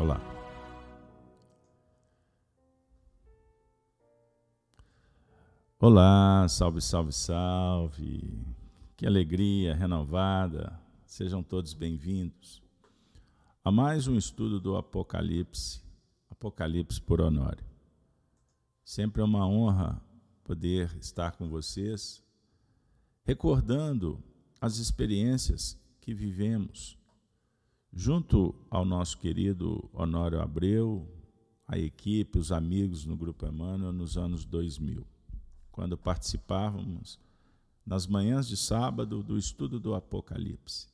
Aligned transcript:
Olá. 0.00 0.18
Olá, 5.78 6.48
salve, 6.48 6.80
salve, 6.80 7.12
salve. 7.12 8.46
Que 8.96 9.06
alegria 9.06 9.74
renovada. 9.74 10.80
Sejam 11.04 11.42
todos 11.42 11.74
bem-vindos 11.74 12.62
a 13.62 13.70
mais 13.70 14.06
um 14.06 14.16
estudo 14.16 14.58
do 14.58 14.74
Apocalipse, 14.74 15.82
Apocalipse 16.30 16.98
por 16.98 17.20
Honório. 17.20 17.66
Sempre 18.82 19.20
é 19.20 19.24
uma 19.26 19.46
honra 19.46 20.00
poder 20.42 20.96
estar 20.98 21.32
com 21.32 21.46
vocês, 21.46 22.24
recordando 23.22 24.18
as 24.62 24.78
experiências 24.78 25.78
que 26.00 26.14
vivemos 26.14 26.98
junto 27.92 28.54
ao 28.70 28.84
nosso 28.84 29.18
querido 29.18 29.88
Honório 29.92 30.40
Abreu, 30.40 31.08
a 31.66 31.78
equipe, 31.78 32.38
os 32.38 32.50
amigos 32.50 33.04
no 33.04 33.16
Grupo 33.16 33.46
Emmanuel 33.46 33.92
nos 33.92 34.16
anos 34.16 34.44
2000, 34.44 35.06
quando 35.70 35.96
participávamos 35.96 37.18
nas 37.84 38.06
manhãs 38.06 38.46
de 38.46 38.56
sábado 38.56 39.22
do 39.22 39.38
estudo 39.38 39.78
do 39.80 39.94
Apocalipse. 39.94 40.88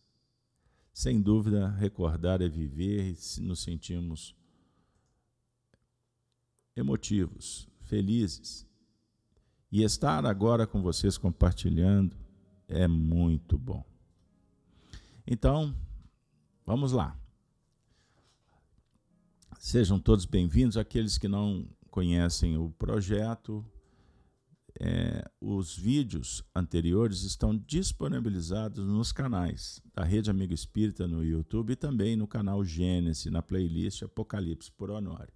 Sem 0.92 1.20
dúvida, 1.20 1.68
recordar 1.68 2.40
é 2.40 2.48
viver 2.48 3.12
e 3.12 3.40
nos 3.40 3.60
sentimos 3.60 4.34
emotivos, 6.74 7.68
felizes. 7.82 8.66
E 9.70 9.82
estar 9.82 10.24
agora 10.24 10.66
com 10.66 10.80
vocês 10.80 11.18
compartilhando 11.18 12.16
é 12.68 12.86
muito 12.86 13.58
bom. 13.58 13.84
Então, 15.26 15.74
vamos 16.66 16.90
lá. 16.90 17.16
Sejam 19.58 20.00
todos 20.00 20.26
bem-vindos, 20.26 20.76
aqueles 20.76 21.16
que 21.16 21.28
não 21.28 21.66
conhecem 21.90 22.58
o 22.58 22.70
projeto. 22.70 23.64
É, 24.78 25.24
os 25.40 25.74
vídeos 25.74 26.44
anteriores 26.54 27.22
estão 27.22 27.56
disponibilizados 27.56 28.84
nos 28.86 29.10
canais 29.10 29.80
da 29.94 30.04
Rede 30.04 30.30
Amigo 30.30 30.52
Espírita 30.52 31.06
no 31.06 31.24
YouTube 31.24 31.72
e 31.72 31.76
também 31.76 32.14
no 32.14 32.26
canal 32.26 32.62
Gênesis, 32.62 33.32
na 33.32 33.40
playlist 33.40 34.02
Apocalipse 34.02 34.70
por 34.72 34.90
Honório. 34.90 35.32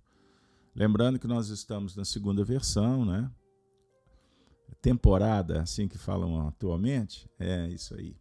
Lembrando 0.74 1.18
que 1.18 1.26
nós 1.26 1.48
estamos 1.48 1.96
na 1.96 2.04
segunda 2.04 2.44
versão, 2.44 3.04
né? 3.04 3.30
Temporada, 4.82 5.62
assim 5.62 5.88
que 5.88 5.96
falam 5.96 6.46
atualmente, 6.46 7.28
é 7.38 7.68
isso 7.68 7.94
aí. 7.94 8.19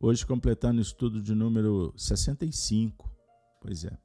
Hoje 0.00 0.24
completando 0.24 0.78
o 0.78 0.82
estudo 0.82 1.20
de 1.20 1.34
número 1.34 1.92
65. 1.96 3.10
Pois 3.60 3.84
é. 3.84 3.98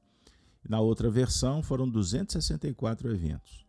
Na 0.68 0.80
outra 0.80 1.08
versão 1.08 1.62
foram 1.62 1.88
264 1.88 3.12
eventos. 3.12 3.64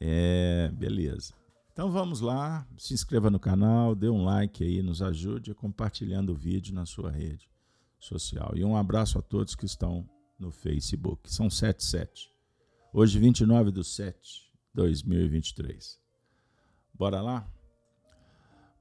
É, 0.00 0.70
beleza. 0.74 1.34
Então 1.72 1.90
vamos 1.90 2.20
lá, 2.20 2.64
se 2.78 2.94
inscreva 2.94 3.30
no 3.30 3.40
canal, 3.40 3.96
dê 3.96 4.08
um 4.08 4.24
like 4.24 4.62
aí, 4.62 4.80
nos 4.80 5.02
ajude 5.02 5.52
compartilhando 5.54 6.30
o 6.30 6.36
vídeo 6.36 6.72
na 6.72 6.86
sua 6.86 7.10
rede 7.10 7.50
social. 7.98 8.52
E 8.54 8.64
um 8.64 8.76
abraço 8.76 9.18
a 9.18 9.22
todos 9.22 9.56
que 9.56 9.66
estão 9.66 10.08
no 10.38 10.52
Facebook. 10.52 11.32
São 11.32 11.50
77. 11.50 12.30
Hoje, 12.92 13.18
29 13.18 13.72
de 13.72 13.82
7 13.82 14.20
de 14.20 14.74
2023. 14.74 15.98
Bora 16.94 17.20
lá? 17.20 17.44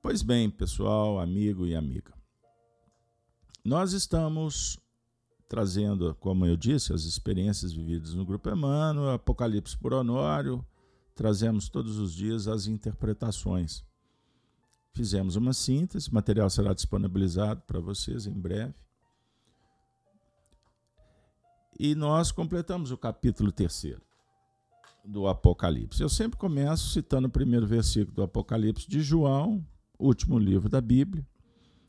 Pois 0.04 0.22
bem, 0.22 0.52
pessoal, 0.52 1.20
amigo 1.20 1.66
e 1.66 1.76
amiga. 1.76 2.14
Nós 3.64 3.94
estamos 3.94 4.78
trazendo, 5.47 6.14
como 6.16 6.45
eu 6.45 6.58
disse, 6.58 6.92
as 6.92 7.03
experiências 7.03 7.72
vividas 7.72 8.14
no 8.14 8.25
Grupo 8.25 8.50
Emmanuel, 8.50 9.11
Apocalipse 9.11 9.78
por 9.78 9.94
Honório, 9.94 10.66
trazemos 11.16 11.70
todos 11.70 11.97
os 11.97 12.14
dias 12.14 12.45
as 12.48 12.67
interpretações. 12.67 13.82
Fizemos 14.92 15.38
uma 15.38 15.54
síntese, 15.54 16.10
o 16.10 16.14
material 16.14 16.49
será 16.49 16.73
disponibilizado 16.73 17.61
para 17.61 17.80
vocês 17.80 18.27
em 18.27 18.33
breve. 18.33 18.73
E 21.80 21.95
nós 21.95 22.33
completamos 22.33 22.92
o 22.92 22.98
capítulo 22.98 23.49
terceiro 23.49 24.02
do 25.05 25.26
Apocalipse. 25.26 26.02
Eu 26.02 26.09
sempre 26.09 26.38
começo 26.38 26.89
citando 26.89 27.27
o 27.27 27.32
primeiro 27.32 27.65
versículo 27.65 28.14
do 28.14 28.23
Apocalipse 28.23 28.89
de 28.89 29.02
João, 29.02 29.65
último 29.98 30.38
livro 30.38 30.67
da 30.67 30.82
Bíblia. 30.82 31.26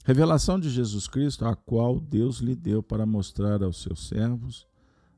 Revelação 0.07 0.61
de 0.61 0.69
Jesus 0.69 1.09
Cristo, 1.09 1.47
a 1.47 1.57
qual 1.57 1.99
Deus 1.99 2.37
lhe 2.37 2.55
deu 2.55 2.83
para 2.83 3.07
mostrar 3.07 3.63
aos 3.63 3.81
seus 3.81 4.07
servos 4.07 4.69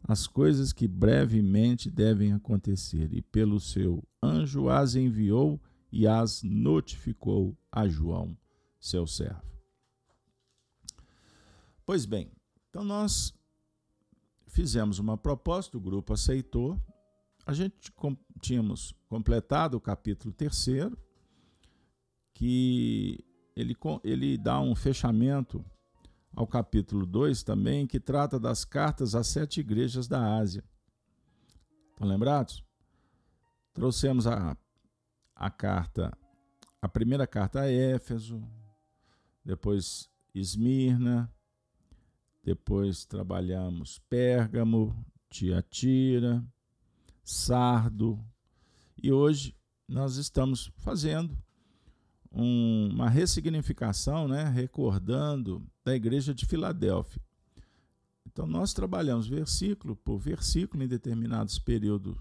as 0.05 0.29
coisas 0.29 0.73
que 0.73 0.87
brevemente 0.87 1.91
devem 1.91 2.33
acontecer, 2.33 3.13
e 3.13 3.21
pelo 3.21 3.59
seu 3.59 4.01
anjo 4.23 4.69
as 4.69 4.95
enviou 4.95 5.61
e 5.91 6.07
as 6.07 6.45
notificou 6.45 7.59
a 7.73 7.89
João, 7.89 8.39
seu 8.79 9.09
servo. 9.09 9.43
Pois 11.85 12.07
bem, 12.07 12.31
então 12.71 12.85
nós 12.85 13.35
fizemos 14.47 15.01
uma 15.01 15.19
proposta, 15.19 15.77
o 15.77 15.81
grupo 15.81 16.13
aceitou. 16.13 16.81
A 17.45 17.53
gente 17.53 17.93
tínhamos 18.41 18.95
completado 19.09 19.77
o 19.77 19.81
capítulo 19.81 20.33
terceiro, 20.33 20.97
que 22.33 23.25
ele, 23.57 23.75
ele 24.05 24.37
dá 24.37 24.61
um 24.61 24.75
fechamento 24.75 25.65
ao 26.35 26.47
capítulo 26.47 27.07
2 27.07 27.43
também, 27.43 27.87
que 27.87 27.99
trata 27.99 28.39
das 28.39 28.65
cartas 28.65 29.15
às 29.15 29.27
sete 29.27 29.61
igrejas 29.61 30.07
da 30.07 30.37
Ásia. 30.37 30.63
Estão 31.91 32.07
lembrados? 32.07 32.63
Trouxemos 33.73 34.27
a, 34.27 34.55
a 35.35 35.51
carta, 35.51 36.17
a 36.83 36.89
primeira 36.89 37.27
carta 37.27 37.63
a 37.63 37.71
Éfeso, 37.71 38.47
depois 39.43 40.11
Esmirna, 40.35 41.33
depois 42.45 43.07
trabalhamos 43.07 43.99
Pérgamo, 44.11 44.95
Tiatira, 45.31 46.45
Sardo, 47.25 48.23
e 49.03 49.11
hoje 49.11 49.57
nós 49.89 50.17
estamos 50.17 50.71
fazendo 50.77 51.37
um, 52.37 52.91
uma 52.93 53.09
ressignificação, 53.09 54.29
né, 54.29 54.45
recordando 54.45 55.67
da 55.83 55.97
igreja 55.97 56.35
de 56.35 56.45
Filadélfia. 56.45 57.23
Então, 58.27 58.47
nós 58.47 58.75
trabalhamos 58.75 59.27
versículo 59.27 59.97
por 59.97 60.19
versículo 60.19 60.83
em 60.83 60.89
determinados 60.89 61.59
períodos 61.59 62.15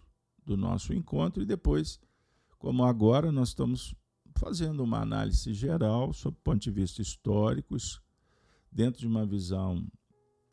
do 0.45 0.55
nosso 0.55 0.93
encontro 0.93 1.43
e 1.43 1.45
depois, 1.45 1.99
como 2.57 2.85
agora, 2.85 3.31
nós 3.31 3.49
estamos 3.49 3.93
fazendo 4.37 4.81
uma 4.83 5.01
análise 5.01 5.53
geral 5.53 6.13
sob 6.13 6.37
o 6.37 6.41
ponto 6.41 6.61
de 6.61 6.71
vista 6.71 7.01
histórico, 7.01 7.75
dentro 8.71 9.01
de 9.01 9.07
uma 9.07 9.25
visão 9.25 9.85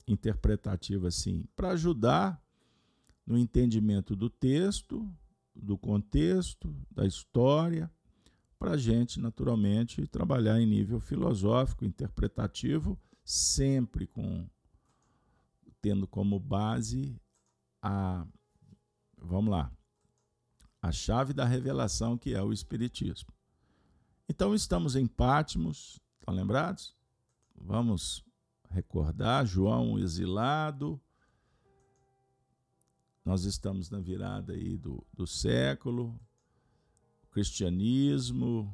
interpretativa 0.08 1.06
assim, 1.08 1.44
para 1.54 1.70
ajudar 1.70 2.42
no 3.24 3.38
entendimento 3.38 4.16
do 4.16 4.28
texto, 4.28 5.08
do 5.54 5.78
contexto, 5.78 6.74
da 6.90 7.06
história, 7.06 7.88
para 8.62 8.74
a 8.74 8.76
gente, 8.76 9.18
naturalmente, 9.18 10.06
trabalhar 10.06 10.60
em 10.60 10.66
nível 10.66 11.00
filosófico, 11.00 11.84
interpretativo, 11.84 12.96
sempre 13.24 14.06
com 14.06 14.48
tendo 15.80 16.06
como 16.06 16.38
base 16.38 17.20
a 17.82 18.24
vamos 19.18 19.50
lá, 19.50 19.72
a 20.80 20.92
chave 20.92 21.32
da 21.32 21.44
revelação 21.44 22.16
que 22.16 22.34
é 22.34 22.40
o 22.40 22.52
espiritismo. 22.52 23.32
Então 24.28 24.54
estamos 24.54 24.94
em 24.94 25.08
Pátimos, 25.08 25.98
estão 26.20 26.32
lembrados? 26.32 26.96
Vamos 27.56 28.24
recordar 28.70 29.44
João 29.44 29.98
exilado. 29.98 31.00
Nós 33.25 33.42
estamos 33.42 33.90
na 33.90 33.98
virada 33.98 34.52
aí 34.52 34.76
do, 34.76 35.04
do 35.12 35.26
século, 35.26 36.16
cristianismo 37.32 38.73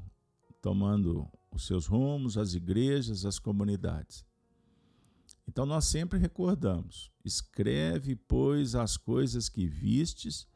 tomando 0.60 1.30
os 1.50 1.66
seus 1.66 1.86
rumos, 1.86 2.36
as 2.36 2.54
igrejas, 2.54 3.24
as 3.24 3.38
comunidades. 3.38 4.24
Então 5.46 5.64
nós 5.64 5.86
sempre 5.86 6.18
recordamos: 6.18 7.10
escreve, 7.24 8.16
pois, 8.16 8.74
as 8.74 8.96
coisas 8.96 9.48
que 9.48 9.66
vistes, 9.66 10.46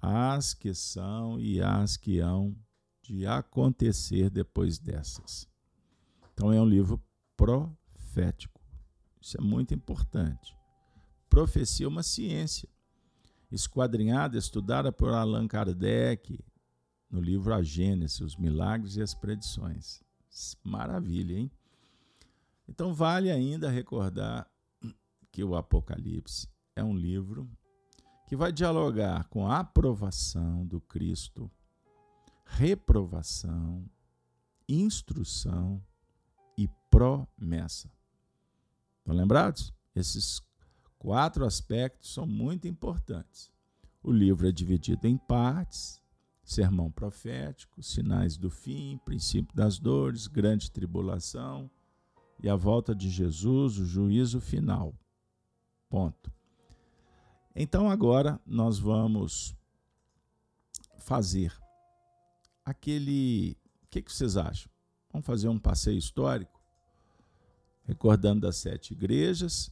as 0.00 0.54
que 0.54 0.74
são 0.74 1.38
e 1.38 1.60
as 1.60 1.96
que 1.96 2.18
hão 2.18 2.56
de 3.02 3.26
acontecer 3.26 4.30
depois 4.30 4.78
dessas. 4.78 5.48
Então 6.32 6.52
é 6.52 6.60
um 6.60 6.68
livro 6.68 7.00
profético. 7.36 8.60
Isso 9.20 9.38
é 9.38 9.40
muito 9.40 9.74
importante. 9.74 10.56
Profecia 11.28 11.86
é 11.86 11.88
uma 11.88 12.02
ciência, 12.02 12.68
esquadrinhada, 13.50 14.38
estudada 14.38 14.90
por 14.90 15.10
Allan 15.10 15.46
Kardec 15.46 16.38
no 17.10 17.20
livro 17.20 17.54
A 17.54 17.62
Gênese, 17.62 18.24
os 18.24 18.36
milagres 18.36 18.96
e 18.96 19.02
as 19.02 19.14
predições. 19.14 20.02
Maravilha, 20.62 21.38
hein? 21.38 21.50
Então 22.68 22.92
vale 22.92 23.30
ainda 23.30 23.70
recordar 23.70 24.50
que 25.30 25.42
o 25.42 25.54
Apocalipse 25.54 26.48
é 26.74 26.82
um 26.82 26.96
livro 26.96 27.48
que 28.26 28.36
vai 28.36 28.52
dialogar 28.52 29.28
com 29.28 29.48
a 29.48 29.60
aprovação 29.60 30.66
do 30.66 30.80
Cristo, 30.80 31.50
reprovação, 32.44 33.88
instrução 34.68 35.82
e 36.58 36.68
promessa. 36.90 37.90
Estão 38.98 39.14
lembrados? 39.14 39.72
Esses 39.94 40.42
quatro 40.98 41.46
aspectos 41.46 42.12
são 42.12 42.26
muito 42.26 42.66
importantes. 42.66 43.50
O 44.02 44.10
livro 44.10 44.48
é 44.48 44.52
dividido 44.52 45.06
em 45.06 45.16
partes: 45.16 46.02
sermão 46.46 46.92
profético, 46.92 47.82
sinais 47.82 48.36
do 48.36 48.48
fim, 48.48 48.98
princípio 49.04 49.54
das 49.54 49.80
dores, 49.80 50.28
grande 50.28 50.70
tribulação 50.70 51.68
e 52.40 52.48
a 52.48 52.54
volta 52.54 52.94
de 52.94 53.10
Jesus, 53.10 53.78
o 53.78 53.84
juízo 53.84 54.40
final. 54.40 54.94
Ponto. 55.88 56.32
Então 57.54 57.90
agora 57.90 58.40
nós 58.46 58.78
vamos 58.78 59.56
fazer 60.98 61.52
aquele. 62.64 63.58
O 63.82 63.88
que, 63.88 64.00
que 64.02 64.12
vocês 64.12 64.36
acham? 64.36 64.70
Vamos 65.12 65.26
fazer 65.26 65.48
um 65.48 65.58
passeio 65.58 65.98
histórico, 65.98 66.62
recordando 67.82 68.42
das 68.42 68.56
sete 68.56 68.92
igrejas, 68.92 69.68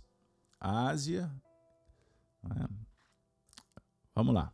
Ásia. 0.58 1.30
Né? 2.42 2.66
Vamos 4.12 4.34
lá. 4.34 4.52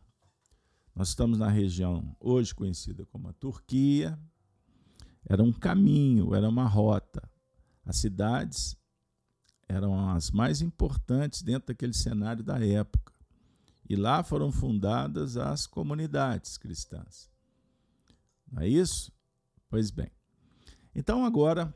Nós 0.95 1.09
estamos 1.09 1.37
na 1.37 1.47
região 1.47 2.15
hoje 2.19 2.53
conhecida 2.53 3.05
como 3.05 3.29
a 3.29 3.33
Turquia. 3.33 4.19
Era 5.25 5.43
um 5.43 5.53
caminho, 5.53 6.35
era 6.35 6.47
uma 6.49 6.67
rota. 6.67 7.29
As 7.85 7.97
cidades 7.97 8.75
eram 9.67 10.09
as 10.09 10.31
mais 10.31 10.61
importantes 10.61 11.41
dentro 11.41 11.67
daquele 11.67 11.93
cenário 11.93 12.43
da 12.43 12.63
época. 12.63 13.13
E 13.89 13.95
lá 13.95 14.23
foram 14.23 14.51
fundadas 14.51 15.37
as 15.37 15.65
comunidades 15.65 16.57
cristãs. 16.57 17.29
Não 18.51 18.61
é 18.61 18.67
isso? 18.67 19.11
Pois 19.69 19.91
bem. 19.91 20.11
Então 20.93 21.25
agora 21.25 21.73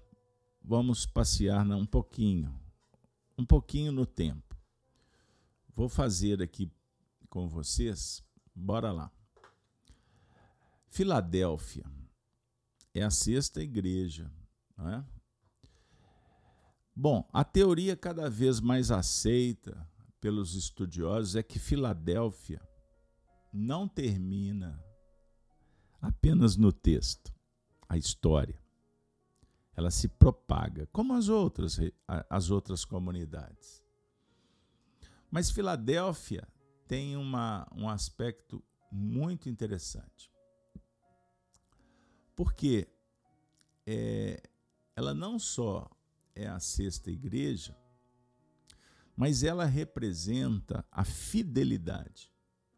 vamos 0.62 1.06
passear 1.06 1.66
um 1.68 1.86
pouquinho, 1.86 2.54
um 3.38 3.46
pouquinho 3.46 3.92
no 3.92 4.06
tempo. 4.06 4.56
Vou 5.74 5.88
fazer 5.88 6.42
aqui 6.42 6.72
com 7.30 7.48
vocês, 7.48 8.24
bora 8.56 8.92
lá. 8.92 9.12
Filadélfia 10.88 11.86
é 12.94 13.04
a 13.04 13.12
sexta 13.12 13.62
igreja, 13.62 14.32
não 14.78 14.90
é? 14.90 15.06
Bom, 16.96 17.28
a 17.34 17.44
teoria 17.44 17.98
cada 17.98 18.30
vez 18.30 18.62
mais 18.62 18.90
aceita 18.90 19.86
pelos 20.22 20.56
estudiosos 20.56 21.36
é 21.36 21.44
que 21.44 21.60
Filadélfia 21.60 22.62
não 23.52 23.88
termina 23.88 24.82
apenas 26.02 26.56
no 26.56 26.72
texto, 26.72 27.34
a 27.90 27.98
história. 27.98 28.64
Ela 29.76 29.92
se 29.92 30.08
propaga, 30.08 30.88
como 30.88 31.14
as 31.14 31.28
outras, 31.28 31.78
as 32.30 32.50
outras 32.50 32.86
comunidades. 32.86 33.84
Mas 35.30 35.52
Filadélfia 35.52 36.48
tem 36.88 37.16
uma, 37.16 37.68
um 37.76 37.90
aspecto 37.90 38.64
muito 38.92 39.50
interessante. 39.50 40.32
Porque 42.36 42.88
é, 43.86 44.42
ela 44.96 45.14
não 45.14 45.40
só 45.40 45.90
é 46.34 46.48
a 46.48 46.60
sexta 46.60 47.10
igreja, 47.10 47.76
mas 49.16 49.44
ela 49.44 49.66
representa 49.66 50.86
a 50.92 51.04
fidelidade. 51.06 52.32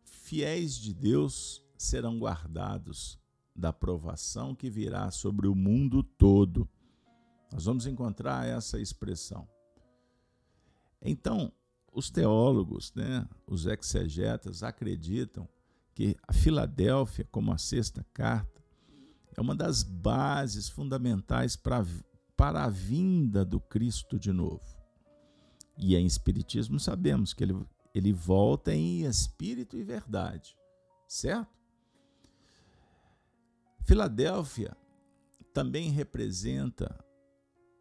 Fiéis 0.03 0.75
de 0.75 0.93
Deus 0.93 1.63
serão 1.77 2.19
guardados 2.19 3.19
da 3.55 3.73
provação 3.73 4.53
que 4.53 4.69
virá 4.69 5.09
sobre 5.09 5.47
o 5.47 5.55
mundo 5.55 6.03
todo. 6.03 6.69
Nós 7.51 7.65
vamos 7.65 7.87
encontrar 7.87 8.45
essa 8.45 8.79
expressão. 8.79 9.47
Então, 11.01 11.51
os 11.97 12.11
teólogos, 12.11 12.93
né, 12.93 13.27
os 13.47 13.65
exegetas, 13.65 14.61
acreditam 14.61 15.49
que 15.95 16.15
a 16.27 16.31
Filadélfia, 16.31 17.27
como 17.31 17.51
a 17.51 17.57
sexta 17.57 18.05
carta, 18.13 18.63
é 19.35 19.41
uma 19.41 19.55
das 19.55 19.81
bases 19.81 20.69
fundamentais 20.69 21.55
para 21.55 21.83
para 22.35 22.65
a 22.65 22.69
vinda 22.69 23.43
do 23.43 23.59
Cristo 23.59 24.19
de 24.19 24.31
novo. 24.31 24.61
E 25.75 25.95
em 25.95 26.05
Espiritismo 26.05 26.79
sabemos 26.79 27.33
que 27.33 27.43
ele, 27.43 27.65
ele 27.95 28.13
volta 28.13 28.71
em 28.71 29.01
espírito 29.01 29.75
e 29.75 29.83
verdade, 29.83 30.55
certo? 31.07 31.57
Filadélfia 33.81 34.77
também 35.51 35.89
representa 35.89 37.03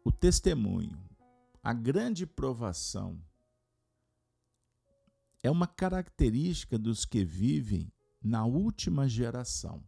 o 0.03 0.11
testemunho, 0.11 0.99
a 1.63 1.71
grande 1.71 2.25
provação. 2.25 3.21
É 5.47 5.49
uma 5.49 5.65
característica 5.65 6.77
dos 6.77 7.05
que 7.05 7.23
vivem 7.23 7.89
na 8.21 8.45
última 8.45 9.07
geração. 9.07 9.81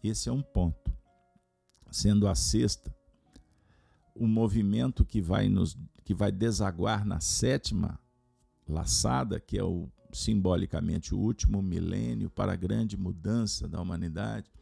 Esse 0.00 0.28
é 0.28 0.32
um 0.32 0.40
ponto. 0.40 0.96
Sendo 1.90 2.28
a 2.28 2.36
sexta, 2.36 2.94
o 4.14 4.28
movimento 4.28 5.04
que 5.04 5.20
vai 5.20 5.48
nos 5.48 5.76
que 6.04 6.14
vai 6.14 6.30
desaguar 6.30 7.04
na 7.04 7.18
sétima 7.18 7.98
laçada, 8.68 9.40
que 9.40 9.58
é 9.58 9.64
o 9.64 9.90
simbolicamente 10.12 11.12
o 11.12 11.18
último 11.18 11.60
milênio 11.60 12.30
para 12.30 12.52
a 12.52 12.56
grande 12.56 12.96
mudança 12.96 13.66
da 13.66 13.80
humanidade. 13.80 14.52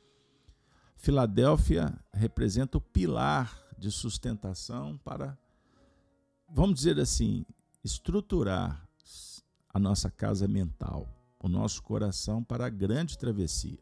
Filadélfia 0.96 2.02
representa 2.14 2.78
o 2.78 2.80
pilar 2.80 3.62
de 3.76 3.90
sustentação 3.90 4.96
para 5.04 5.36
vamos 6.48 6.76
dizer 6.76 6.98
assim, 6.98 7.44
estruturar 7.84 8.89
a 9.72 9.78
nossa 9.78 10.10
casa 10.10 10.46
mental, 10.48 11.08
o 11.38 11.48
nosso 11.48 11.82
coração 11.82 12.42
para 12.42 12.66
a 12.66 12.70
grande 12.70 13.16
travessia. 13.16 13.78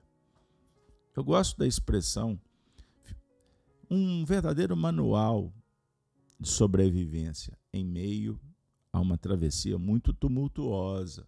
Eu 1.17 1.25
gosto 1.25 1.59
da 1.59 1.67
expressão 1.67 2.41
um 3.91 4.25
verdadeiro 4.25 4.77
manual 4.77 5.53
de 6.39 6.49
sobrevivência 6.49 7.59
em 7.73 7.85
meio 7.85 8.39
a 8.93 9.01
uma 9.01 9.19
travessia 9.19 9.79
muito 9.79 10.13
tumultuosa, 10.13 11.27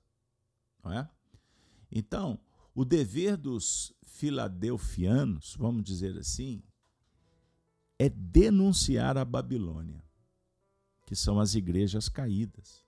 não 0.84 0.92
é? 0.92 1.08
Então, 1.90 2.38
o 2.74 2.84
dever 2.84 3.36
dos 3.36 3.92
filadelfianos, 4.02 5.56
vamos 5.58 5.82
dizer 5.82 6.16
assim, 6.18 6.62
é 7.98 8.08
denunciar 8.08 9.16
a 9.16 9.24
Babilônia, 9.24 10.04
que 11.06 11.16
são 11.16 11.40
as 11.40 11.54
igrejas 11.54 12.08
caídas, 12.08 12.84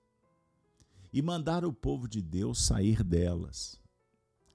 e 1.13 1.21
mandar 1.21 1.65
o 1.65 1.73
povo 1.73 2.09
de 2.09 2.23
Deus 2.23 2.65
sair 2.65 3.03
delas. 3.05 3.79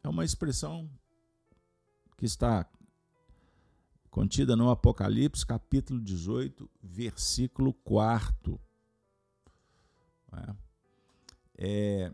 É 0.04 0.10
uma 0.10 0.26
expressão 0.26 0.90
que 2.18 2.26
está 2.26 2.68
contida 4.10 4.56
no 4.56 4.70
Apocalipse, 4.70 5.46
capítulo 5.46 6.02
18, 6.02 6.68
versículo 6.82 7.74
4. 7.74 8.60
É, 10.34 10.56
é, 11.60 12.12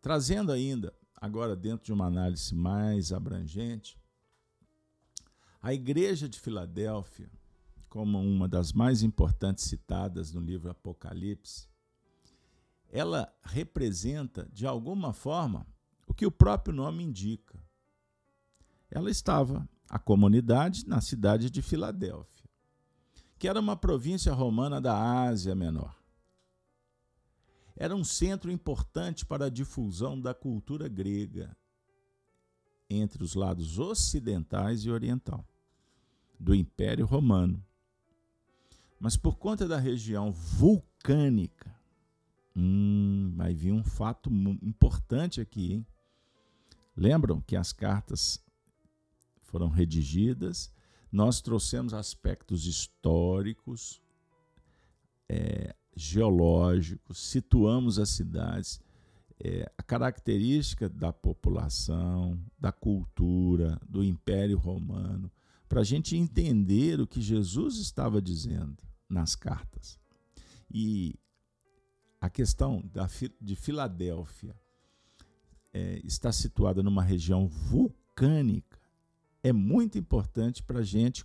trazendo 0.00 0.52
ainda, 0.52 0.94
agora 1.16 1.56
dentro 1.56 1.84
de 1.84 1.92
uma 1.92 2.06
análise 2.06 2.54
mais 2.54 3.12
abrangente, 3.12 3.98
a 5.60 5.74
igreja 5.74 6.28
de 6.28 6.38
Filadélfia, 6.38 7.28
como 7.88 8.20
uma 8.20 8.46
das 8.46 8.72
mais 8.72 9.02
importantes 9.02 9.64
citadas 9.64 10.32
no 10.32 10.40
livro 10.40 10.70
Apocalipse, 10.70 11.66
ela 12.94 13.36
representa, 13.42 14.48
de 14.52 14.68
alguma 14.68 15.12
forma, 15.12 15.66
o 16.06 16.14
que 16.14 16.24
o 16.24 16.30
próprio 16.30 16.72
nome 16.72 17.02
indica. 17.02 17.58
Ela 18.88 19.10
estava 19.10 19.68
a 19.90 19.98
comunidade 19.98 20.86
na 20.86 21.00
cidade 21.00 21.50
de 21.50 21.60
Filadélfia, 21.60 22.48
que 23.36 23.48
era 23.48 23.58
uma 23.58 23.76
província 23.76 24.32
romana 24.32 24.80
da 24.80 24.96
Ásia 24.96 25.56
Menor. 25.56 25.92
Era 27.74 27.96
um 27.96 28.04
centro 28.04 28.48
importante 28.48 29.26
para 29.26 29.46
a 29.46 29.50
difusão 29.50 30.20
da 30.20 30.32
cultura 30.32 30.86
grega 30.86 31.56
entre 32.88 33.24
os 33.24 33.34
lados 33.34 33.76
ocidentais 33.76 34.84
e 34.84 34.90
oriental 34.90 35.44
do 36.38 36.54
Império 36.54 37.06
Romano. 37.06 37.60
Mas 39.00 39.16
por 39.16 39.36
conta 39.36 39.66
da 39.66 39.78
região 39.78 40.30
vulcânica, 40.30 41.73
hum, 42.56 43.32
vai 43.36 43.54
vir 43.54 43.72
um 43.72 43.84
fato 43.84 44.30
importante 44.62 45.40
aqui, 45.40 45.72
hein? 45.72 45.86
Lembram 46.96 47.40
que 47.40 47.56
as 47.56 47.72
cartas 47.72 48.42
foram 49.42 49.68
redigidas. 49.68 50.70
Nós 51.10 51.40
trouxemos 51.40 51.92
aspectos 51.92 52.66
históricos, 52.66 54.00
é, 55.28 55.74
geológicos, 55.96 57.18
situamos 57.18 57.98
as 57.98 58.10
cidades, 58.10 58.80
é, 59.42 59.70
a 59.76 59.82
característica 59.82 60.88
da 60.88 61.12
população, 61.12 62.40
da 62.58 62.72
cultura, 62.72 63.80
do 63.88 64.02
Império 64.02 64.58
Romano, 64.58 65.30
para 65.68 65.80
a 65.80 65.84
gente 65.84 66.16
entender 66.16 67.00
o 67.00 67.06
que 67.06 67.20
Jesus 67.20 67.78
estava 67.78 68.22
dizendo 68.22 68.82
nas 69.08 69.34
cartas. 69.34 69.98
E 70.70 71.18
a 72.24 72.30
questão 72.30 72.82
da, 72.90 73.06
de 73.38 73.54
Filadélfia 73.54 74.58
é, 75.74 76.00
está 76.04 76.32
situada 76.32 76.82
numa 76.82 77.02
região 77.02 77.46
vulcânica 77.46 78.80
é 79.42 79.52
muito 79.52 79.98
importante 79.98 80.62
para 80.62 80.78
a 80.78 80.82
gente 80.82 81.22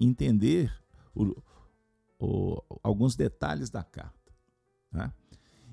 entender 0.00 0.76
o, 1.14 1.40
o, 2.18 2.60
alguns 2.82 3.14
detalhes 3.14 3.70
da 3.70 3.84
carta. 3.84 4.32
Né? 4.90 5.14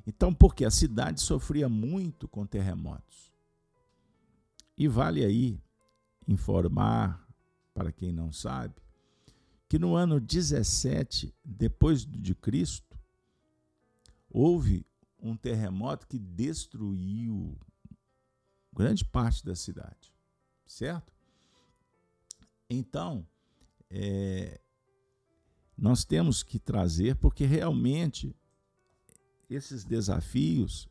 Então, 0.06 0.32
porque 0.32 0.66
a 0.66 0.70
cidade 0.70 1.20
sofria 1.20 1.68
muito 1.68 2.28
com 2.28 2.46
terremotos. 2.46 3.34
E 4.78 4.88
vale 4.88 5.26
aí 5.26 5.60
informar, 6.28 7.28
para 7.74 7.92
quem 7.92 8.12
não 8.12 8.32
sabe, 8.32 8.76
que 9.68 9.80
no 9.80 9.96
ano 9.96 10.20
17 10.20 11.34
depois 11.44 12.06
de 12.06 12.36
Cristo 12.36 12.95
houve 14.38 14.86
um 15.18 15.38
terremoto 15.38 16.06
que 16.06 16.20
destruiu 16.20 17.58
grande 18.74 19.06
parte 19.06 19.46
da 19.46 19.56
cidade, 19.56 20.14
certo? 20.68 21.14
Então, 22.70 23.26
é, 23.90 24.60
nós 25.78 26.04
temos 26.04 26.44
que 26.44 26.60
trazer, 26.60 27.16
porque 27.16 27.46
realmente 27.46 28.36
esses 29.50 29.86
desafios 29.86 30.90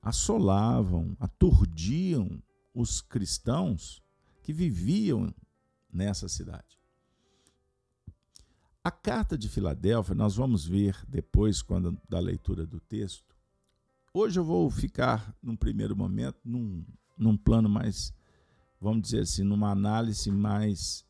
assolavam, 0.00 1.16
aturdiam 1.18 2.40
os 2.72 3.02
cristãos 3.02 4.00
que 4.44 4.52
viviam 4.52 5.34
nessa 5.92 6.28
cidade. 6.28 6.73
A 8.84 8.90
carta 8.90 9.38
de 9.38 9.48
Filadélfia, 9.48 10.14
nós 10.14 10.36
vamos 10.36 10.66
ver 10.66 10.94
depois, 11.08 11.62
quando 11.62 11.98
da 12.06 12.20
leitura 12.20 12.66
do 12.66 12.78
texto. 12.78 13.34
Hoje 14.12 14.38
eu 14.38 14.44
vou 14.44 14.70
ficar, 14.70 15.34
num 15.42 15.56
primeiro 15.56 15.96
momento, 15.96 16.38
num, 16.44 16.84
num 17.16 17.34
plano 17.34 17.66
mais 17.66 18.12
vamos 18.84 19.02
dizer 19.02 19.20
assim, 19.20 19.42
numa 19.42 19.70
análise 19.70 20.30
mais 20.30 21.06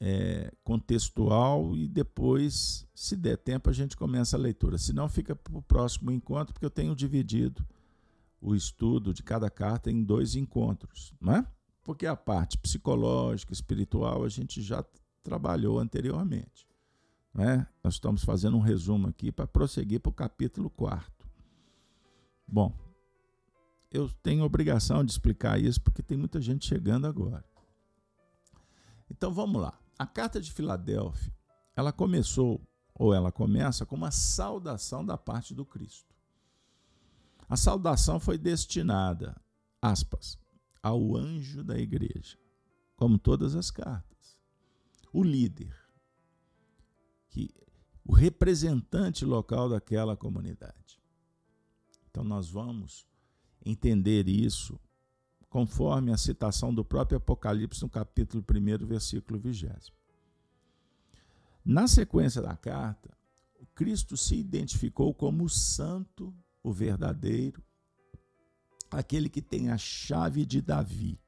é, 0.00 0.50
contextual 0.64 1.76
e 1.76 1.86
depois, 1.86 2.86
se 2.94 3.14
der 3.14 3.36
tempo, 3.36 3.68
a 3.68 3.72
gente 3.72 3.96
começa 3.96 4.34
a 4.34 4.40
leitura. 4.40 4.78
Se 4.78 4.94
não, 4.94 5.06
fica 5.08 5.36
para 5.36 5.58
o 5.58 5.62
próximo 5.62 6.10
encontro, 6.10 6.54
porque 6.54 6.64
eu 6.64 6.70
tenho 6.70 6.96
dividido 6.96 7.66
o 8.40 8.54
estudo 8.54 9.12
de 9.12 9.22
cada 9.22 9.50
carta 9.50 9.90
em 9.90 10.02
dois 10.02 10.34
encontros, 10.34 11.12
né? 11.20 11.46
Porque 11.82 12.06
a 12.06 12.16
parte 12.16 12.56
psicológica, 12.56 13.52
espiritual, 13.52 14.24
a 14.24 14.28
gente 14.30 14.62
já 14.62 14.82
trabalhou 15.24 15.78
anteriormente. 15.80 16.68
Né? 17.32 17.66
Nós 17.82 17.94
estamos 17.94 18.22
fazendo 18.22 18.56
um 18.56 18.60
resumo 18.60 19.08
aqui 19.08 19.32
para 19.32 19.46
prosseguir 19.46 19.98
para 19.98 20.10
o 20.10 20.12
capítulo 20.12 20.70
4. 20.70 21.12
Bom, 22.46 22.72
eu 23.90 24.08
tenho 24.22 24.44
obrigação 24.44 25.02
de 25.02 25.10
explicar 25.10 25.58
isso 25.58 25.80
porque 25.80 26.02
tem 26.02 26.16
muita 26.16 26.40
gente 26.40 26.66
chegando 26.66 27.06
agora. 27.06 27.44
Então 29.10 29.32
vamos 29.32 29.60
lá. 29.60 29.76
A 29.98 30.06
carta 30.06 30.40
de 30.40 30.52
Filadélfia, 30.52 31.32
ela 31.74 31.92
começou 31.92 32.60
ou 32.94 33.12
ela 33.12 33.32
começa 33.32 33.84
com 33.84 33.96
uma 33.96 34.10
saudação 34.10 35.04
da 35.04 35.16
parte 35.18 35.54
do 35.54 35.64
Cristo. 35.64 36.14
A 37.48 37.56
saudação 37.56 38.20
foi 38.20 38.38
destinada, 38.38 39.36
aspas, 39.82 40.38
ao 40.82 41.16
anjo 41.16 41.64
da 41.64 41.78
igreja, 41.78 42.38
como 42.96 43.18
todas 43.18 43.54
as 43.54 43.70
cartas. 43.70 44.13
O 45.14 45.22
líder, 45.22 45.72
que 47.30 47.48
o 48.04 48.12
representante 48.12 49.24
local 49.24 49.68
daquela 49.68 50.16
comunidade. 50.16 51.00
Então 52.10 52.24
nós 52.24 52.50
vamos 52.50 53.06
entender 53.64 54.28
isso 54.28 54.76
conforme 55.48 56.12
a 56.12 56.16
citação 56.16 56.74
do 56.74 56.84
próprio 56.84 57.18
Apocalipse 57.18 57.80
no 57.80 57.88
capítulo 57.88 58.44
1, 58.44 58.84
versículo 58.84 59.38
20. 59.38 59.94
Na 61.64 61.86
sequência 61.86 62.42
da 62.42 62.56
carta, 62.56 63.16
Cristo 63.72 64.16
se 64.16 64.34
identificou 64.34 65.14
como 65.14 65.44
o 65.44 65.48
santo, 65.48 66.34
o 66.60 66.72
verdadeiro, 66.72 67.62
aquele 68.90 69.28
que 69.28 69.40
tem 69.40 69.70
a 69.70 69.78
chave 69.78 70.44
de 70.44 70.60
Davi, 70.60 71.20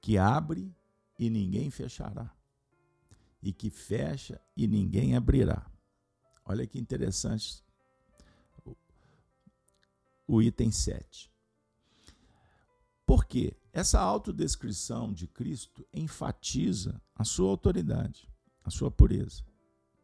que 0.00 0.18
abre 0.18 0.74
e 1.18 1.30
ninguém 1.30 1.70
fechará, 1.70 2.34
e 3.42 3.52
que 3.52 3.70
fecha 3.70 4.40
e 4.56 4.66
ninguém 4.66 5.16
abrirá. 5.16 5.70
Olha 6.44 6.66
que 6.66 6.78
interessante 6.78 7.62
o 10.26 10.42
item 10.42 10.70
7. 10.70 11.30
Por 13.06 13.24
quê? 13.26 13.56
Essa 13.72 14.00
autodescrição 14.00 15.12
de 15.12 15.26
Cristo 15.26 15.86
enfatiza 15.92 17.00
a 17.14 17.24
sua 17.24 17.50
autoridade, 17.50 18.28
a 18.62 18.70
sua 18.70 18.90
pureza. 18.90 19.44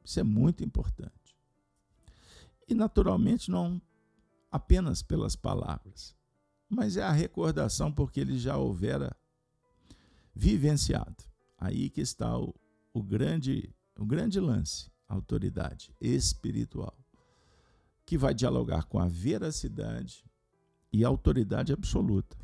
Isso 0.04 0.20
é 0.20 0.22
muito 0.22 0.62
importante. 0.62 1.36
E, 2.68 2.74
naturalmente, 2.74 3.50
não 3.50 3.80
apenas 4.50 5.02
pelas 5.02 5.34
palavras, 5.34 6.16
mas 6.68 6.96
é 6.96 7.02
a 7.02 7.12
recordação 7.12 7.92
porque 7.92 8.20
ele 8.20 8.38
já 8.38 8.56
houvera 8.56 9.16
vivenciado. 10.34 11.24
Aí 11.58 11.90
que 11.90 12.00
está 12.00 12.38
o, 12.38 12.54
o, 12.92 13.02
grande, 13.02 13.74
o 13.98 14.04
grande 14.04 14.40
lance, 14.40 14.90
autoridade 15.08 15.94
espiritual 16.00 16.96
que 18.10 18.18
vai 18.18 18.34
dialogar 18.34 18.86
com 18.86 18.98
a 18.98 19.06
veracidade 19.06 20.24
e 20.92 21.04
a 21.04 21.08
autoridade 21.08 21.72
absoluta. 21.72 22.36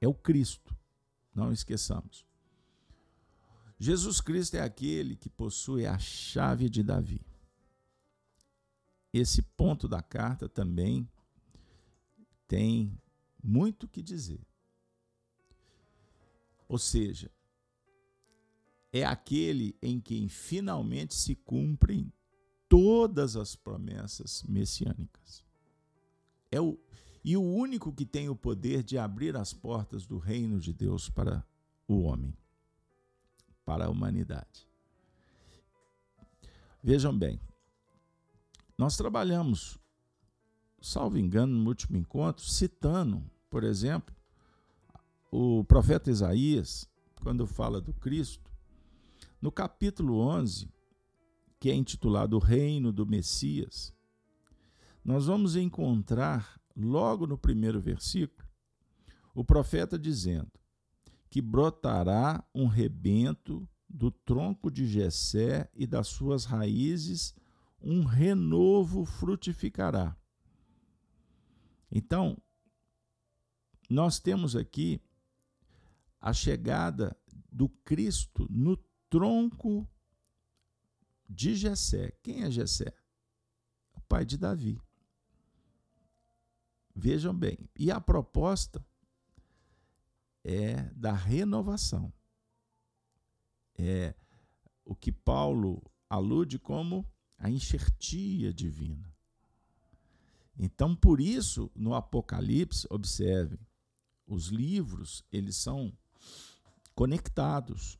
É 0.00 0.08
o 0.08 0.14
Cristo, 0.14 0.74
não 1.34 1.52
esqueçamos. 1.52 2.24
Jesus 3.78 4.18
Cristo 4.18 4.54
é 4.54 4.62
aquele 4.62 5.14
que 5.14 5.28
possui 5.28 5.84
a 5.84 5.98
chave 5.98 6.70
de 6.70 6.82
Davi. 6.82 7.20
Esse 9.12 9.42
ponto 9.42 9.86
da 9.86 10.00
carta 10.00 10.48
também 10.48 11.06
tem 12.48 12.98
muito 13.44 13.86
que 13.86 14.02
dizer. 14.02 14.40
Ou 16.72 16.78
seja, 16.78 17.30
é 18.90 19.04
aquele 19.04 19.76
em 19.82 20.00
quem 20.00 20.26
finalmente 20.26 21.12
se 21.14 21.34
cumprem 21.34 22.10
todas 22.66 23.36
as 23.36 23.54
promessas 23.54 24.42
messiânicas. 24.44 25.44
É 26.50 26.58
o, 26.62 26.80
e 27.22 27.36
o 27.36 27.42
único 27.42 27.92
que 27.92 28.06
tem 28.06 28.30
o 28.30 28.34
poder 28.34 28.82
de 28.82 28.96
abrir 28.96 29.36
as 29.36 29.52
portas 29.52 30.06
do 30.06 30.16
reino 30.16 30.58
de 30.58 30.72
Deus 30.72 31.10
para 31.10 31.46
o 31.86 32.04
homem, 32.04 32.34
para 33.66 33.84
a 33.84 33.90
humanidade. 33.90 34.66
Vejam 36.82 37.14
bem, 37.14 37.38
nós 38.78 38.96
trabalhamos, 38.96 39.78
salvo 40.80 41.18
engano, 41.18 41.54
no 41.54 41.68
último 41.68 41.98
encontro, 41.98 42.46
citando, 42.46 43.22
por 43.50 43.62
exemplo, 43.62 44.16
o 45.34 45.64
profeta 45.64 46.10
Isaías, 46.10 46.86
quando 47.22 47.46
fala 47.46 47.80
do 47.80 47.94
Cristo, 47.94 48.52
no 49.40 49.50
capítulo 49.50 50.18
11, 50.18 50.68
que 51.58 51.70
é 51.70 51.74
intitulado 51.74 52.36
O 52.36 52.38
Reino 52.38 52.92
do 52.92 53.06
Messias, 53.06 53.94
nós 55.02 55.24
vamos 55.24 55.56
encontrar, 55.56 56.60
logo 56.76 57.26
no 57.26 57.38
primeiro 57.38 57.80
versículo, 57.80 58.46
o 59.34 59.42
profeta 59.42 59.98
dizendo 59.98 60.52
que 61.30 61.40
brotará 61.40 62.44
um 62.54 62.66
rebento 62.66 63.66
do 63.88 64.10
tronco 64.10 64.70
de 64.70 64.86
Jessé 64.86 65.70
e 65.74 65.86
das 65.86 66.08
suas 66.08 66.44
raízes 66.44 67.34
um 67.80 68.04
renovo 68.04 69.06
frutificará. 69.06 70.14
Então, 71.90 72.36
nós 73.88 74.20
temos 74.20 74.54
aqui 74.54 75.00
a 76.22 76.32
chegada 76.32 77.16
do 77.50 77.68
Cristo 77.68 78.46
no 78.48 78.76
tronco 79.10 79.86
de 81.28 81.56
Jessé. 81.56 82.12
Quem 82.22 82.44
é 82.44 82.50
Jessé? 82.50 82.94
O 83.92 84.00
pai 84.02 84.24
de 84.24 84.38
Davi. 84.38 84.80
Vejam 86.94 87.34
bem, 87.34 87.68
e 87.76 87.90
a 87.90 88.00
proposta 88.00 88.86
é 90.44 90.84
da 90.94 91.12
renovação. 91.12 92.12
É 93.76 94.14
o 94.84 94.94
que 94.94 95.10
Paulo 95.10 95.82
alude 96.08 96.58
como 96.58 97.04
a 97.36 97.50
enxertia 97.50 98.52
divina. 98.52 99.12
Então, 100.56 100.94
por 100.94 101.20
isso, 101.20 101.70
no 101.74 101.94
Apocalipse, 101.94 102.86
observe, 102.90 103.58
os 104.26 104.48
livros, 104.48 105.24
eles 105.32 105.56
são 105.56 105.96
conectados. 106.94 107.98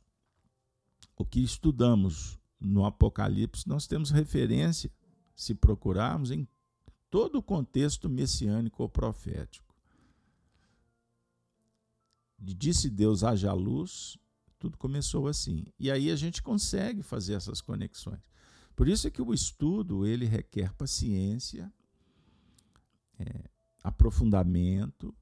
O 1.15 1.25
que 1.25 1.41
estudamos 1.43 2.39
no 2.59 2.85
Apocalipse, 2.85 3.67
nós 3.67 3.87
temos 3.87 4.09
referência, 4.09 4.91
se 5.35 5.53
procurarmos, 5.53 6.31
em 6.31 6.47
todo 7.09 7.37
o 7.37 7.43
contexto 7.43 8.09
messiânico 8.09 8.81
ou 8.81 8.89
profético. 8.89 9.73
Disse 12.39 12.89
Deus 12.89 13.23
haja 13.23 13.53
luz, 13.53 14.17
tudo 14.59 14.77
começou 14.77 15.27
assim. 15.27 15.65
E 15.79 15.91
aí 15.91 16.09
a 16.09 16.15
gente 16.15 16.41
consegue 16.41 17.01
fazer 17.01 17.33
essas 17.33 17.61
conexões. 17.61 18.19
Por 18.75 18.87
isso 18.87 19.07
é 19.07 19.11
que 19.11 19.21
o 19.21 19.33
estudo 19.33 20.05
ele 20.05 20.25
requer 20.25 20.73
paciência, 20.73 21.71
é, 23.19 23.49
aprofundamento, 23.83 25.15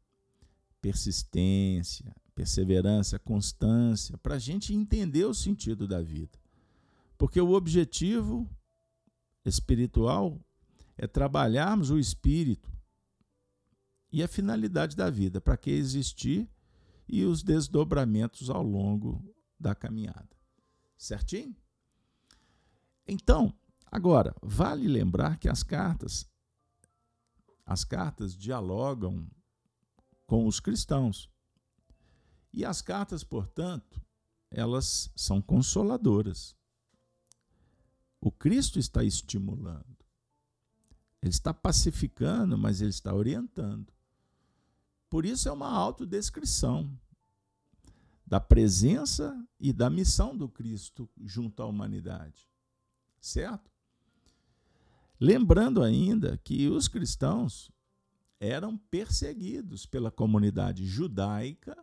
persistência, 0.80 2.16
perseverança, 2.36 3.20
constância, 3.20 4.18
para 4.18 4.36
a 4.36 4.40
gente 4.40 4.74
entender 4.74 5.26
o 5.26 5.34
sentido 5.34 5.88
da 5.88 6.02
vida. 6.02 6.40
Porque 7.18 7.40
o 7.40 7.52
objetivo 7.52 8.50
espiritual 9.46 10.40
é 10.98 11.08
trabalharmos 11.08 11.90
o 11.90 12.00
espírito 12.00 12.72
e 14.12 14.22
a 14.22 14.28
finalidade 14.28 14.96
da 14.96 15.10
vida, 15.10 15.40
para 15.40 15.58
que 15.58 15.72
existir 15.72 16.50
e 17.08 17.24
os 17.24 17.44
desdobramentos 17.44 18.50
ao 18.50 18.64
longo 18.64 19.24
da 19.60 19.74
caminhada. 19.74 20.30
Certinho? 20.98 21.56
Então, 23.08 23.54
agora, 23.86 24.36
vale 24.42 24.88
lembrar 24.88 25.38
que 25.38 25.50
as 25.50 25.64
cartas 25.64 26.30
as 27.72 27.86
cartas 27.86 28.36
dialogam 28.36 29.26
com 30.28 30.46
os 30.46 30.60
cristãos. 30.60 31.31
E 32.54 32.66
as 32.66 32.82
cartas, 32.82 33.24
portanto, 33.24 34.02
elas 34.50 35.10
são 35.16 35.42
consoladoras. 35.42 36.56
O 38.20 38.32
Cristo 38.32 38.78
está 38.78 39.04
estimulando. 39.04 39.86
Ele 41.22 41.32
está 41.32 41.54
pacificando, 41.54 42.58
mas 42.58 42.82
ele 42.82 42.90
está 42.90 43.14
orientando. 43.14 43.92
Por 45.10 45.26
isso 45.26 45.48
é 45.48 45.52
uma 45.52 45.70
autodescrição 45.70 46.92
da 48.26 48.40
presença 48.40 49.38
e 49.60 49.74
da 49.74 49.90
missão 49.90 50.36
do 50.36 50.48
Cristo 50.48 51.10
junto 51.22 51.62
à 51.62 51.66
humanidade. 51.66 52.48
Certo? 53.20 53.70
Lembrando 55.20 55.84
ainda 55.84 56.38
que 56.38 56.68
os 56.68 56.88
cristãos 56.88 57.72
eram 58.40 58.76
perseguidos 58.76 59.86
pela 59.86 60.10
comunidade 60.10 60.86
judaica 60.86 61.78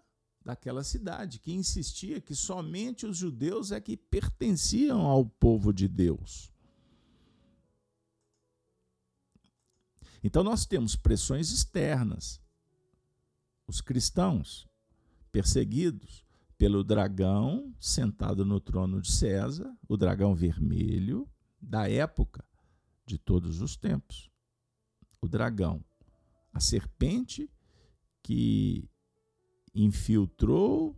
daquela 0.49 0.83
cidade, 0.83 1.41
que 1.41 1.53
insistia 1.53 2.23
que 2.23 2.35
somente 2.35 3.05
os 3.05 3.19
judeus 3.19 3.71
é 3.71 3.79
que 3.83 3.99
pertenciam 3.99 5.03
ao 5.03 5.27
povo 5.27 5.75
de 5.75 5.87
Deus. 5.87 6.51
Então 10.25 10.43
nós 10.43 10.65
temos 10.65 10.97
pressões 10.97 11.53
externas. 11.53 12.41
Os 13.67 13.83
cristãos 13.83 14.67
perseguidos 15.31 16.25
pelo 16.57 16.83
dragão 16.83 17.71
sentado 17.79 18.43
no 18.43 18.59
trono 18.59 19.03
de 19.03 19.13
César, 19.13 19.71
o 19.87 19.99
dragão 19.99 20.35
vermelho 20.35 21.29
da 21.61 21.91
época 21.91 22.43
de 23.05 23.19
todos 23.19 23.61
os 23.61 23.77
tempos. 23.77 24.31
O 25.21 25.29
dragão 25.29 25.85
a 26.55 26.59
serpente 26.59 27.51
que 28.23 28.89
infiltrou 29.83 30.97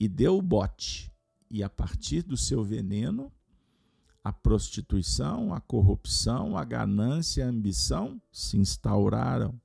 e 0.00 0.08
deu 0.08 0.38
o 0.38 0.42
bote, 0.42 1.12
e 1.50 1.62
a 1.62 1.68
partir 1.68 2.22
do 2.22 2.36
seu 2.36 2.62
veneno, 2.62 3.32
a 4.22 4.32
prostituição, 4.32 5.52
a 5.52 5.60
corrupção, 5.60 6.56
a 6.56 6.64
ganância, 6.64 7.44
a 7.44 7.48
ambição 7.48 8.20
se 8.30 8.56
instauraram 8.56 9.60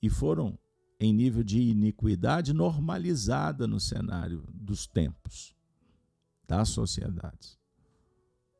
e 0.00 0.08
foram 0.08 0.58
em 1.00 1.12
nível 1.12 1.42
de 1.42 1.60
iniquidade 1.60 2.52
normalizada 2.52 3.66
no 3.66 3.80
cenário 3.80 4.46
dos 4.52 4.86
tempos, 4.86 5.56
das 6.46 6.68
sociedades. 6.68 7.58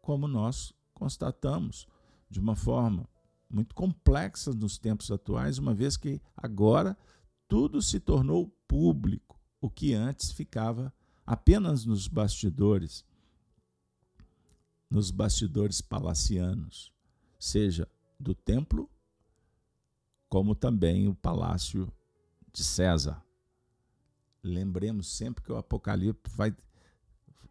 Como 0.00 0.26
nós 0.26 0.72
constatamos 0.94 1.87
de 2.28 2.40
uma 2.40 2.56
forma 2.56 3.06
muito 3.48 3.74
complexas 3.74 4.54
nos 4.54 4.78
tempos 4.78 5.11
atuais, 5.11 5.59
uma 5.59 5.74
vez 5.74 5.96
que 5.96 6.20
agora 6.37 6.96
tudo 7.50 7.82
se 7.82 7.98
tornou 7.98 8.46
público, 8.68 9.36
o 9.60 9.68
que 9.68 9.92
antes 9.92 10.30
ficava 10.30 10.94
apenas 11.26 11.84
nos 11.84 12.06
bastidores, 12.06 13.04
nos 14.88 15.10
bastidores 15.10 15.80
palacianos, 15.80 16.92
seja 17.40 17.90
do 18.20 18.36
templo, 18.36 18.88
como 20.28 20.54
também 20.54 21.08
o 21.08 21.14
palácio 21.14 21.92
de 22.52 22.62
César. 22.62 23.20
Lembremos 24.44 25.08
sempre 25.08 25.42
que 25.42 25.50
o 25.50 25.56
Apocalipse 25.56 26.32
vai, 26.36 26.56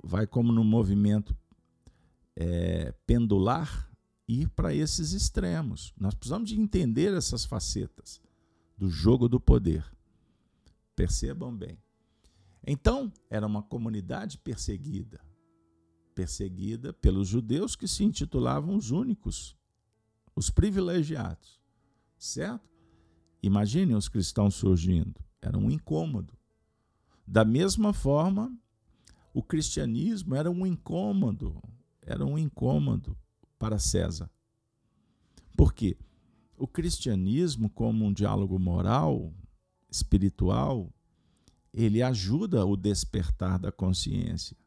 vai 0.02 0.26
como 0.26 0.54
no 0.54 0.64
movimento 0.64 1.36
é, 2.38 2.94
pendular 3.06 3.92
ir 4.30 4.48
para 4.52 4.74
esses 4.74 5.12
extremos. 5.12 5.94
Nós 6.00 6.14
precisamos 6.14 6.48
de 6.48 6.58
entender 6.58 7.14
essas 7.14 7.44
facetas 7.44 8.22
do 8.80 8.90
jogo 8.90 9.28
do 9.28 9.42
poder. 9.42 9.86
Percebam 10.96 11.54
bem. 11.54 11.78
Então, 12.66 13.12
era 13.30 13.46
uma 13.46 13.62
comunidade 13.62 14.38
perseguida. 14.38 15.20
Perseguida 16.16 16.94
pelos 16.94 17.28
judeus 17.28 17.76
que 17.76 17.90
se 17.90 18.06
intitulavam 18.06 18.76
os 18.76 18.90
únicos, 18.90 19.58
os 20.34 20.50
privilegiados. 20.50 21.60
Certo? 22.18 22.70
Imaginem 23.44 23.98
os 23.98 24.08
cristãos 24.08 24.56
surgindo. 24.56 25.20
Era 25.42 25.58
um 25.58 25.70
incômodo. 25.70 26.34
Da 27.28 27.44
mesma 27.44 27.92
forma, 27.92 28.58
o 29.34 29.44
cristianismo 29.44 30.36
era 30.36 30.50
um 30.50 30.66
incômodo. 30.66 31.62
Era 32.02 32.26
um 32.26 32.38
incômodo 32.38 33.18
para 33.58 33.78
César. 33.78 34.32
Por 35.56 35.74
quê? 35.74 35.98
O 36.60 36.68
cristianismo, 36.68 37.70
como 37.70 38.06
um 38.06 38.12
diálogo 38.12 38.60
moral, 38.60 39.34
espiritual, 39.90 40.94
ele 41.74 42.04
ajuda 42.04 42.66
o 42.66 42.76
despertar 42.76 43.58
da 43.58 43.72
consciência. 43.72 44.58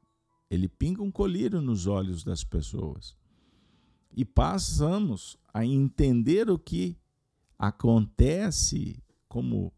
Ele 0.51 0.69
pinga 0.69 1.03
um 1.03 1.11
colírio 1.11 1.61
nos 1.61 1.87
olhos 1.87 2.25
das 2.25 2.43
pessoas. 2.43 3.15
E 4.11 4.25
passamos 4.25 5.37
a 5.53 5.67
entender 5.67 6.49
o 6.49 6.59
que 6.59 6.99
acontece 7.59 9.03
como, 9.29 9.71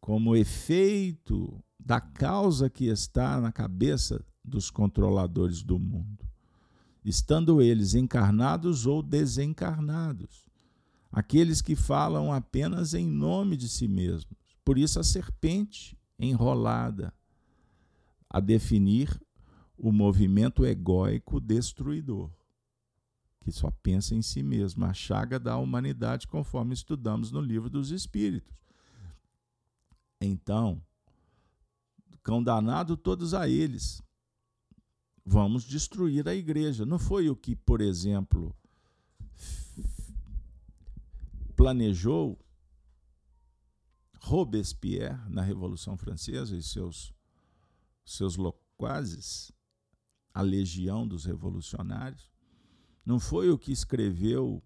como 0.00 0.34
efeito 0.34 1.62
da 1.78 2.00
causa 2.00 2.68
que 2.68 2.86
está 2.86 3.40
na 3.40 3.52
cabeça 3.52 4.24
dos 4.44 4.68
controladores 4.68 5.62
do 5.62 5.78
mundo 5.78 6.24
estando 7.04 7.60
eles 7.60 7.94
encarnados 7.94 8.86
ou 8.86 9.02
desencarnados, 9.02 10.43
aqueles 11.14 11.62
que 11.62 11.76
falam 11.76 12.32
apenas 12.32 12.92
em 12.92 13.06
nome 13.06 13.56
de 13.56 13.68
si 13.68 13.86
mesmos. 13.86 14.36
Por 14.64 14.76
isso 14.76 14.98
a 14.98 15.04
serpente 15.04 15.96
enrolada 16.18 17.14
a 18.28 18.40
definir 18.40 19.08
o 19.78 19.92
movimento 19.92 20.66
egóico 20.66 21.38
destruidor, 21.38 22.30
que 23.40 23.52
só 23.52 23.70
pensa 23.70 24.12
em 24.12 24.22
si 24.22 24.42
mesmo, 24.42 24.84
a 24.84 24.92
chaga 24.92 25.38
da 25.38 25.56
humanidade, 25.56 26.26
conforme 26.26 26.74
estudamos 26.74 27.30
no 27.30 27.40
livro 27.40 27.70
dos 27.70 27.92
Espíritos. 27.92 28.52
Então, 30.20 30.82
cão 32.24 32.42
danado 32.42 32.96
todos 32.96 33.34
a 33.34 33.48
eles, 33.48 34.02
vamos 35.24 35.62
destruir 35.62 36.28
a 36.28 36.34
igreja. 36.34 36.84
Não 36.84 36.98
foi 36.98 37.30
o 37.30 37.36
que, 37.36 37.54
por 37.54 37.80
exemplo, 37.80 38.52
planejou 41.64 42.38
Robespierre 44.20 45.18
na 45.30 45.40
Revolução 45.40 45.96
Francesa 45.96 46.54
e 46.54 46.62
seus, 46.62 47.10
seus 48.04 48.36
loquazes, 48.36 49.50
a 50.34 50.42
legião 50.42 51.08
dos 51.08 51.24
revolucionários. 51.24 52.30
Não 53.02 53.18
foi 53.18 53.48
o 53.48 53.56
que 53.56 53.72
escreveu 53.72 54.62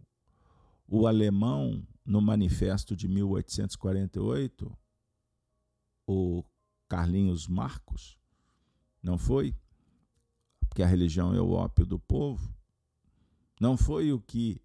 o 0.89 1.07
alemão 1.07 1.87
no 2.05 2.21
manifesto 2.21 2.97
de 2.97 3.07
1848, 3.07 4.77
o 6.05 6.43
Carlinhos 6.89 7.47
Marcos. 7.47 8.19
Não 9.01 9.17
foi? 9.17 9.57
que 10.75 10.83
a 10.83 10.87
religião 10.87 11.33
é 11.33 11.41
o 11.41 11.51
ópio 11.53 11.87
do 11.87 11.99
povo, 11.99 12.53
não 13.61 13.77
foi 13.77 14.13
o 14.13 14.21
que 14.21 14.61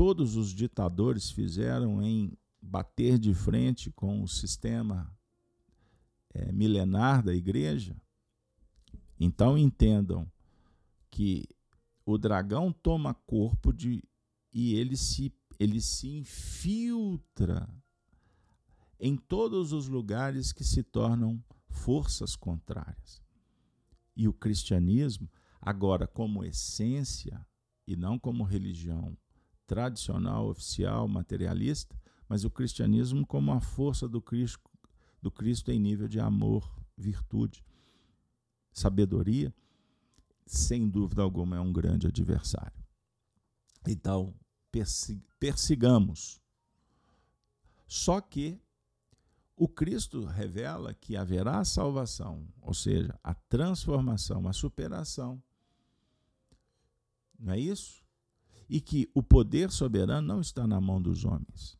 todos 0.00 0.34
os 0.34 0.54
ditadores 0.54 1.30
fizeram 1.30 2.02
em 2.02 2.32
bater 2.58 3.18
de 3.18 3.34
frente 3.34 3.90
com 3.90 4.22
o 4.22 4.26
sistema 4.26 5.14
é, 6.32 6.50
milenar 6.52 7.22
da 7.22 7.34
igreja, 7.34 7.94
então 9.18 9.58
entendam 9.58 10.26
que 11.10 11.46
o 12.02 12.16
dragão 12.16 12.72
toma 12.72 13.12
corpo 13.12 13.74
de 13.74 14.02
e 14.50 14.74
ele 14.74 14.96
se 14.96 15.30
ele 15.58 15.82
se 15.82 16.08
infiltra 16.08 17.68
em 18.98 19.18
todos 19.18 19.70
os 19.74 19.86
lugares 19.86 20.50
que 20.50 20.64
se 20.64 20.82
tornam 20.82 21.44
forças 21.68 22.34
contrárias. 22.34 23.22
E 24.16 24.26
o 24.26 24.32
cristianismo, 24.32 25.30
agora 25.60 26.06
como 26.06 26.42
essência 26.42 27.46
e 27.86 27.94
não 27.94 28.18
como 28.18 28.44
religião 28.44 29.14
tradicional, 29.70 30.48
oficial, 30.48 31.06
materialista, 31.06 31.96
mas 32.28 32.44
o 32.44 32.50
cristianismo 32.50 33.24
como 33.24 33.52
a 33.52 33.60
força 33.60 34.08
do 34.08 34.20
Cristo, 34.20 34.68
do 35.22 35.30
Cristo 35.30 35.70
em 35.70 35.78
nível 35.78 36.08
de 36.08 36.18
amor, 36.18 36.68
virtude, 36.96 37.64
sabedoria, 38.72 39.54
sem 40.44 40.88
dúvida 40.88 41.22
alguma 41.22 41.56
é 41.56 41.60
um 41.60 41.72
grande 41.72 42.08
adversário. 42.08 42.84
Então, 43.86 44.34
persigamos. 45.38 46.40
Só 47.86 48.20
que 48.20 48.60
o 49.54 49.68
Cristo 49.68 50.24
revela 50.24 50.92
que 50.94 51.16
haverá 51.16 51.64
salvação, 51.64 52.44
ou 52.60 52.74
seja, 52.74 53.16
a 53.22 53.34
transformação, 53.34 54.48
a 54.48 54.52
superação. 54.52 55.40
Não 57.38 57.52
é 57.52 57.60
isso? 57.60 57.99
E 58.70 58.80
que 58.80 59.10
o 59.12 59.20
poder 59.20 59.72
soberano 59.72 60.26
não 60.26 60.40
está 60.40 60.64
na 60.64 60.80
mão 60.80 61.02
dos 61.02 61.24
homens. 61.24 61.76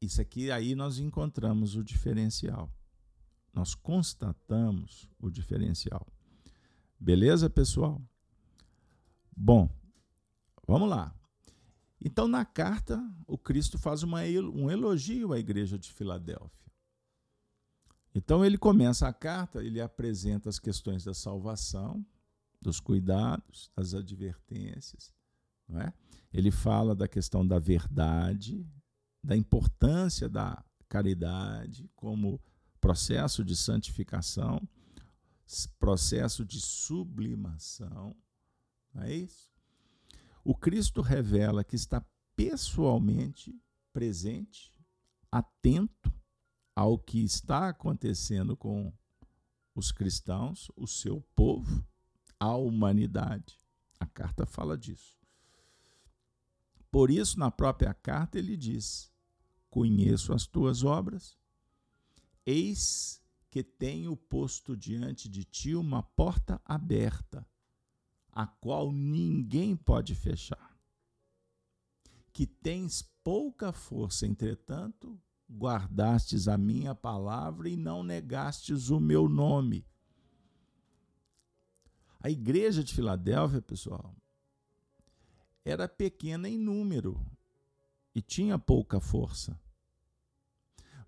Isso 0.00 0.20
aqui 0.22 0.52
aí 0.52 0.76
nós 0.76 1.00
encontramos 1.00 1.74
o 1.74 1.82
diferencial. 1.82 2.72
Nós 3.52 3.74
constatamos 3.74 5.10
o 5.18 5.28
diferencial. 5.28 6.06
Beleza, 7.00 7.50
pessoal? 7.50 8.00
Bom, 9.36 9.68
vamos 10.64 10.88
lá. 10.88 11.12
Então, 12.00 12.28
na 12.28 12.44
carta, 12.44 13.02
o 13.26 13.36
Cristo 13.36 13.76
faz 13.76 14.04
uma, 14.04 14.20
um 14.54 14.70
elogio 14.70 15.32
à 15.32 15.40
igreja 15.40 15.76
de 15.76 15.90
Filadélfia. 15.92 16.70
Então, 18.14 18.44
ele 18.44 18.56
começa 18.56 19.08
a 19.08 19.12
carta, 19.12 19.64
ele 19.64 19.80
apresenta 19.80 20.48
as 20.48 20.60
questões 20.60 21.02
da 21.02 21.12
salvação, 21.12 22.06
dos 22.62 22.78
cuidados, 22.78 23.72
das 23.74 23.92
advertências. 23.92 25.15
É? 25.74 25.92
Ele 26.32 26.50
fala 26.50 26.94
da 26.94 27.08
questão 27.08 27.46
da 27.46 27.58
verdade, 27.58 28.66
da 29.22 29.36
importância 29.36 30.28
da 30.28 30.64
caridade 30.88 31.90
como 31.96 32.40
processo 32.80 33.44
de 33.44 33.56
santificação, 33.56 34.60
processo 35.78 36.44
de 36.44 36.60
sublimação. 36.60 38.16
Não 38.94 39.02
é 39.02 39.14
isso? 39.14 39.50
O 40.44 40.54
Cristo 40.54 41.00
revela 41.00 41.64
que 41.64 41.74
está 41.74 42.04
pessoalmente 42.36 43.52
presente, 43.92 44.72
atento 45.32 46.12
ao 46.74 46.98
que 46.98 47.24
está 47.24 47.70
acontecendo 47.70 48.56
com 48.56 48.92
os 49.74 49.90
cristãos, 49.90 50.70
o 50.76 50.86
seu 50.86 51.20
povo, 51.34 51.84
a 52.38 52.54
humanidade. 52.54 53.58
A 53.98 54.06
carta 54.06 54.46
fala 54.46 54.76
disso. 54.76 55.15
Por 56.90 57.10
isso, 57.10 57.38
na 57.38 57.50
própria 57.50 57.92
carta, 57.92 58.38
ele 58.38 58.56
diz: 58.56 59.12
Conheço 59.68 60.32
as 60.32 60.46
tuas 60.46 60.84
obras, 60.84 61.36
eis 62.44 63.22
que 63.50 63.62
tenho 63.62 64.16
posto 64.16 64.76
diante 64.76 65.28
de 65.28 65.44
ti 65.44 65.74
uma 65.74 66.02
porta 66.02 66.60
aberta 66.64 67.46
a 68.30 68.46
qual 68.46 68.92
ninguém 68.92 69.74
pode 69.74 70.14
fechar. 70.14 70.78
Que 72.34 72.46
tens 72.46 73.00
pouca 73.24 73.72
força, 73.72 74.26
entretanto, 74.26 75.18
guardastes 75.50 76.46
a 76.46 76.58
minha 76.58 76.94
palavra 76.94 77.66
e 77.66 77.76
não 77.76 78.02
negastes 78.02 78.90
o 78.90 79.00
meu 79.00 79.26
nome. 79.26 79.86
A 82.20 82.28
igreja 82.28 82.84
de 82.84 82.92
Filadélfia, 82.92 83.62
pessoal, 83.62 84.14
era 85.66 85.88
pequena 85.88 86.48
em 86.48 86.56
número 86.56 87.20
e 88.14 88.22
tinha 88.22 88.56
pouca 88.56 89.00
força. 89.00 89.60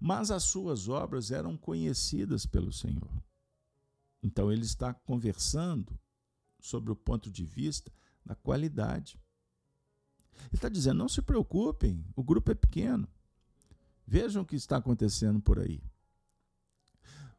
Mas 0.01 0.33
as 0.33 0.43
suas 0.43 0.89
obras 0.89 1.31
eram 1.31 1.57
conhecidas 1.57 2.45
pelo 2.45 2.73
Senhor. 2.73 3.23
Então 4.21 4.51
ele 4.51 4.65
está 4.65 4.93
conversando 4.93 5.97
sobre 6.59 6.91
o 6.91 6.97
ponto 6.97 7.31
de 7.31 7.45
vista 7.45 7.93
da 8.27 8.35
qualidade. 8.35 9.17
Ele 10.41 10.55
está 10.55 10.69
dizendo: 10.69 10.99
não 10.99 11.09
se 11.09 11.23
preocupem, 11.23 12.05
o 12.17 12.23
grupo 12.25 12.51
é 12.51 12.55
pequeno. 12.55 13.09
Vejam 14.05 14.43
o 14.43 14.47
que 14.47 14.57
está 14.57 14.79
acontecendo 14.79 15.41
por 15.41 15.61
aí. 15.61 15.81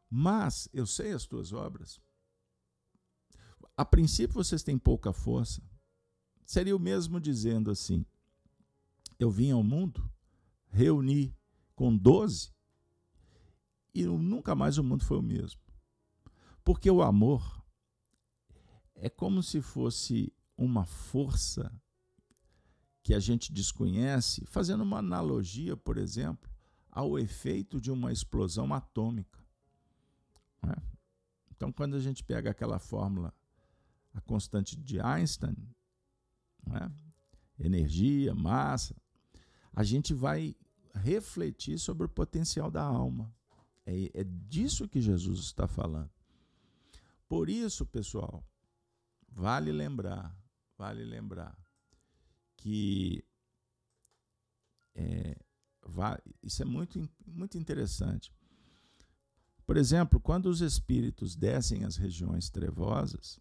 Mas 0.08 0.70
eu 0.72 0.86
sei 0.86 1.12
as 1.12 1.26
tuas 1.26 1.52
obras. 1.52 2.00
A 3.76 3.84
princípio 3.84 4.34
vocês 4.34 4.62
têm 4.62 4.78
pouca 4.78 5.12
força. 5.12 5.62
Seria 6.50 6.74
o 6.74 6.80
mesmo 6.80 7.20
dizendo 7.20 7.70
assim: 7.70 8.04
eu 9.20 9.30
vim 9.30 9.52
ao 9.52 9.62
mundo, 9.62 10.10
reuni 10.66 11.32
com 11.76 11.96
doze 11.96 12.50
e 13.94 14.04
nunca 14.04 14.52
mais 14.56 14.76
o 14.76 14.82
mundo 14.82 15.04
foi 15.04 15.18
o 15.18 15.22
mesmo. 15.22 15.60
Porque 16.64 16.90
o 16.90 17.02
amor 17.02 17.64
é 18.96 19.08
como 19.08 19.44
se 19.44 19.62
fosse 19.62 20.32
uma 20.58 20.84
força 20.84 21.72
que 23.00 23.14
a 23.14 23.20
gente 23.20 23.52
desconhece, 23.52 24.44
fazendo 24.44 24.82
uma 24.82 24.98
analogia, 24.98 25.76
por 25.76 25.96
exemplo, 25.96 26.50
ao 26.90 27.16
efeito 27.16 27.80
de 27.80 27.92
uma 27.92 28.12
explosão 28.12 28.74
atômica. 28.74 29.38
É? 30.64 30.82
Então, 31.52 31.70
quando 31.70 31.94
a 31.94 32.00
gente 32.00 32.24
pega 32.24 32.50
aquela 32.50 32.80
fórmula, 32.80 33.32
a 34.12 34.20
constante 34.20 34.76
de 34.76 34.98
Einstein, 34.98 35.56
é? 36.72 37.64
energia, 37.64 38.34
massa, 38.34 38.96
a 39.72 39.82
gente 39.84 40.14
vai 40.14 40.56
refletir 40.94 41.78
sobre 41.78 42.06
o 42.06 42.08
potencial 42.08 42.70
da 42.70 42.82
alma. 42.82 43.32
É, 43.86 44.20
é 44.20 44.24
disso 44.24 44.88
que 44.88 45.00
Jesus 45.00 45.40
está 45.40 45.66
falando. 45.66 46.10
Por 47.28 47.48
isso, 47.48 47.86
pessoal, 47.86 48.44
Vale 49.32 49.72
lembrar, 49.72 50.36
vale 50.76 51.04
lembrar 51.04 51.56
que 52.56 53.24
é, 54.94 55.36
isso 56.42 56.62
é 56.62 56.64
muito, 56.64 57.08
muito 57.26 57.56
interessante. 57.56 58.32
Por 59.64 59.76
exemplo, 59.76 60.20
quando 60.20 60.46
os 60.46 60.60
espíritos 60.60 61.36
descem 61.36 61.84
às 61.84 61.96
regiões 61.96 62.50
trevosas, 62.50 63.38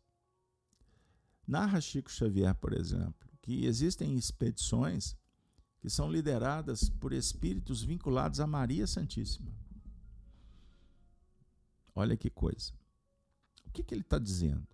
narra 1.49 1.81
Chico 1.81 2.12
Xavier, 2.12 2.53
por 2.53 2.73
exemplo, 2.73 3.27
que 3.41 3.65
existem 3.65 4.15
expedições 4.15 5.17
que 5.79 5.89
são 5.89 6.12
lideradas 6.12 6.89
por 6.89 7.12
espíritos 7.12 7.81
vinculados 7.81 8.39
a 8.39 8.45
Maria 8.45 8.85
Santíssima. 8.85 9.51
Olha 11.95 12.15
que 12.15 12.29
coisa. 12.29 12.71
O 13.65 13.71
que, 13.71 13.81
que 13.81 13.95
ele 13.95 14.01
está 14.01 14.19
dizendo? 14.19 14.67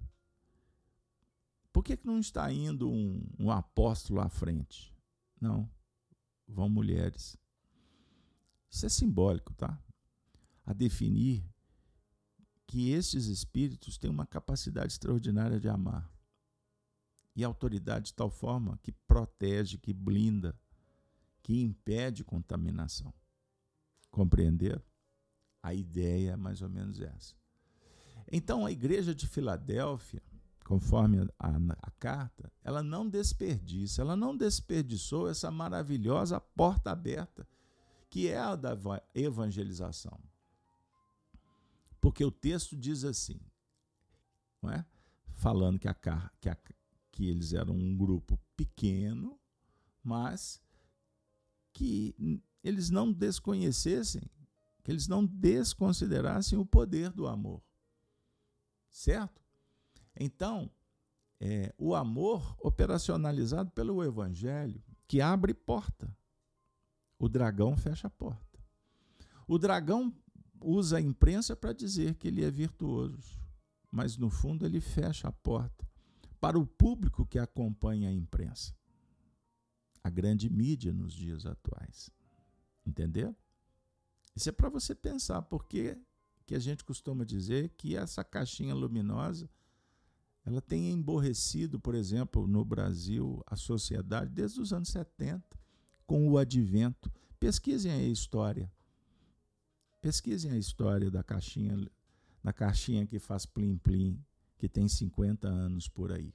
Por 1.72 1.84
que, 1.84 1.96
que 1.96 2.06
não 2.06 2.20
está 2.20 2.52
indo 2.52 2.90
um, 2.90 3.26
um 3.40 3.52
apóstolo 3.52 4.20
à 4.20 4.28
frente? 4.28 4.94
Não, 5.40 5.70
vão 6.48 6.68
mulheres. 6.68 7.38
Isso 8.70 8.86
é 8.86 8.90
simbólico, 8.90 9.54
tá? 9.54 9.82
A 10.66 10.74
definir 10.74 11.46
que 12.68 12.90
estes 12.90 13.28
espíritos 13.28 13.98
têm 13.98 14.10
uma 14.10 14.26
capacidade 14.26 14.92
extraordinária 14.94 15.60
de 15.60 15.70
amar 15.70 16.15
e 17.36 17.44
autoridade 17.44 18.08
de 18.08 18.14
tal 18.14 18.30
forma 18.30 18.80
que 18.82 18.92
protege, 18.92 19.78
que 19.78 19.94
blinda, 19.94 20.58
que 21.44 21.62
impede 21.62 22.24
contaminação. 22.24 23.14
Compreender? 24.10 24.82
A 25.62 25.74
ideia 25.74 26.32
é 26.32 26.36
mais 26.36 26.62
ou 26.62 26.70
menos 26.70 27.02
essa. 27.02 27.36
Então, 28.32 28.66
a 28.66 28.72
igreja 28.72 29.14
de 29.14 29.28
Filadélfia 29.28 30.22
conforme 30.66 31.20
a, 31.20 31.48
a, 31.48 31.58
a, 31.84 31.92
carta, 31.92 32.52
ela 32.64 32.82
não 32.82 33.08
desperdiça, 33.08 34.02
ela 34.02 34.16
não 34.16 34.36
desperdiçou 34.36 35.30
essa 35.30 35.52
maravilhosa 35.52 36.42
porta 36.42 36.92
aberta, 36.92 37.48
que 38.10 38.28
é 38.28 38.40
a 38.40 38.56
da 38.56 38.76
evangelização. 39.14 40.20
Porque 42.02 42.26
o 42.26 42.32
texto 42.32 42.76
diz 42.76 43.04
assim, 43.04 43.40
não 44.62 44.72
é? 44.72 44.84
falando 45.34 45.78
que, 45.78 45.88
a, 45.88 45.94
que, 46.42 46.50
a, 46.50 46.58
que 47.16 47.30
eles 47.30 47.54
eram 47.54 47.74
um 47.74 47.96
grupo 47.96 48.38
pequeno, 48.58 49.40
mas 50.04 50.62
que 51.72 52.14
eles 52.62 52.90
não 52.90 53.12
desconhecessem, 53.12 54.22
que 54.84 54.92
eles 54.92 55.08
não 55.08 55.26
desconsiderassem 55.26 56.60
o 56.60 56.66
poder 56.66 57.10
do 57.10 57.26
amor. 57.26 57.64
Certo? 58.90 59.42
Então, 60.14 60.70
é, 61.40 61.74
o 61.78 61.96
amor 61.96 62.56
operacionalizado 62.60 63.72
pelo 63.72 64.04
Evangelho, 64.04 64.84
que 65.08 65.22
abre 65.22 65.54
porta. 65.54 66.14
O 67.18 67.30
dragão 67.30 67.78
fecha 67.78 68.08
a 68.08 68.12
porta. 68.12 68.60
O 69.48 69.58
dragão 69.58 70.14
usa 70.60 70.98
a 70.98 71.02
imprensa 71.02 71.56
para 71.56 71.72
dizer 71.72 72.16
que 72.16 72.28
ele 72.28 72.44
é 72.44 72.52
virtuoso, 72.52 73.40
mas 73.90 74.18
no 74.18 74.30
fundo 74.30 74.66
ele 74.66 74.82
fecha 74.82 75.30
a 75.30 75.32
porta 75.32 75.86
para 76.46 76.60
o 76.60 76.68
público 76.68 77.26
que 77.26 77.40
acompanha 77.40 78.08
a 78.08 78.14
imprensa. 78.14 78.72
A 80.04 80.12
grande 80.12 80.48
mídia 80.48 80.94
nos 80.94 81.12
dias 81.12 81.44
atuais. 81.44 82.12
Entendeu? 82.86 83.36
Isso 84.36 84.50
é 84.50 84.52
para 84.52 84.70
você 84.70 84.94
pensar, 84.94 85.42
porque 85.42 85.98
que 86.46 86.54
a 86.54 86.60
gente 86.60 86.84
costuma 86.84 87.26
dizer 87.26 87.70
que 87.70 87.96
essa 87.96 88.24
caixinha 88.24 88.76
luminosa 88.76 89.50
ela 90.46 90.62
tem 90.62 90.92
emborrecido, 90.92 91.80
por 91.80 91.96
exemplo, 91.96 92.46
no 92.46 92.64
Brasil, 92.64 93.44
a 93.48 93.56
sociedade 93.56 94.30
desde 94.30 94.62
os 94.62 94.72
anos 94.72 94.90
70, 94.90 95.44
com 96.06 96.30
o 96.30 96.38
advento. 96.38 97.12
Pesquisem 97.40 97.92
a 97.92 98.04
história. 98.04 98.72
Pesquisem 100.00 100.52
a 100.52 100.58
história 100.60 101.10
da 101.10 101.24
caixinha, 101.24 101.76
da 102.44 102.54
caixinha 102.54 103.08
que 103.08 103.18
faz 103.18 103.48
plim-plim, 103.48 104.24
que 104.66 104.70
tem 104.70 104.88
50 104.88 105.48
anos 105.48 105.88
por 105.88 106.12
aí. 106.12 106.34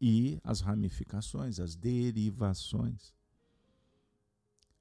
E 0.00 0.40
as 0.42 0.60
ramificações, 0.60 1.60
as 1.60 1.76
derivações. 1.76 3.14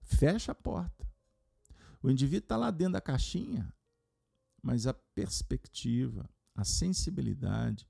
Fecha 0.01 0.51
a 0.51 0.55
porta. 0.55 1.07
O 2.01 2.09
indivíduo 2.09 2.45
está 2.45 2.57
lá 2.57 2.71
dentro 2.71 2.93
da 2.93 3.01
caixinha, 3.01 3.71
mas 4.63 4.87
a 4.87 4.93
perspectiva, 4.93 6.27
a 6.55 6.63
sensibilidade, 6.63 7.87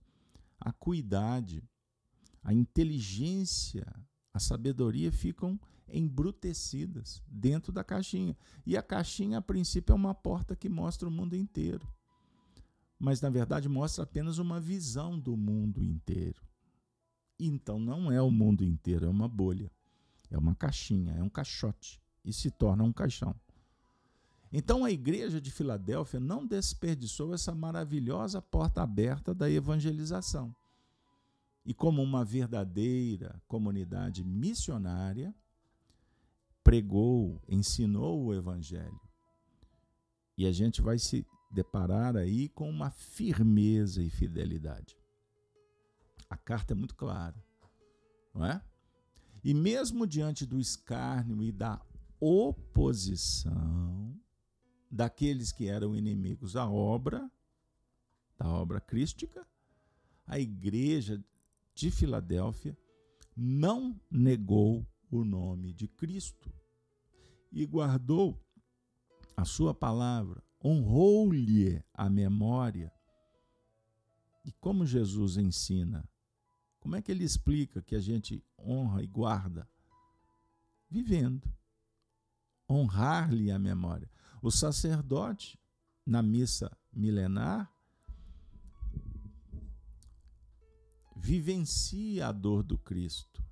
a 0.59 0.73
cuidade, 0.73 1.63
a 2.43 2.53
inteligência, 2.53 3.87
a 4.33 4.39
sabedoria 4.39 5.09
ficam 5.09 5.57
embrutecidas 5.87 7.23
dentro 7.25 7.71
da 7.71 7.83
caixinha. 7.83 8.35
E 8.65 8.75
a 8.75 8.83
caixinha, 8.83 9.37
a 9.37 9.41
princípio, 9.41 9.93
é 9.93 9.95
uma 9.95 10.13
porta 10.13 10.53
que 10.53 10.67
mostra 10.67 11.07
o 11.07 11.11
mundo 11.11 11.33
inteiro. 11.33 11.87
Mas, 12.99 13.21
na 13.21 13.29
verdade, 13.29 13.69
mostra 13.69 14.03
apenas 14.03 14.39
uma 14.39 14.59
visão 14.59 15.17
do 15.17 15.37
mundo 15.37 15.81
inteiro. 15.81 16.43
Então, 17.39 17.79
não 17.79 18.11
é 18.11 18.21
o 18.21 18.29
mundo 18.29 18.65
inteiro, 18.65 19.05
é 19.05 19.09
uma 19.09 19.27
bolha. 19.27 19.71
É 20.29 20.37
uma 20.37 20.53
caixinha, 20.53 21.13
é 21.13 21.23
um 21.23 21.29
caixote. 21.29 22.01
E 22.25 22.33
se 22.33 22.51
torna 22.51 22.83
um 22.83 22.91
caixão. 22.91 23.33
Então, 24.51 24.83
a 24.83 24.91
igreja 24.91 25.39
de 25.39 25.49
Filadélfia 25.49 26.19
não 26.19 26.45
desperdiçou 26.45 27.33
essa 27.33 27.55
maravilhosa 27.55 28.41
porta 28.41 28.81
aberta 28.81 29.33
da 29.33 29.49
evangelização. 29.49 30.53
E, 31.65 31.73
como 31.73 32.03
uma 32.03 32.25
verdadeira 32.25 33.41
comunidade 33.47 34.23
missionária, 34.23 35.33
pregou, 36.63 37.41
ensinou 37.47 38.25
o 38.25 38.33
evangelho. 38.33 38.99
E 40.37 40.45
a 40.45 40.51
gente 40.51 40.81
vai 40.81 40.97
se 40.97 41.25
deparar 41.49 42.15
aí 42.15 42.49
com 42.49 42.69
uma 42.69 42.91
firmeza 42.91 44.03
e 44.03 44.09
fidelidade. 44.09 44.97
A 46.29 46.37
carta 46.37 46.73
é 46.73 46.75
muito 46.75 46.95
clara, 46.95 47.43
não 48.33 48.45
é? 48.45 48.61
E 49.43 49.53
mesmo 49.53 50.05
diante 50.05 50.45
do 50.45 50.59
escárnio 50.59 51.41
e 51.41 51.51
da 51.51 51.81
oposição, 52.19 54.19
daqueles 54.91 55.51
que 55.51 55.67
eram 55.67 55.95
inimigos 55.95 56.53
da 56.53 56.69
obra, 56.69 57.31
da 58.37 58.47
obra 58.47 58.81
crística, 58.81 59.47
a 60.27 60.39
igreja 60.39 61.23
de 61.73 61.89
Filadélfia 61.89 62.77
não 63.35 63.99
negou 64.11 64.85
o 65.09 65.23
nome 65.23 65.73
de 65.73 65.87
Cristo 65.87 66.53
e 67.51 67.65
guardou 67.65 68.39
a 69.35 69.45
sua 69.45 69.73
palavra, 69.73 70.43
honrou-lhe 70.63 71.83
a 71.93 72.09
memória. 72.09 72.91
E 74.43 74.51
como 74.53 74.85
Jesus 74.85 75.37
ensina? 75.37 76.07
Como 76.79 76.95
é 76.95 77.01
que 77.01 77.11
ele 77.11 77.23
explica 77.23 77.81
que 77.81 77.95
a 77.95 77.99
gente 77.99 78.43
honra 78.57 79.03
e 79.03 79.07
guarda? 79.07 79.69
Vivendo. 80.89 81.51
Honrar-lhe 82.69 83.51
a 83.51 83.59
memória. 83.59 84.09
O 84.41 84.49
sacerdote, 84.49 85.59
na 86.05 86.21
missa 86.21 86.75
milenar, 86.91 87.71
vivencia 91.15 92.27
a 92.27 92.31
dor 92.31 92.63
do 92.63 92.77
Cristo 92.77 93.43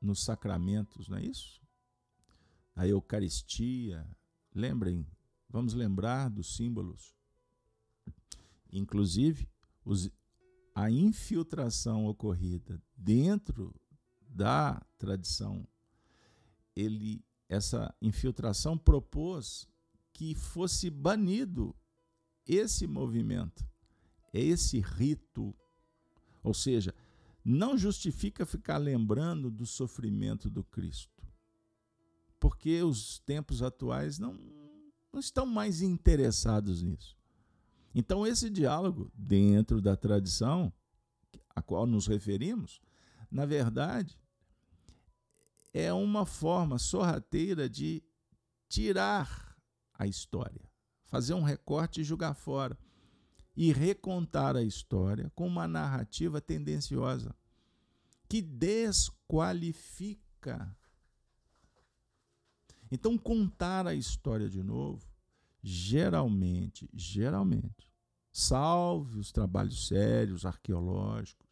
nos 0.00 0.22
sacramentos, 0.22 1.08
não 1.08 1.18
é 1.18 1.24
isso? 1.24 1.60
A 2.74 2.86
Eucaristia, 2.86 4.08
lembrem, 4.54 5.06
vamos 5.48 5.74
lembrar 5.74 6.28
dos 6.28 6.56
símbolos. 6.56 7.14
Inclusive, 8.72 9.48
os, 9.84 10.10
a 10.74 10.90
infiltração 10.90 12.06
ocorrida 12.06 12.82
dentro 12.96 13.74
da 14.28 14.84
tradição, 14.98 15.66
ele, 16.74 17.24
essa 17.48 17.94
infiltração 18.02 18.76
propôs 18.76 19.68
que 20.12 20.34
fosse 20.34 20.90
banido 20.90 21.74
esse 22.46 22.86
movimento, 22.86 23.66
esse 24.32 24.80
rito. 24.80 25.54
Ou 26.42 26.54
seja, 26.54 26.94
não 27.44 27.78
justifica 27.78 28.44
ficar 28.44 28.78
lembrando 28.78 29.50
do 29.50 29.64
sofrimento 29.64 30.50
do 30.50 30.64
Cristo, 30.64 31.24
porque 32.40 32.82
os 32.82 33.18
tempos 33.20 33.62
atuais 33.62 34.18
não, 34.18 34.38
não 35.12 35.20
estão 35.20 35.46
mais 35.46 35.82
interessados 35.82 36.82
nisso. 36.82 37.16
Então, 37.94 38.26
esse 38.26 38.50
diálogo 38.50 39.10
dentro 39.14 39.80
da 39.80 39.96
tradição 39.96 40.72
a 41.54 41.62
qual 41.62 41.86
nos 41.86 42.06
referimos, 42.06 42.80
na 43.30 43.46
verdade, 43.46 44.18
é 45.72 45.90
uma 45.92 46.26
forma 46.26 46.78
sorrateira 46.78 47.68
de 47.68 48.02
tirar 48.68 49.56
a 49.94 50.06
história, 50.06 50.62
fazer 51.06 51.34
um 51.34 51.42
recorte 51.42 52.02
e 52.02 52.04
jogar 52.04 52.34
fora 52.34 52.78
e 53.56 53.72
recontar 53.72 54.54
a 54.54 54.62
história 54.62 55.32
com 55.34 55.46
uma 55.46 55.66
narrativa 55.66 56.38
tendenciosa 56.40 57.34
que 58.28 58.42
desqualifica. 58.42 60.76
Então, 62.90 63.18
contar 63.18 63.86
a 63.86 63.94
história 63.94 64.48
de 64.48 64.62
novo, 64.62 65.06
geralmente, 65.62 66.88
geralmente, 66.94 67.90
salve 68.32 69.18
os 69.18 69.32
trabalhos 69.32 69.88
sérios, 69.88 70.46
arqueológicos, 70.46 71.46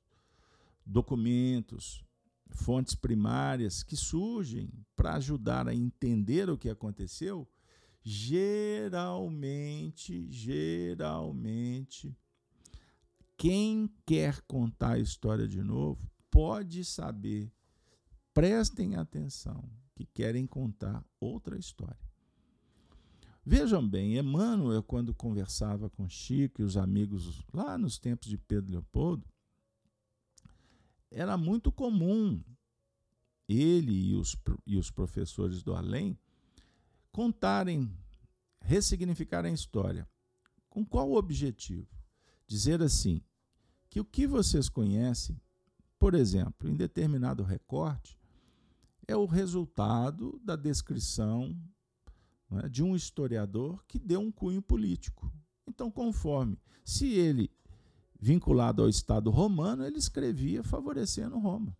documentos, 0.86 2.04
fontes 2.50 2.94
primárias 2.94 3.82
que 3.82 3.96
surgem 3.96 4.70
para 4.94 5.14
ajudar 5.14 5.66
a 5.66 5.74
entender 5.74 6.48
o 6.48 6.58
que 6.58 6.68
aconteceu, 6.68 7.48
geralmente, 8.02 9.50
geralmente, 10.30 12.16
quem 13.36 13.90
quer 14.06 14.40
contar 14.42 14.92
a 14.92 14.98
história 14.98 15.48
de 15.48 15.62
novo 15.62 16.08
pode 16.30 16.84
saber, 16.84 17.50
prestem 18.32 18.96
atenção, 18.96 19.68
que 19.94 20.04
querem 20.04 20.46
contar 20.46 21.04
outra 21.20 21.58
história. 21.58 21.98
Vejam 23.46 23.86
bem, 23.86 24.16
Emmanuel, 24.16 24.82
quando 24.82 25.14
conversava 25.14 25.90
com 25.90 26.08
Chico 26.08 26.62
e 26.62 26.64
os 26.64 26.76
amigos 26.76 27.44
lá 27.52 27.76
nos 27.76 27.98
tempos 27.98 28.28
de 28.28 28.38
Pedro 28.38 28.72
Leopoldo, 28.72 29.28
era 31.10 31.36
muito 31.36 31.70
comum 31.70 32.42
ele 33.46 33.92
e 33.92 34.14
os, 34.14 34.36
e 34.66 34.76
os 34.76 34.90
professores 34.90 35.62
do 35.62 35.74
além 35.74 36.18
contarem, 37.12 37.94
ressignificarem 38.60 39.52
a 39.52 39.54
história. 39.54 40.08
Com 40.68 40.84
qual 40.84 41.12
objetivo? 41.12 41.86
Dizer 42.46 42.82
assim, 42.82 43.22
que 43.88 44.00
o 44.00 44.04
que 44.04 44.26
vocês 44.26 44.68
conhecem, 44.68 45.40
por 45.98 46.14
exemplo, 46.14 46.68
em 46.68 46.74
determinado 46.74 47.44
recorte, 47.44 48.18
é 49.06 49.16
o 49.16 49.26
resultado 49.26 50.40
da 50.44 50.56
descrição 50.56 51.56
é, 52.50 52.68
de 52.68 52.82
um 52.82 52.94
historiador 52.94 53.84
que 53.86 53.98
deu 53.98 54.20
um 54.20 54.30
cunho 54.30 54.62
político. 54.62 55.32
Então, 55.66 55.90
conforme, 55.90 56.58
se 56.84 57.12
ele, 57.12 57.50
vinculado 58.20 58.82
ao 58.82 58.88
Estado 58.88 59.30
romano, 59.30 59.84
ele 59.84 59.98
escrevia 59.98 60.62
favorecendo 60.62 61.38
Roma. 61.38 61.76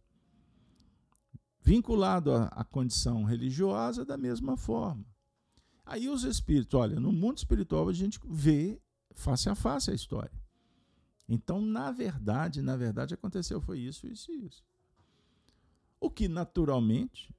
vinculado 1.60 2.32
à, 2.32 2.44
à 2.48 2.64
condição 2.64 3.24
religiosa 3.24 4.04
da 4.04 4.16
mesma 4.16 4.56
forma. 4.56 5.04
Aí 5.86 6.08
os 6.08 6.24
espíritos, 6.24 6.78
olha, 6.78 6.98
no 6.98 7.12
mundo 7.12 7.38
espiritual 7.38 7.88
a 7.88 7.92
gente 7.92 8.18
vê 8.26 8.80
face 9.14 9.48
a 9.48 9.54
face 9.54 9.90
a 9.90 9.94
história. 9.94 10.42
Então, 11.28 11.60
na 11.60 11.90
verdade, 11.90 12.60
na 12.60 12.76
verdade 12.76 13.14
aconteceu 13.14 13.60
foi 13.60 13.78
isso, 13.78 14.06
isso 14.06 14.30
e 14.30 14.46
isso. 14.46 14.62
O 16.04 16.10
que 16.10 16.28
naturalmente 16.28 17.34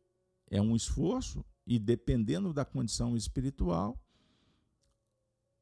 é 0.50 0.60
um 0.60 0.76
esforço 0.76 1.46
e 1.68 1.78
dependendo 1.78 2.52
da 2.52 2.66
condição 2.66 3.16
espiritual, 3.16 3.96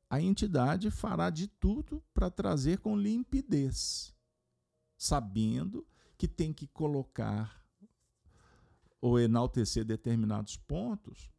a 0.09 0.21
entidade 0.21 0.89
fará 0.89 1.29
de 1.29 1.49
tudo 1.49 2.01
para 2.13 2.31
trazer 2.31 2.79
com 2.79 2.95
limpidez, 2.95 4.15
sabendo 4.97 5.85
que 6.17 6.29
tem 6.29 6.53
que 6.53 6.65
colocar 6.65 7.61
ou 9.01 9.19
enaltecer 9.19 9.83
determinados 9.83 10.55
pontos, 10.55 11.29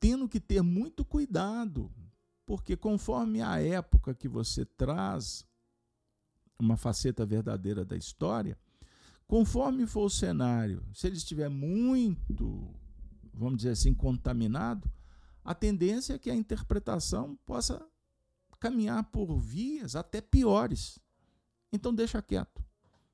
tendo 0.00 0.28
que 0.28 0.40
ter 0.40 0.60
muito 0.60 1.04
cuidado, 1.04 1.88
porque 2.44 2.76
conforme 2.76 3.40
a 3.40 3.62
época 3.62 4.12
que 4.12 4.26
você 4.26 4.64
traz 4.64 5.46
uma 6.58 6.76
faceta 6.76 7.24
verdadeira 7.24 7.84
da 7.84 7.96
história, 7.96 8.58
conforme 9.26 9.86
for 9.86 10.04
o 10.04 10.10
cenário, 10.10 10.82
se 10.92 11.06
ele 11.06 11.16
estiver 11.16 11.48
muito, 11.48 12.74
vamos 13.32 13.58
dizer 13.58 13.70
assim, 13.70 13.94
contaminado, 13.94 14.90
a 15.44 15.54
tendência 15.54 16.14
é 16.14 16.18
que 16.18 16.30
a 16.30 16.34
interpretação 16.34 17.38
possa 17.44 17.84
caminhar 18.58 19.04
por 19.04 19.36
vias 19.36 19.94
até 19.94 20.20
piores. 20.20 20.98
Então 21.70 21.94
deixa 21.94 22.22
quieto. 22.22 22.64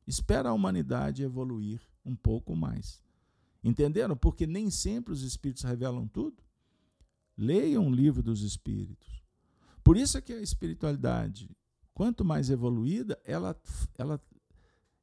Espera 0.06 0.50
a 0.50 0.52
humanidade 0.52 1.22
evoluir 1.22 1.80
um 2.04 2.14
pouco 2.14 2.54
mais. 2.54 3.02
Entenderam? 3.62 4.16
Porque 4.16 4.46
nem 4.46 4.70
sempre 4.70 5.12
os 5.12 5.22
espíritos 5.22 5.64
revelam 5.64 6.06
tudo. 6.06 6.42
Leiam 7.36 7.88
o 7.88 7.94
livro 7.94 8.22
dos 8.22 8.42
espíritos. 8.42 9.22
Por 9.82 9.96
isso 9.96 10.16
é 10.16 10.20
que 10.20 10.32
a 10.32 10.40
espiritualidade, 10.40 11.50
quanto 11.92 12.24
mais 12.24 12.50
evoluída, 12.50 13.18
ela, 13.24 13.60
ela, 13.96 14.22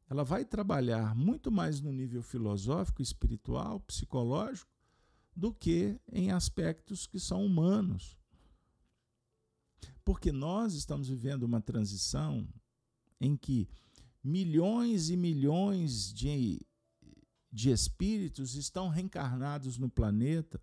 ela 0.09 0.23
vai 0.23 0.45
trabalhar 0.45 1.15
muito 1.15 1.51
mais 1.51 1.81
no 1.81 1.91
nível 1.91 2.23
filosófico, 2.23 3.01
espiritual, 3.01 3.79
psicológico, 3.81 4.71
do 5.35 5.53
que 5.53 5.99
em 6.11 6.31
aspectos 6.31 7.05
que 7.05 7.19
são 7.19 7.45
humanos. 7.45 8.17
Porque 10.03 10.31
nós 10.31 10.73
estamos 10.73 11.09
vivendo 11.09 11.43
uma 11.43 11.61
transição 11.61 12.47
em 13.19 13.35
que 13.35 13.67
milhões 14.23 15.09
e 15.09 15.17
milhões 15.17 16.13
de 16.13 16.61
de 17.49 17.71
espíritos 17.71 18.55
estão 18.55 18.89
reencarnados 18.89 19.77
no 19.77 19.89
planeta 19.89 20.61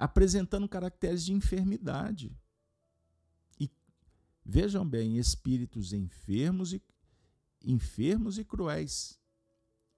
apresentando 0.00 0.66
caracteres 0.66 1.22
de 1.22 1.32
enfermidade. 1.34 2.34
E 3.60 3.70
vejam 4.42 4.88
bem, 4.88 5.18
espíritos 5.18 5.92
enfermos 5.92 6.72
e 6.72 6.82
enfermos 7.64 8.38
e 8.38 8.44
cruéis. 8.44 9.18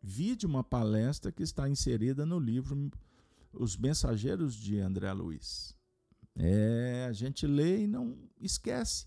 Vi 0.01 0.35
de 0.35 0.47
uma 0.47 0.65
palestra 0.65 1.31
que 1.31 1.43
está 1.43 1.69
inserida 1.69 2.27
no 2.27 2.39
livro 2.39 2.91
Os 3.53 3.77
Mensageiros 3.77 4.55
de 4.55 4.81
André 4.81 5.13
Luiz. 5.13 5.77
É, 6.35 7.07
a 7.09 7.13
gente 7.13 7.47
lê 7.47 7.85
e 7.85 7.87
não 7.87 8.19
esquece. 8.41 9.07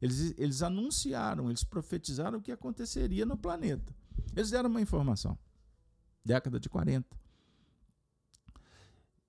Eles, 0.00 0.34
eles 0.36 0.62
anunciaram, 0.62 1.48
eles 1.48 1.64
profetizaram 1.64 2.38
o 2.38 2.42
que 2.42 2.52
aconteceria 2.52 3.24
no 3.24 3.38
planeta. 3.38 3.94
Eles 4.36 4.50
deram 4.50 4.68
uma 4.68 4.80
informação 4.80 5.38
década 6.24 6.58
de 6.58 6.68
40. 6.68 7.16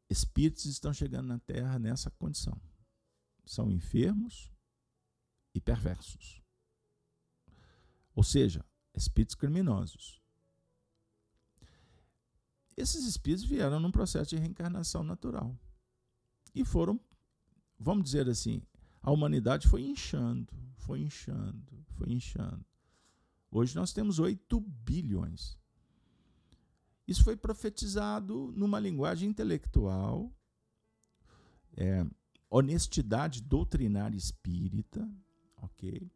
Espíritos 0.09 0.65
estão 0.65 0.93
chegando 0.93 1.27
na 1.27 1.39
Terra 1.39 1.77
nessa 1.77 2.09
condição. 2.11 2.59
São 3.45 3.71
enfermos 3.71 4.51
e 5.53 5.59
perversos. 5.59 6.41
Ou 8.15 8.23
seja, 8.23 8.65
espíritos 8.93 9.35
criminosos. 9.35 10.21
Esses 12.77 13.05
espíritos 13.05 13.45
vieram 13.45 13.79
num 13.79 13.91
processo 13.91 14.31
de 14.31 14.37
reencarnação 14.37 15.03
natural. 15.03 15.57
E 16.53 16.63
foram, 16.63 16.99
vamos 17.77 18.05
dizer 18.05 18.29
assim, 18.29 18.61
a 19.01 19.11
humanidade 19.11 19.67
foi 19.67 19.83
inchando, 19.83 20.53
foi 20.77 21.01
inchando, 21.01 21.85
foi 21.91 22.11
inchando. 22.11 22.65
Hoje 23.51 23.75
nós 23.75 23.93
temos 23.93 24.19
8 24.19 24.59
bilhões. 24.59 25.57
Isso 27.07 27.23
foi 27.23 27.37
profetizado 27.37 28.51
numa 28.55 28.79
linguagem 28.79 29.29
intelectual, 29.29 30.33
é, 31.77 32.05
honestidade 32.49 33.41
doutrinária 33.41 34.17
espírita, 34.17 35.07
ok? 35.57 36.09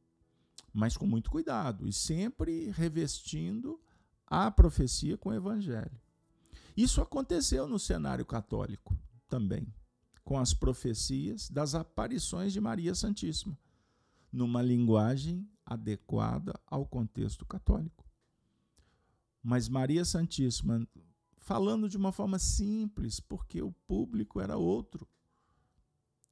Mas 0.80 0.96
com 0.96 1.06
muito 1.06 1.30
cuidado 1.30 1.86
e 1.86 1.92
sempre 1.92 2.72
revestindo 2.72 3.78
a 4.26 4.50
profecia 4.50 5.18
com 5.18 5.28
o 5.28 5.34
evangelho. 5.34 6.00
Isso 6.76 7.02
aconteceu 7.02 7.68
no 7.68 7.78
cenário 7.78 8.26
católico 8.26 8.98
também, 9.28 9.68
com 10.24 10.40
as 10.40 10.54
profecias 10.54 11.50
das 11.50 11.76
aparições 11.76 12.54
de 12.54 12.62
Maria 12.62 12.96
Santíssima, 12.96 13.60
numa 14.32 14.62
linguagem 14.62 15.46
adequada 15.66 16.58
ao 16.66 16.86
contexto 16.86 17.46
católico. 17.46 18.10
Mas 19.44 19.68
Maria 19.68 20.06
Santíssima, 20.06 20.88
falando 21.40 21.90
de 21.90 21.98
uma 21.98 22.14
forma 22.14 22.40
simples, 22.40 23.20
porque 23.20 23.62
o 23.62 23.74
público 23.86 24.40
era 24.40 24.56
outro. 24.56 25.06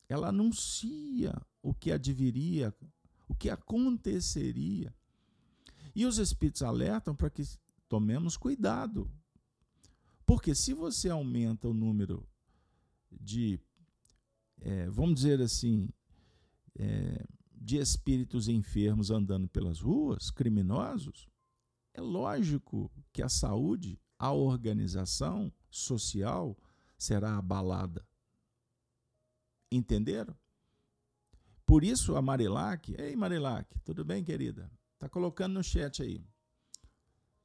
Ela 0.07 0.29
anuncia 0.29 1.35
o 1.61 1.73
que 1.73 1.91
adviria, 1.91 2.73
o 3.27 3.35
que 3.35 3.49
aconteceria. 3.49 4.93
E 5.95 6.05
os 6.05 6.17
espíritos 6.17 6.61
alertam 6.61 7.15
para 7.15 7.29
que 7.29 7.43
tomemos 7.89 8.37
cuidado. 8.37 9.11
Porque 10.25 10.53
se 10.53 10.73
você 10.73 11.09
aumenta 11.09 11.67
o 11.67 11.73
número 11.73 12.27
de, 13.11 13.59
é, 14.59 14.89
vamos 14.89 15.15
dizer 15.15 15.41
assim, 15.41 15.89
é, 16.75 17.25
de 17.53 17.77
espíritos 17.77 18.47
enfermos 18.47 19.09
andando 19.09 19.47
pelas 19.47 19.79
ruas, 19.79 20.29
criminosos, 20.29 21.27
é 21.93 22.01
lógico 22.01 22.91
que 23.11 23.23
a 23.23 23.29
saúde, 23.29 23.99
a 24.19 24.31
organização 24.31 25.51
social 25.69 26.57
será 26.97 27.37
abalada. 27.37 28.05
Entenderam? 29.71 30.35
Por 31.67 31.83
isso 31.83 32.15
a 32.15 32.21
Marilac, 32.21 32.95
ei 32.97 33.13
Marilac, 33.13 33.77
tudo 33.81 34.05
bem, 34.05 34.23
querida? 34.23 34.71
Está 34.93 35.09
colocando 35.09 35.55
no 35.55 35.63
chat 35.63 36.01
aí. 36.01 36.23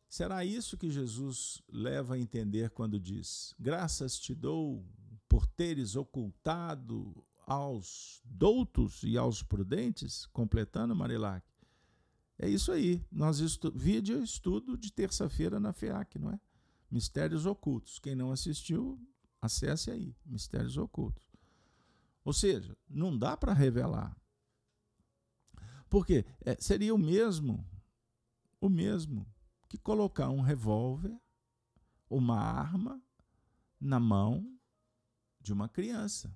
Será 0.08 0.44
isso 0.44 0.76
que 0.76 0.88
Jesus 0.88 1.60
leva 1.68 2.14
a 2.14 2.18
entender 2.18 2.70
quando 2.70 3.00
diz: 3.00 3.52
Graças 3.58 4.20
te 4.20 4.32
dou 4.32 4.86
por 5.28 5.44
teres 5.44 5.96
ocultado 5.96 7.12
aos 7.44 8.22
doutos 8.24 9.02
e 9.02 9.18
aos 9.18 9.42
prudentes? 9.42 10.24
Completando, 10.26 10.94
Marilac. 10.94 11.44
É 12.38 12.48
isso 12.48 12.70
aí. 12.70 13.04
Nós 13.10 13.40
estu 13.40 13.72
vídeo 13.74 14.22
estudo 14.22 14.78
de 14.78 14.92
terça-feira 14.92 15.58
na 15.58 15.72
FEAC, 15.72 16.16
não 16.20 16.30
é? 16.30 16.38
Mistérios 16.88 17.44
Ocultos. 17.44 17.98
Quem 17.98 18.14
não 18.14 18.30
assistiu, 18.30 19.04
acesse 19.40 19.90
aí, 19.90 20.14
Mistérios 20.24 20.76
Ocultos. 20.76 21.31
Ou 22.24 22.32
seja, 22.32 22.76
não 22.88 23.16
dá 23.16 23.36
para 23.36 23.52
revelar. 23.52 24.16
Porque 25.88 26.24
é, 26.44 26.56
seria 26.60 26.94
o 26.94 26.98
mesmo, 26.98 27.66
o 28.60 28.68
mesmo 28.68 29.26
que 29.68 29.76
colocar 29.76 30.30
um 30.30 30.40
revólver, 30.40 31.14
uma 32.08 32.38
arma 32.38 33.02
na 33.80 33.98
mão 33.98 34.58
de 35.40 35.52
uma 35.52 35.68
criança. 35.68 36.34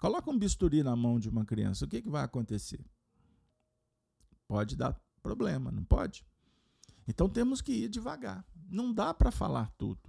Coloca 0.00 0.30
um 0.30 0.38
bisturi 0.38 0.82
na 0.82 0.96
mão 0.96 1.18
de 1.18 1.28
uma 1.28 1.44
criança, 1.44 1.84
o 1.84 1.88
que, 1.88 2.00
que 2.00 2.08
vai 2.08 2.24
acontecer? 2.24 2.84
Pode 4.46 4.76
dar 4.76 4.98
problema, 5.22 5.70
não 5.70 5.84
pode? 5.84 6.24
Então 7.06 7.28
temos 7.28 7.60
que 7.60 7.72
ir 7.72 7.88
devagar. 7.88 8.44
Não 8.68 8.92
dá 8.92 9.12
para 9.12 9.30
falar 9.30 9.70
tudo. 9.76 10.00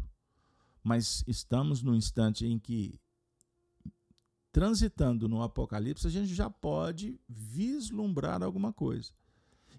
Mas 0.84 1.24
estamos 1.28 1.82
no 1.82 1.96
instante 1.96 2.46
em 2.46 2.58
que, 2.58 3.00
transitando 4.52 5.30
no 5.30 5.42
Apocalipse, 5.42 6.06
a 6.06 6.10
gente 6.10 6.34
já 6.34 6.50
pode 6.50 7.20
vislumbrar 7.28 8.44
alguma 8.44 8.74
coisa. 8.74 9.12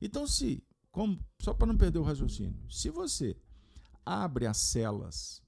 Então, 0.01 0.27
se, 0.27 0.64
como, 0.91 1.18
só 1.39 1.53
para 1.53 1.66
não 1.66 1.77
perder 1.77 1.99
o 1.99 2.03
raciocínio, 2.03 2.70
se 2.70 2.91
você 2.91 3.37
abre 4.05 4.47
as 4.47 4.57
celas, 4.57 5.43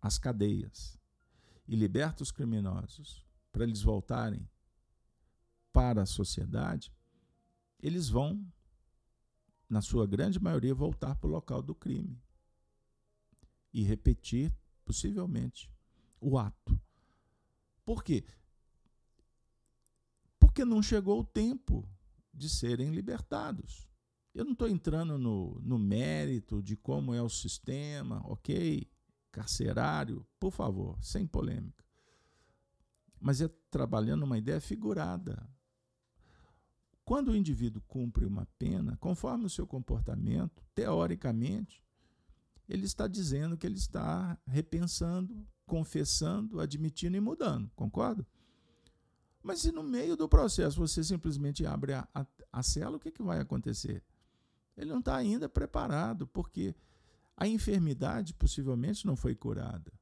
as 0.00 0.18
cadeias, 0.18 0.98
e 1.66 1.76
liberta 1.76 2.22
os 2.22 2.32
criminosos 2.32 3.24
para 3.52 3.62
eles 3.62 3.80
voltarem 3.82 4.48
para 5.72 6.02
a 6.02 6.06
sociedade, 6.06 6.92
eles 7.78 8.08
vão, 8.08 8.44
na 9.68 9.80
sua 9.80 10.04
grande 10.06 10.40
maioria, 10.40 10.74
voltar 10.74 11.14
para 11.14 11.28
o 11.28 11.30
local 11.30 11.62
do 11.62 11.74
crime. 11.74 12.20
e 13.72 13.84
repetir, 13.84 14.52
possivelmente, 14.84 15.70
o 16.20 16.36
ato. 16.36 16.76
Por 17.90 18.04
quê? 18.04 18.24
Porque 20.38 20.64
não 20.64 20.80
chegou 20.80 21.18
o 21.18 21.24
tempo 21.24 21.84
de 22.32 22.48
serem 22.48 22.90
libertados. 22.90 23.90
Eu 24.32 24.44
não 24.44 24.52
estou 24.52 24.68
entrando 24.68 25.18
no, 25.18 25.60
no 25.60 25.76
mérito 25.76 26.62
de 26.62 26.76
como 26.76 27.12
é 27.12 27.20
o 27.20 27.28
sistema, 27.28 28.22
ok? 28.30 28.88
Carcerário, 29.32 30.24
por 30.38 30.52
favor, 30.52 31.02
sem 31.02 31.26
polêmica. 31.26 31.84
Mas 33.18 33.40
é 33.40 33.48
trabalhando 33.72 34.22
uma 34.22 34.38
ideia 34.38 34.60
figurada. 34.60 35.44
Quando 37.04 37.32
o 37.32 37.36
indivíduo 37.36 37.82
cumpre 37.88 38.24
uma 38.24 38.46
pena, 38.56 38.96
conforme 38.98 39.46
o 39.46 39.50
seu 39.50 39.66
comportamento, 39.66 40.62
teoricamente, 40.76 41.84
ele 42.68 42.86
está 42.86 43.08
dizendo 43.08 43.58
que 43.58 43.66
ele 43.66 43.78
está 43.78 44.38
repensando, 44.46 45.44
confessando, 45.70 46.58
admitindo 46.58 47.16
e 47.16 47.20
mudando, 47.20 47.70
concorda? 47.76 48.26
Mas 49.40 49.60
se 49.60 49.70
no 49.70 49.84
meio 49.84 50.16
do 50.16 50.28
processo 50.28 50.80
você 50.80 51.04
simplesmente 51.04 51.64
abre 51.64 51.92
a, 51.92 52.08
a, 52.12 52.26
a 52.52 52.60
cela, 52.60 52.96
o 52.96 52.98
que, 52.98 53.12
que 53.12 53.22
vai 53.22 53.38
acontecer? 53.38 54.02
Ele 54.76 54.90
não 54.90 54.98
está 54.98 55.14
ainda 55.14 55.48
preparado, 55.48 56.26
porque 56.26 56.74
a 57.36 57.46
enfermidade 57.46 58.34
possivelmente 58.34 59.06
não 59.06 59.14
foi 59.14 59.36
curada. 59.36 59.92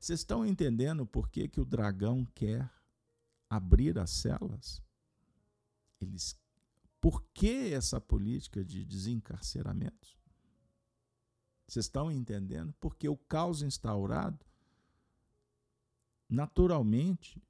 Vocês 0.00 0.18
estão 0.18 0.44
entendendo 0.44 1.06
por 1.06 1.28
que, 1.28 1.46
que 1.46 1.60
o 1.60 1.64
dragão 1.64 2.24
quer 2.34 2.68
abrir 3.48 3.96
as 4.00 4.10
celas? 4.10 4.82
Eles, 6.00 6.36
por 7.00 7.22
que 7.32 7.72
essa 7.72 8.00
política 8.00 8.64
de 8.64 8.84
desencarceramentos? 8.84 10.18
Vocês 11.68 11.84
estão 11.84 12.10
entendendo? 12.10 12.74
Porque 12.80 13.08
o 13.08 13.16
caos 13.16 13.62
instaurado, 13.62 14.44
naturalmente, 16.28 17.42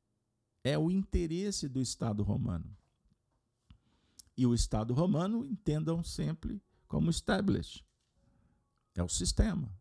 é 0.62 0.76
o 0.78 0.90
interesse 0.90 1.68
do 1.68 1.80
Estado 1.80 2.22
romano. 2.22 2.76
E 4.36 4.46
o 4.46 4.54
Estado 4.54 4.92
romano 4.92 5.46
entendam 5.46 6.02
sempre 6.02 6.62
como 6.86 7.10
establish. 7.10 7.84
É 8.94 9.02
o 9.02 9.08
sistema. 9.08 9.72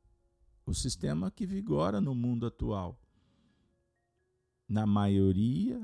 O 0.66 0.74
sistema 0.74 1.30
que 1.30 1.46
vigora 1.46 2.00
no 2.00 2.16
mundo 2.16 2.46
atual. 2.46 3.00
Na 4.68 4.86
maioria 4.86 5.80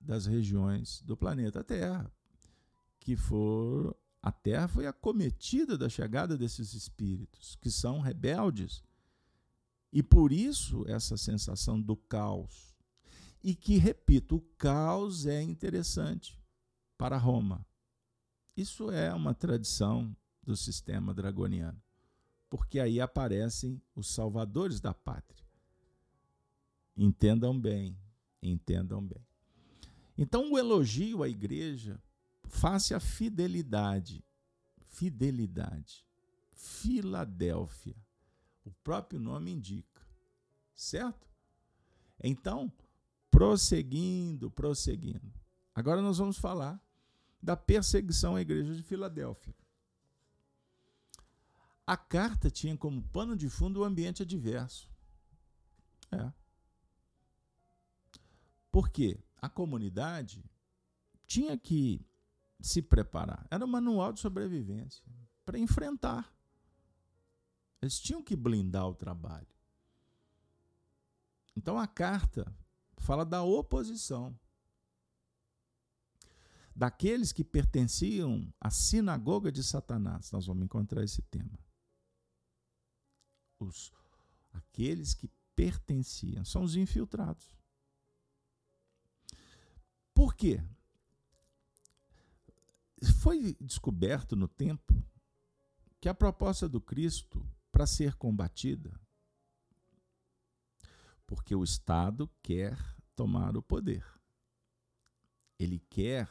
das 0.00 0.26
regiões 0.26 1.02
do 1.02 1.16
planeta 1.16 1.62
Terra, 1.62 2.10
que 2.98 3.16
for 3.16 3.96
a 4.22 4.30
Terra 4.30 4.68
foi 4.68 4.86
acometida 4.86 5.76
da 5.76 5.88
chegada 5.88 6.38
desses 6.38 6.74
espíritos, 6.74 7.56
que 7.56 7.70
são 7.70 8.00
rebeldes. 8.00 8.82
E 9.92 10.02
por 10.02 10.32
isso 10.32 10.84
essa 10.88 11.16
sensação 11.16 11.80
do 11.80 11.96
caos. 11.96 12.74
E 13.44 13.54
que, 13.54 13.76
repito, 13.76 14.36
o 14.36 14.40
caos 14.56 15.26
é 15.26 15.42
interessante 15.42 16.40
para 16.96 17.18
Roma. 17.18 17.66
Isso 18.56 18.90
é 18.90 19.12
uma 19.12 19.34
tradição 19.34 20.16
do 20.42 20.56
sistema 20.56 21.12
dragoniano, 21.12 21.80
porque 22.48 22.78
aí 22.78 23.00
aparecem 23.00 23.80
os 23.94 24.08
salvadores 24.14 24.80
da 24.80 24.94
pátria. 24.94 25.44
Entendam 26.96 27.58
bem, 27.58 27.98
entendam 28.42 29.04
bem. 29.04 29.24
Então, 30.16 30.52
o 30.52 30.58
elogio 30.58 31.22
à 31.22 31.28
igreja 31.28 32.00
face 32.44 32.94
à 32.94 33.00
fidelidade. 33.00 34.24
Fidelidade. 34.88 36.04
Filadélfia. 36.52 37.96
O 38.64 38.70
próprio 38.70 39.20
nome 39.20 39.50
indica. 39.50 40.02
Certo? 40.74 41.28
Então, 42.22 42.72
prosseguindo, 43.30 44.50
prosseguindo. 44.50 45.32
Agora 45.74 46.00
nós 46.00 46.18
vamos 46.18 46.38
falar 46.38 46.80
da 47.42 47.56
perseguição 47.56 48.36
à 48.36 48.40
igreja 48.40 48.74
de 48.74 48.82
Filadélfia. 48.82 49.54
A 51.86 51.96
carta 51.96 52.50
tinha 52.50 52.76
como 52.76 53.02
pano 53.08 53.36
de 53.36 53.48
fundo 53.48 53.80
o 53.80 53.84
ambiente 53.84 54.22
adverso. 54.22 54.88
É. 56.10 56.32
Por 58.70 58.88
quê? 58.88 59.18
a 59.42 59.48
comunidade 59.48 60.48
tinha 61.26 61.58
que 61.58 62.00
se 62.60 62.80
preparar. 62.80 63.44
Era 63.50 63.64
um 63.64 63.68
manual 63.68 64.12
de 64.12 64.20
sobrevivência 64.20 65.04
para 65.44 65.58
enfrentar. 65.58 66.32
Eles 67.82 67.98
tinham 67.98 68.22
que 68.22 68.36
blindar 68.36 68.86
o 68.86 68.94
trabalho. 68.94 69.46
Então 71.56 71.78
a 71.78 71.86
carta 71.86 72.56
fala 72.96 73.24
da 73.26 73.42
oposição 73.42 74.38
daqueles 76.74 77.32
que 77.32 77.44
pertenciam 77.44 78.52
à 78.60 78.70
sinagoga 78.70 79.50
de 79.50 79.62
Satanás. 79.62 80.30
Nós 80.30 80.46
vamos 80.46 80.64
encontrar 80.64 81.02
esse 81.02 81.20
tema. 81.22 81.58
Os 83.58 83.92
aqueles 84.52 85.12
que 85.12 85.28
pertenciam 85.56 86.44
são 86.44 86.62
os 86.62 86.76
infiltrados. 86.76 87.56
Por 90.14 90.34
quê? 90.34 90.62
Foi 93.20 93.54
descoberto 93.60 94.36
no 94.36 94.46
tempo 94.46 94.94
que 96.00 96.08
a 96.08 96.14
proposta 96.14 96.68
do 96.68 96.80
Cristo 96.80 97.44
para 97.72 97.86
ser 97.86 98.14
combatida, 98.14 99.00
porque 101.26 101.54
o 101.54 101.64
Estado 101.64 102.30
quer 102.42 102.78
tomar 103.16 103.56
o 103.56 103.62
poder. 103.62 104.06
Ele 105.58 105.78
quer 105.90 106.28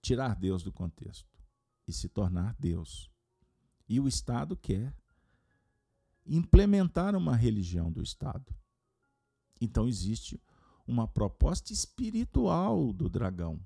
tirar 0.00 0.34
Deus 0.34 0.62
do 0.62 0.72
contexto 0.72 1.38
e 1.86 1.92
se 1.92 2.08
tornar 2.08 2.56
Deus. 2.58 3.10
E 3.86 4.00
o 4.00 4.08
Estado 4.08 4.56
quer 4.56 4.96
implementar 6.24 7.14
uma 7.14 7.36
religião 7.36 7.92
do 7.92 8.02
Estado. 8.02 8.54
Então 9.60 9.86
existe 9.86 10.42
uma 10.86 11.06
proposta 11.06 11.72
espiritual 11.72 12.92
do 12.92 13.08
dragão. 13.08 13.60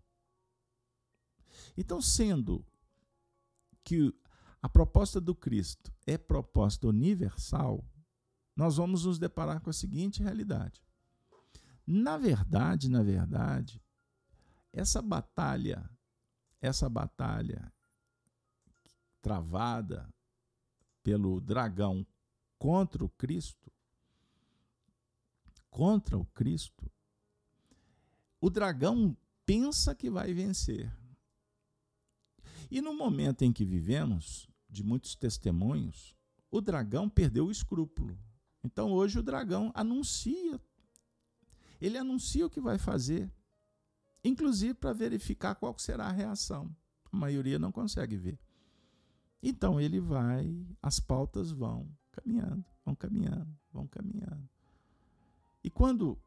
Então, 1.77 2.01
sendo 2.01 2.65
que 3.85 4.13
a 4.61 4.69
proposta 4.69 5.21
do 5.21 5.35
Cristo 5.35 5.93
é 6.07 6.19
proposta 6.19 6.87
universal, 6.87 7.85
nós 8.57 8.77
vamos 8.77 9.05
nos 9.05 9.19
deparar 9.19 9.61
com 9.61 9.71
a 9.71 9.73
seguinte 9.73 10.23
realidade. 10.23 10.83
Na 11.87 12.19
verdade, 12.19 12.89
na 12.89 13.03
verdade, 13.03 13.83
essa 14.73 15.01
batalha, 15.01 15.89
essa 16.61 16.89
batalha 16.89 17.73
travada 19.23 20.13
pelo 21.03 21.41
dragão 21.41 22.07
contra 22.59 23.05
o 23.05 23.09
Cristo, 23.09 23.73
contra 25.71 26.19
o 26.19 26.25
Cristo, 26.27 26.91
o 28.41 28.51
dragão 28.51 29.17
pensa 29.47 29.95
que 29.95 30.11
vai 30.11 30.35
vencer. 30.35 30.93
E 32.71 32.81
no 32.81 32.95
momento 32.95 33.43
em 33.43 33.53
que 33.53 33.65
vivemos, 33.65 34.49
de 34.69 34.83
muitos 34.83 35.15
testemunhos, 35.15 36.15
o 36.51 36.61
dragão 36.61 37.09
perdeu 37.09 37.47
o 37.47 37.51
escrúpulo. 37.51 38.19
Então 38.63 38.93
hoje 38.93 39.19
o 39.19 39.23
dragão 39.23 39.73
anuncia. 39.75 40.61
Ele 41.81 41.97
anuncia 41.97 42.47
o 42.47 42.51
que 42.51 42.61
vai 42.61 42.77
fazer, 42.77 43.31
inclusive 44.25 44.75
para 44.75 44.93
verificar 44.93 45.55
qual 45.55 45.79
será 45.79 46.07
a 46.07 46.13
reação. 46.13 46.75
A 47.11 47.17
maioria 47.17 47.59
não 47.59 47.73
consegue 47.73 48.17
ver. 48.17 48.39
Então 49.43 49.81
ele 49.81 50.01
vai, 50.01 50.67
as 50.83 50.99
pautas 50.99 51.51
vão 51.51 51.89
caminhando, 52.11 52.65
vão 52.85 52.95
caminhando, 52.95 53.57
vão 53.73 53.87
caminhando. 53.87 54.49
E 55.63 55.71
quando 55.71 56.19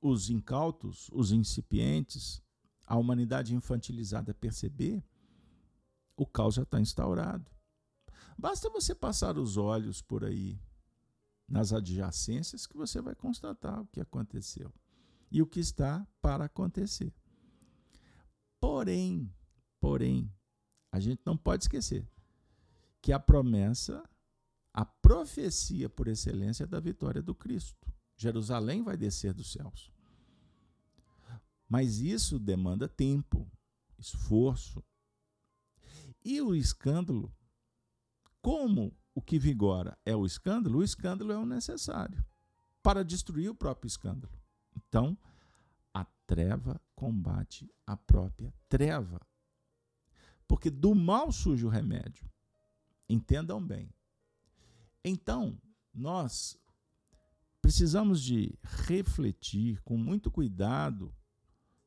os 0.00 0.30
incautos, 0.30 1.08
os 1.12 1.32
incipientes, 1.32 2.42
a 2.86 2.96
humanidade 2.96 3.54
infantilizada 3.54 4.34
perceber, 4.34 5.02
o 6.16 6.26
caos 6.26 6.54
já 6.54 6.62
está 6.62 6.80
instaurado. 6.80 7.50
Basta 8.36 8.68
você 8.70 8.94
passar 8.94 9.38
os 9.38 9.56
olhos 9.56 10.00
por 10.00 10.24
aí, 10.24 10.60
nas 11.48 11.72
adjacências, 11.72 12.66
que 12.66 12.76
você 12.76 13.00
vai 13.00 13.14
constatar 13.14 13.80
o 13.80 13.86
que 13.86 14.00
aconteceu 14.00 14.72
e 15.30 15.42
o 15.42 15.46
que 15.46 15.60
está 15.60 16.06
para 16.20 16.46
acontecer. 16.46 17.12
Porém, 18.60 19.30
porém, 19.80 20.32
a 20.90 20.98
gente 20.98 21.20
não 21.26 21.36
pode 21.36 21.64
esquecer 21.64 22.08
que 23.02 23.12
a 23.12 23.18
promessa, 23.18 24.08
a 24.72 24.84
profecia 24.84 25.90
por 25.90 26.08
excelência 26.08 26.64
é 26.64 26.66
da 26.66 26.78
vitória 26.78 27.20
do 27.20 27.34
Cristo. 27.34 27.92
Jerusalém 28.16 28.82
vai 28.82 28.96
descer 28.96 29.34
dos 29.34 29.52
céus. 29.52 29.91
Mas 31.72 32.00
isso 32.00 32.38
demanda 32.38 32.86
tempo, 32.86 33.50
esforço. 33.98 34.84
E 36.22 36.38
o 36.42 36.54
escândalo, 36.54 37.34
como 38.42 38.94
o 39.14 39.22
que 39.22 39.38
vigora 39.38 39.96
é 40.04 40.14
o 40.14 40.26
escândalo, 40.26 40.80
o 40.80 40.84
escândalo 40.84 41.32
é 41.32 41.38
o 41.38 41.46
necessário 41.46 42.22
para 42.82 43.02
destruir 43.02 43.48
o 43.48 43.54
próprio 43.54 43.88
escândalo. 43.88 44.38
Então, 44.76 45.16
a 45.94 46.04
treva 46.26 46.78
combate 46.94 47.72
a 47.86 47.96
própria 47.96 48.52
treva. 48.68 49.18
Porque 50.46 50.68
do 50.68 50.94
mal 50.94 51.32
surge 51.32 51.64
o 51.64 51.70
remédio. 51.70 52.30
Entendam 53.08 53.66
bem. 53.66 53.88
Então, 55.02 55.58
nós 55.94 56.54
precisamos 57.62 58.22
de 58.22 58.58
refletir 58.62 59.80
com 59.80 59.96
muito 59.96 60.30
cuidado 60.30 61.16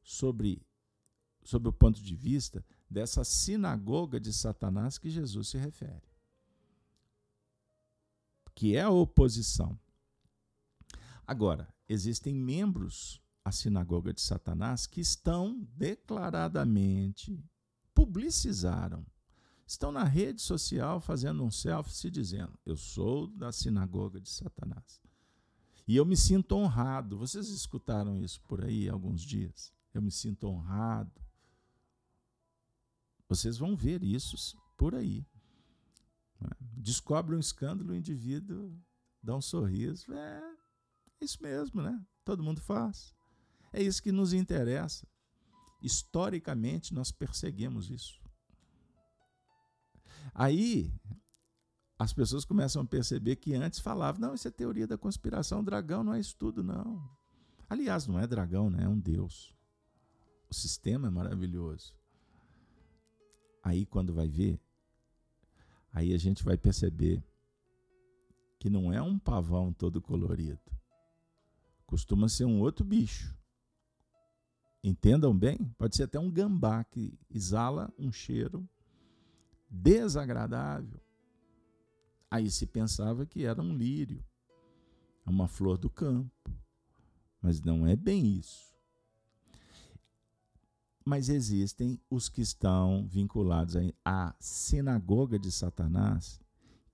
sobre, 0.06 0.62
sobre 1.43 1.68
o 1.68 1.74
ponto 1.74 2.01
de 2.01 2.16
vista 2.16 2.64
dessa 2.89 3.24
sinagoga 3.24 4.20
de 4.20 4.32
Satanás 4.32 4.97
que 4.97 5.10
Jesus 5.10 5.49
se 5.49 5.58
refere, 5.58 6.08
que 8.53 8.76
é 8.76 8.82
a 8.82 8.89
oposição. 8.89 9.78
Agora, 11.28 11.68
existem 11.89 12.34
membros 12.34 13.20
à 13.43 13.51
sinagoga 13.51 14.14
de 14.14 14.22
Satanás 14.22 14.88
que 14.88 15.01
estão 15.01 15.68
declaradamente 15.76 17.43
publicizaram 17.93 19.06
estão 19.66 19.91
na 19.91 20.03
rede 20.03 20.41
social 20.41 20.99
fazendo 21.01 21.43
um 21.43 21.49
selfie 21.49 21.93
se 21.93 22.12
dizendo: 22.12 22.58
Eu 22.66 22.78
sou 22.78 23.28
da 23.28 23.51
sinagoga 23.51 24.20
de 24.22 24.30
Satanás. 24.30 25.01
E 25.88 25.95
eu 25.95 26.06
me 26.06 26.18
sinto 26.18 26.56
honrado. 26.56 27.18
Vocês 27.18 27.49
escutaram 27.49 28.18
isso 28.18 28.41
por 28.41 28.64
aí 28.64 28.89
alguns 28.89 29.22
dias? 29.22 29.74
Eu 29.96 30.02
me 30.02 30.12
sinto 30.12 30.48
honrado. 30.48 31.22
Vocês 33.30 33.58
vão 33.58 33.78
ver 33.78 34.04
isso 34.04 34.36
por 34.78 34.93
aí. 34.93 35.26
Né? 36.39 36.50
Descobre 36.60 37.34
um 37.34 37.39
escândalo, 37.39 37.93
o 37.93 37.96
indivíduo 37.96 38.78
dá 39.24 39.36
um 39.36 39.41
sorriso. 39.41 40.14
É, 40.14 40.58
é 41.22 41.26
isso 41.26 41.41
mesmo, 41.41 41.82
né? 41.82 42.06
Todo 42.26 42.43
mundo 42.43 42.60
faz. 42.60 43.16
É 43.72 43.82
isso 43.82 44.04
que 44.04 44.12
nos 44.12 44.34
interessa. 44.34 45.08
Historicamente, 45.82 46.93
nós 46.93 47.10
perseguimos 47.12 47.89
isso. 47.89 48.22
Aí 50.34 50.93
as 51.98 52.12
pessoas 52.12 52.43
começam 52.43 52.82
a 52.82 52.86
perceber 52.86 53.38
que 53.38 53.54
antes 53.54 53.80
falavam, 53.80 54.20
não, 54.20 54.36
isso 54.36 54.48
é 54.48 54.52
teoria 54.52 54.86
da 54.86 54.98
conspiração, 54.98 55.64
dragão 55.64 56.04
não 56.04 56.14
é 56.14 56.20
estudo, 56.20 56.62
não. 56.62 57.02
Aliás, 57.70 58.06
não 58.06 58.20
é 58.20 58.28
dragão, 58.28 58.70
né? 58.70 58.84
é 58.84 58.89
um 58.89 59.00
deus. 59.00 59.55
O 60.50 60.54
sistema 60.54 61.08
é 61.08 61.12
maravilhoso. 61.12 61.93
Aí 63.64 63.86
quando 63.86 64.14
vai 64.14 64.28
ver, 64.28 64.60
aí 65.91 66.14
a 66.14 66.18
gente 66.18 66.43
vai 66.43 66.58
perceber 66.58 67.24
que 68.60 68.70
não 68.70 68.91
é 68.91 69.02
um 69.02 69.18
pavão 69.18 69.74
todo 69.74 70.02
colorido. 70.02 70.60
Costuma 71.86 72.30
ser 72.30 72.46
um 72.46 72.60
outro 72.60 72.86
bicho. 72.86 73.36
Entendam 74.84 75.36
bem? 75.36 75.58
Pode 75.78 75.96
ser 75.96 76.04
até 76.04 76.20
um 76.20 76.30
gambá 76.30 76.84
que 76.84 77.18
exala 77.30 77.91
um 77.98 78.12
cheiro 78.12 78.68
desagradável. 79.70 81.00
Aí 82.30 82.52
se 82.52 82.68
pensava 82.68 83.26
que 83.26 83.46
era 83.46 83.62
um 83.62 83.76
lírio, 83.76 84.24
uma 85.26 85.48
flor 85.48 85.78
do 85.78 85.89
campo. 85.89 86.52
Mas 87.41 87.62
não 87.62 87.88
é 87.88 87.96
bem 87.96 88.38
isso. 88.38 88.75
Mas 91.06 91.30
existem 91.30 91.99
os 92.10 92.28
que 92.28 92.41
estão 92.41 93.08
vinculados 93.08 93.76
à 94.03 94.36
sinagoga 94.39 95.38
de 95.38 95.51
Satanás 95.51 96.41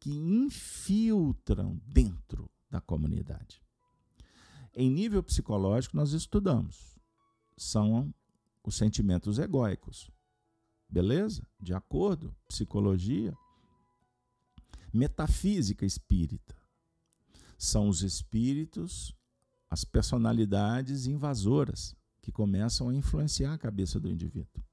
que 0.01 0.11
infiltram 0.11 1.79
dentro 1.85 2.51
da 2.69 2.81
comunidade. 2.81 3.63
Em 4.73 4.89
nível 4.89 5.23
psicológico, 5.23 5.95
nós 5.95 6.11
estudamos. 6.11 6.99
São 7.55 8.13
os 8.63 8.75
sentimentos 8.75 9.39
egóicos. 9.39 10.11
Beleza? 10.89 11.47
De 11.57 11.73
acordo, 11.73 12.35
psicologia. 12.49 13.33
Metafísica 14.91 15.85
espírita. 15.85 16.55
São 17.57 17.87
os 17.87 18.01
espíritos, 18.01 19.15
as 19.69 19.85
personalidades 19.85 21.05
invasoras 21.05 21.95
que 22.21 22.31
começam 22.31 22.89
a 22.89 22.95
influenciar 22.95 23.53
a 23.53 23.57
cabeça 23.57 23.99
do 23.99 24.09
indivíduo. 24.09 24.63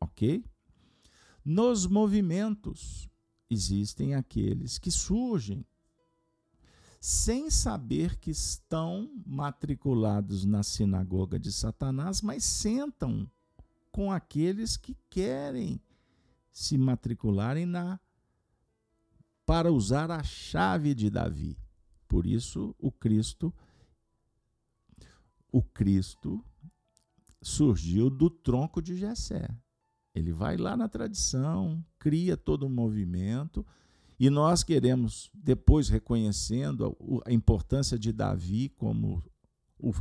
Ok? 0.00 0.44
Nos 1.44 1.86
movimentos, 1.86 3.08
existem 3.50 4.14
aqueles 4.14 4.78
que 4.78 4.90
surgem 4.90 5.66
sem 7.00 7.50
saber 7.50 8.16
que 8.16 8.30
estão 8.30 9.10
matriculados 9.26 10.44
na 10.44 10.62
sinagoga 10.62 11.36
de 11.36 11.52
Satanás, 11.52 12.22
mas 12.22 12.44
sentam 12.44 13.28
com 13.90 14.12
aqueles 14.12 14.76
que 14.76 14.96
querem 15.10 15.80
se 16.52 16.78
matricularem 16.78 17.66
na 17.66 17.98
para 19.44 19.72
usar 19.72 20.12
a 20.12 20.22
chave 20.22 20.94
de 20.94 21.10
Davi. 21.10 21.58
Por 22.06 22.24
isso 22.24 22.74
o 22.78 22.92
Cristo 22.92 23.52
o 25.50 25.62
Cristo 25.62 26.42
surgiu 27.42 28.08
do 28.08 28.30
tronco 28.30 28.80
de 28.80 28.96
Jessé. 28.96 29.48
Ele 30.14 30.32
vai 30.32 30.56
lá 30.56 30.76
na 30.76 30.88
tradição, 30.88 31.84
cria 31.98 32.36
todo 32.36 32.66
um 32.66 32.70
movimento, 32.70 33.66
e 34.18 34.30
nós 34.30 34.62
queremos, 34.62 35.30
depois 35.34 35.88
reconhecendo 35.88 36.96
a 37.26 37.32
importância 37.32 37.98
de 37.98 38.12
Davi 38.12 38.68
como 38.70 39.22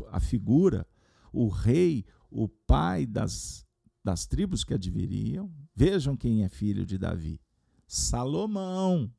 a 0.09 0.19
figura, 0.19 0.85
o 1.33 1.47
rei, 1.47 2.05
o 2.29 2.47
pai 2.47 3.05
das 3.05 3.65
das 4.03 4.25
tribos 4.25 4.63
que 4.63 4.73
adviriam. 4.73 5.51
Vejam 5.75 6.17
quem 6.17 6.43
é 6.43 6.49
filho 6.49 6.85
de 6.85 6.97
Davi: 6.97 7.39
Salomão. 7.87 9.11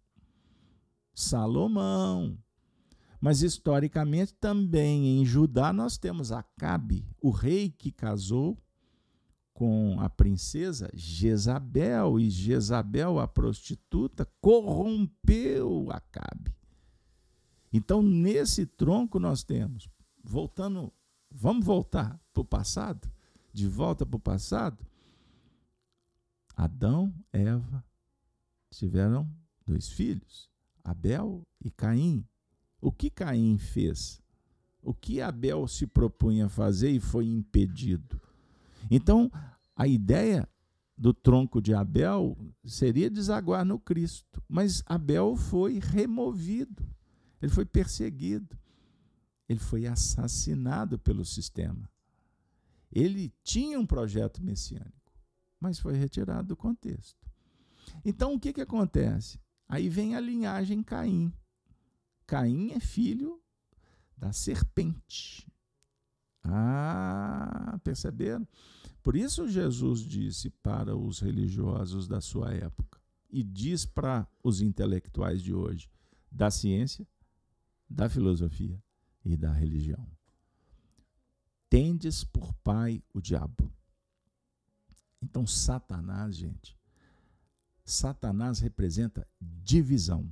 Salomão. 1.14 2.38
Mas 3.22 3.40
historicamente 3.40 4.34
também 4.34 5.20
em 5.20 5.24
Judá 5.24 5.72
nós 5.72 5.96
temos 5.96 6.32
Acabe, 6.32 7.06
o 7.20 7.30
rei 7.30 7.70
que 7.70 7.92
casou 7.92 8.58
com 9.54 9.96
a 10.00 10.10
princesa 10.10 10.90
Jezabel, 10.92 12.18
e 12.18 12.28
Jezabel, 12.28 13.20
a 13.20 13.28
prostituta, 13.28 14.28
corrompeu 14.40 15.88
Acabe. 15.92 16.52
Então, 17.72 18.02
nesse 18.02 18.66
tronco 18.66 19.20
nós 19.20 19.44
temos, 19.44 19.88
voltando, 20.24 20.92
vamos 21.30 21.64
voltar 21.64 22.20
para 22.32 22.40
o 22.40 22.44
passado, 22.44 23.08
de 23.52 23.68
volta 23.68 24.04
para 24.04 24.16
o 24.16 24.20
passado, 24.20 24.84
Adão, 26.56 27.14
Eva 27.32 27.84
tiveram 28.68 29.30
dois 29.64 29.88
filhos, 29.90 30.50
Abel 30.82 31.46
e 31.64 31.70
Caim. 31.70 32.26
O 32.82 32.90
que 32.90 33.08
Caim 33.08 33.56
fez? 33.58 34.20
O 34.82 34.92
que 34.92 35.20
Abel 35.20 35.68
se 35.68 35.86
propunha 35.86 36.48
fazer 36.48 36.90
e 36.90 36.98
foi 36.98 37.26
impedido? 37.26 38.20
Então, 38.90 39.30
a 39.76 39.86
ideia 39.86 40.48
do 40.98 41.14
tronco 41.14 41.62
de 41.62 41.72
Abel 41.72 42.36
seria 42.64 43.08
desaguar 43.08 43.64
no 43.64 43.78
Cristo, 43.78 44.42
mas 44.48 44.82
Abel 44.84 45.36
foi 45.36 45.78
removido, 45.78 46.84
ele 47.40 47.52
foi 47.52 47.64
perseguido, 47.64 48.58
ele 49.48 49.60
foi 49.60 49.86
assassinado 49.86 50.98
pelo 50.98 51.24
sistema. 51.24 51.88
Ele 52.90 53.32
tinha 53.44 53.78
um 53.78 53.86
projeto 53.86 54.42
messiânico, 54.42 55.12
mas 55.60 55.78
foi 55.78 55.94
retirado 55.94 56.48
do 56.48 56.56
contexto. 56.56 57.30
Então 58.04 58.34
o 58.34 58.40
que, 58.40 58.52
que 58.52 58.60
acontece? 58.60 59.38
Aí 59.68 59.88
vem 59.88 60.16
a 60.16 60.20
linhagem 60.20 60.82
Caim. 60.82 61.32
Caim 62.32 62.72
é 62.72 62.80
filho 62.80 63.38
da 64.16 64.32
serpente. 64.32 65.46
Ah, 66.42 67.78
perceberam? 67.84 68.48
Por 69.02 69.16
isso 69.16 69.46
Jesus 69.48 70.00
disse 70.00 70.48
para 70.48 70.96
os 70.96 71.20
religiosos 71.20 72.08
da 72.08 72.20
sua 72.20 72.54
época 72.54 72.98
e 73.28 73.42
diz 73.42 73.84
para 73.84 74.26
os 74.42 74.62
intelectuais 74.62 75.42
de 75.42 75.52
hoje 75.52 75.90
da 76.30 76.50
ciência, 76.50 77.06
da 77.88 78.08
filosofia 78.08 78.82
e 79.22 79.36
da 79.36 79.52
religião 79.52 80.08
tendes 81.72 82.22
por 82.22 82.52
pai 82.56 83.02
o 83.14 83.20
diabo. 83.22 83.72
Então, 85.22 85.46
Satanás, 85.46 86.36
gente, 86.36 86.78
Satanás 87.82 88.58
representa 88.58 89.26
divisão. 89.40 90.30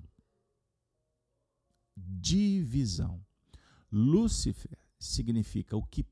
Divisão. 2.07 3.24
Lúcifer 3.90 4.78
significa 4.98 5.76
o 5.76 5.84
que 5.84 6.07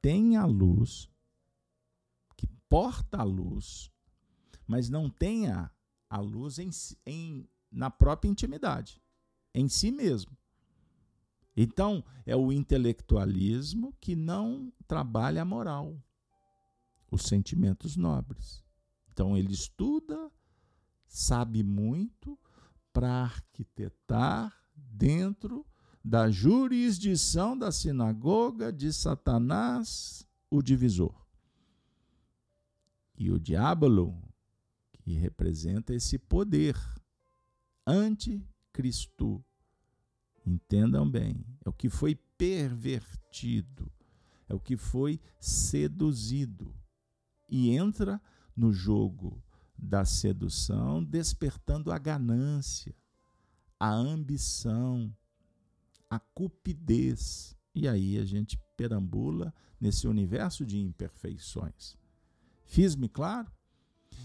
tem 0.00 0.36
a 0.36 0.44
luz, 0.44 1.10
que 2.36 2.46
porta 2.68 3.18
a 3.18 3.22
luz, 3.22 3.90
mas 4.66 4.88
não 4.88 5.10
tem 5.10 5.48
a, 5.48 5.70
a 6.08 6.18
luz 6.18 6.58
em, 6.58 6.70
em, 7.06 7.48
na 7.70 7.90
própria 7.90 8.30
intimidade, 8.30 9.00
em 9.54 9.68
si 9.68 9.90
mesmo. 9.90 10.36
Então, 11.56 12.02
é 12.24 12.34
o 12.34 12.50
intelectualismo 12.50 13.94
que 14.00 14.16
não 14.16 14.72
trabalha 14.88 15.42
a 15.42 15.44
moral, 15.44 16.02
os 17.10 17.24
sentimentos 17.24 17.94
nobres. 17.94 18.64
Então, 19.12 19.36
ele 19.36 19.52
estuda, 19.52 20.32
sabe 21.06 21.62
muito 21.62 22.38
para 22.92 23.24
arquitetar 23.24 24.61
dentro 24.90 25.66
da 26.04 26.30
jurisdição 26.30 27.56
da 27.56 27.70
sinagoga 27.70 28.72
de 28.72 28.92
Satanás, 28.92 30.26
o 30.50 30.62
divisor. 30.62 31.14
E 33.16 33.30
o 33.30 33.38
diabo, 33.38 34.20
que 34.92 35.12
representa 35.12 35.94
esse 35.94 36.18
poder 36.18 36.76
anticristo. 37.86 39.44
Entendam 40.44 41.08
bem, 41.08 41.44
é 41.64 41.68
o 41.68 41.72
que 41.72 41.88
foi 41.88 42.16
pervertido, 42.36 43.90
é 44.48 44.54
o 44.54 44.58
que 44.58 44.76
foi 44.76 45.20
seduzido 45.38 46.74
e 47.48 47.70
entra 47.70 48.20
no 48.56 48.72
jogo 48.72 49.42
da 49.76 50.04
sedução, 50.04 51.04
despertando 51.04 51.92
a 51.92 51.98
ganância, 51.98 52.94
a 53.82 53.90
ambição, 53.90 55.12
a 56.08 56.20
cupidez. 56.20 57.56
E 57.74 57.88
aí 57.88 58.16
a 58.16 58.24
gente 58.24 58.56
perambula 58.76 59.52
nesse 59.80 60.06
universo 60.06 60.64
de 60.64 60.78
imperfeições. 60.78 61.98
Fiz-me 62.64 63.08
claro? 63.08 63.50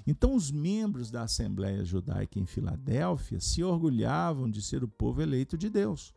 Então, 0.06 0.36
os 0.36 0.52
membros 0.52 1.10
da 1.10 1.24
Assembleia 1.24 1.84
Judaica 1.84 2.38
em 2.38 2.46
Filadélfia 2.46 3.40
se 3.40 3.64
orgulhavam 3.64 4.48
de 4.48 4.62
ser 4.62 4.84
o 4.84 4.88
povo 4.88 5.24
eleito 5.24 5.58
de 5.58 5.72
Deus. 5.72 6.14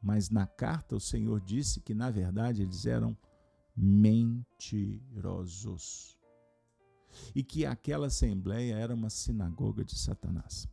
Mas 0.00 0.30
na 0.30 0.46
carta 0.46 0.96
o 0.96 1.00
Senhor 1.00 1.38
disse 1.38 1.82
que, 1.82 1.92
na 1.92 2.10
verdade, 2.10 2.62
eles 2.62 2.86
eram 2.86 3.14
mentirosos. 3.76 4.48
E 7.34 7.44
que 7.44 7.66
aquela 7.66 8.06
assembleia 8.06 8.74
era 8.74 8.94
uma 8.94 9.10
sinagoga 9.10 9.84
de 9.84 9.98
Satanás. 9.98 10.66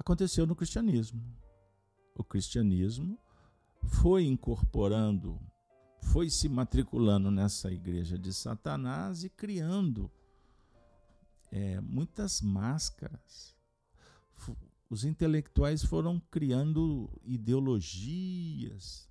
Aconteceu 0.00 0.46
no 0.46 0.56
cristianismo. 0.56 1.22
O 2.16 2.24
cristianismo 2.24 3.18
foi 3.82 4.24
incorporando 4.24 5.38
foi 6.00 6.30
se 6.30 6.48
matriculando 6.48 7.30
nessa 7.30 7.70
igreja 7.70 8.18
de 8.18 8.32
Satanás 8.32 9.22
e 9.24 9.28
criando 9.28 10.10
é, 11.52 11.78
muitas 11.82 12.40
máscaras. 12.40 13.54
Os 14.88 15.04
intelectuais 15.04 15.84
foram 15.84 16.18
criando 16.30 17.10
ideologias 17.22 19.06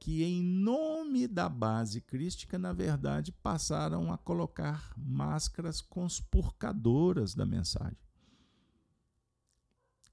que, 0.00 0.24
em 0.24 0.42
nome 0.42 1.28
da 1.28 1.46
base 1.46 2.00
crística, 2.00 2.58
na 2.58 2.72
verdade, 2.72 3.30
passaram 3.30 4.10
a 4.10 4.16
colocar 4.16 4.94
máscaras 4.96 5.82
conspurcadoras 5.82 7.34
da 7.34 7.44
mensagem. 7.44 7.98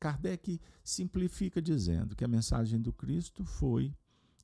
Kardec 0.02 0.60
simplifica 0.84 1.62
dizendo 1.62 2.16
que 2.16 2.26
a 2.26 2.28
mensagem 2.28 2.82
do 2.82 2.91
Cristo 2.91 3.45
foi 3.45 3.95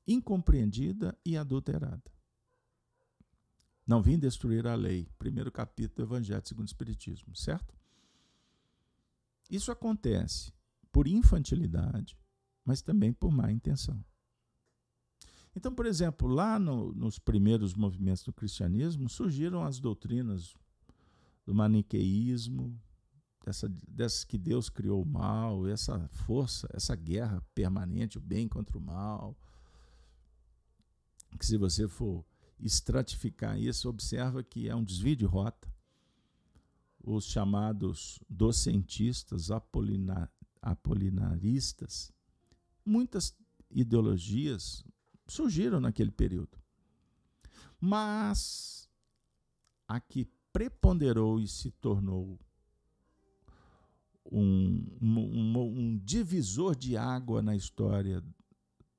incompreendida 0.07 1.17
e 1.25 1.35
adulterada. 1.35 2.03
Não 3.85 3.99
vim 3.99 4.19
destruir 4.19 4.67
a 4.67 4.75
lei. 4.75 5.09
Primeiro 5.17 5.51
capítulo 5.51 5.95
do 5.95 6.13
Evangelho 6.13 6.45
segundo 6.45 6.67
o 6.67 6.69
Espiritismo, 6.69 7.35
certo? 7.35 7.75
Isso 9.49 9.71
acontece 9.71 10.53
por 10.91 11.07
infantilidade, 11.07 12.15
mas 12.63 12.83
também 12.83 13.11
por 13.11 13.31
má 13.31 13.51
intenção. 13.51 14.05
Então, 15.55 15.73
por 15.73 15.87
exemplo, 15.87 16.27
lá 16.27 16.59
no, 16.59 16.93
nos 16.93 17.17
primeiros 17.17 17.73
movimentos 17.73 18.23
do 18.23 18.31
cristianismo 18.31 19.09
surgiram 19.09 19.63
as 19.63 19.79
doutrinas 19.79 20.53
do 21.43 21.55
maniqueísmo, 21.55 22.79
dessa, 23.47 23.69
dessa 23.87 24.27
que 24.27 24.37
Deus 24.37 24.69
criou 24.69 25.01
o 25.01 25.05
mal, 25.05 25.65
essa 25.69 26.05
força, 26.09 26.67
essa 26.73 26.93
guerra 26.97 27.41
permanente, 27.55 28.17
o 28.17 28.21
bem 28.21 28.45
contra 28.45 28.77
o 28.77 28.81
mal, 28.81 29.37
que 31.39 31.45
se 31.45 31.55
você 31.55 31.87
for 31.87 32.25
estratificar 32.59 33.57
isso, 33.57 33.87
observa 33.87 34.43
que 34.43 34.67
é 34.67 34.75
um 34.75 34.83
desvio 34.83 35.15
de 35.15 35.23
rota. 35.23 35.73
Os 37.01 37.23
chamados 37.25 38.19
docentistas, 38.29 39.49
apolinar, 39.49 40.29
apolinaristas, 40.61 42.11
muitas 42.85 43.33
ideologias 43.71 44.83
surgiram 45.25 45.79
naquele 45.79 46.11
período. 46.11 46.57
Mas 47.79 48.89
a 49.87 50.01
que 50.01 50.27
preponderou 50.51 51.39
e 51.39 51.47
se 51.47 51.71
tornou 51.71 52.37
um, 54.31 54.85
um, 55.01 55.59
um, 55.59 55.97
divisor 55.97 56.75
de 56.75 56.97
água 56.97 57.41
na 57.41 57.55
história 57.55 58.23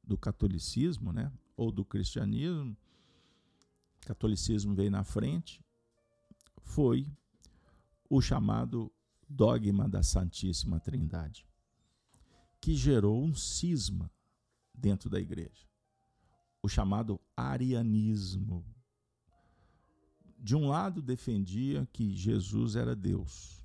do 0.03 0.17
catolicismo, 0.17 1.13
né? 1.13 1.33
ou 1.57 1.73
do 1.73 1.85
cristianismo, 1.85 2.77
catolicismo 4.03 4.75
veio 4.75 4.91
na 4.91 5.03
frente, 5.03 5.61
foi 6.63 7.11
o 8.09 8.21
chamado 8.21 8.91
dogma 9.29 9.89
da 9.89 10.03
Santíssima 10.03 10.81
Trindade, 10.81 11.45
que 12.61 12.75
gerou 12.75 13.23
um 13.23 13.35
cisma 13.35 14.11
dentro 14.73 15.11
da 15.11 15.21
igreja, 15.21 15.67
o 16.63 16.69
chamado 16.69 17.21
arianismo. 17.37 18.65
De 20.39 20.55
um 20.55 20.69
lado, 20.69 21.03
defendia 21.03 21.87
que 21.93 22.15
Jesus 22.15 22.77
era 22.77 22.95
Deus. 22.95 23.58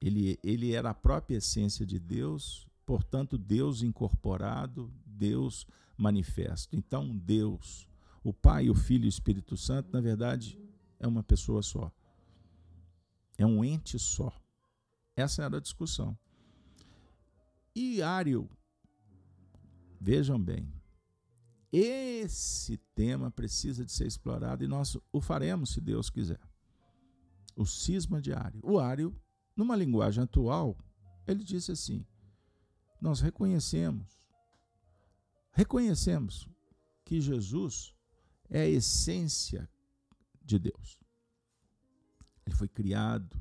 Ele, 0.00 0.38
ele 0.42 0.72
era 0.72 0.90
a 0.90 0.94
própria 0.94 1.36
essência 1.36 1.84
de 1.84 1.98
Deus, 1.98 2.68
portanto, 2.86 3.36
Deus 3.36 3.82
incorporado, 3.82 4.92
Deus 5.04 5.66
manifesto. 5.96 6.76
Então, 6.76 7.16
Deus, 7.16 7.88
o 8.22 8.32
Pai, 8.32 8.70
o 8.70 8.74
Filho 8.74 9.04
e 9.04 9.08
o 9.08 9.08
Espírito 9.08 9.56
Santo, 9.56 9.92
na 9.92 10.00
verdade, 10.00 10.58
é 11.00 11.06
uma 11.06 11.22
pessoa 11.22 11.62
só. 11.62 11.92
É 13.36 13.44
um 13.44 13.64
ente 13.64 13.98
só. 13.98 14.32
Essa 15.16 15.42
era 15.44 15.56
a 15.56 15.60
discussão. 15.60 16.16
E 17.74 18.02
Ário, 18.02 18.48
vejam 20.00 20.40
bem, 20.40 20.72
esse 21.72 22.76
tema 22.94 23.30
precisa 23.30 23.84
de 23.84 23.92
ser 23.92 24.06
explorado 24.06 24.64
e 24.64 24.68
nós 24.68 24.96
o 25.12 25.20
faremos 25.20 25.70
se 25.70 25.80
Deus 25.80 26.08
quiser. 26.08 26.40
O 27.54 27.66
cisma 27.66 28.20
de 28.20 28.32
Ário. 28.32 28.60
O 28.62 28.78
Ário, 28.78 29.14
numa 29.58 29.76
linguagem 29.76 30.24
atual, 30.24 30.78
ele 31.26 31.44
disse 31.44 31.72
assim: 31.72 32.06
Nós 33.00 33.20
reconhecemos 33.20 34.18
reconhecemos 35.52 36.48
que 37.04 37.20
Jesus 37.20 37.92
é 38.48 38.60
a 38.60 38.68
essência 38.68 39.68
de 40.40 40.56
Deus. 40.56 40.96
Ele 42.46 42.54
foi 42.54 42.68
criado 42.68 43.36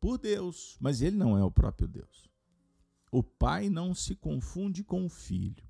por 0.00 0.18
Deus, 0.18 0.76
mas 0.80 1.00
ele 1.00 1.16
não 1.16 1.38
é 1.38 1.44
o 1.44 1.52
próprio 1.52 1.86
Deus. 1.86 2.28
O 3.12 3.22
Pai 3.22 3.70
não 3.70 3.94
se 3.94 4.16
confunde 4.16 4.82
com 4.82 5.06
o 5.06 5.08
Filho. 5.08 5.64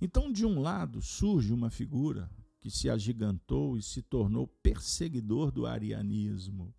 Então, 0.00 0.32
de 0.32 0.46
um 0.46 0.60
lado, 0.60 1.02
surge 1.02 1.52
uma 1.52 1.68
figura 1.68 2.30
que 2.58 2.70
se 2.70 2.88
agigantou 2.88 3.76
e 3.76 3.82
se 3.82 4.00
tornou 4.00 4.46
perseguidor 4.46 5.50
do 5.52 5.66
arianismo. 5.66 6.74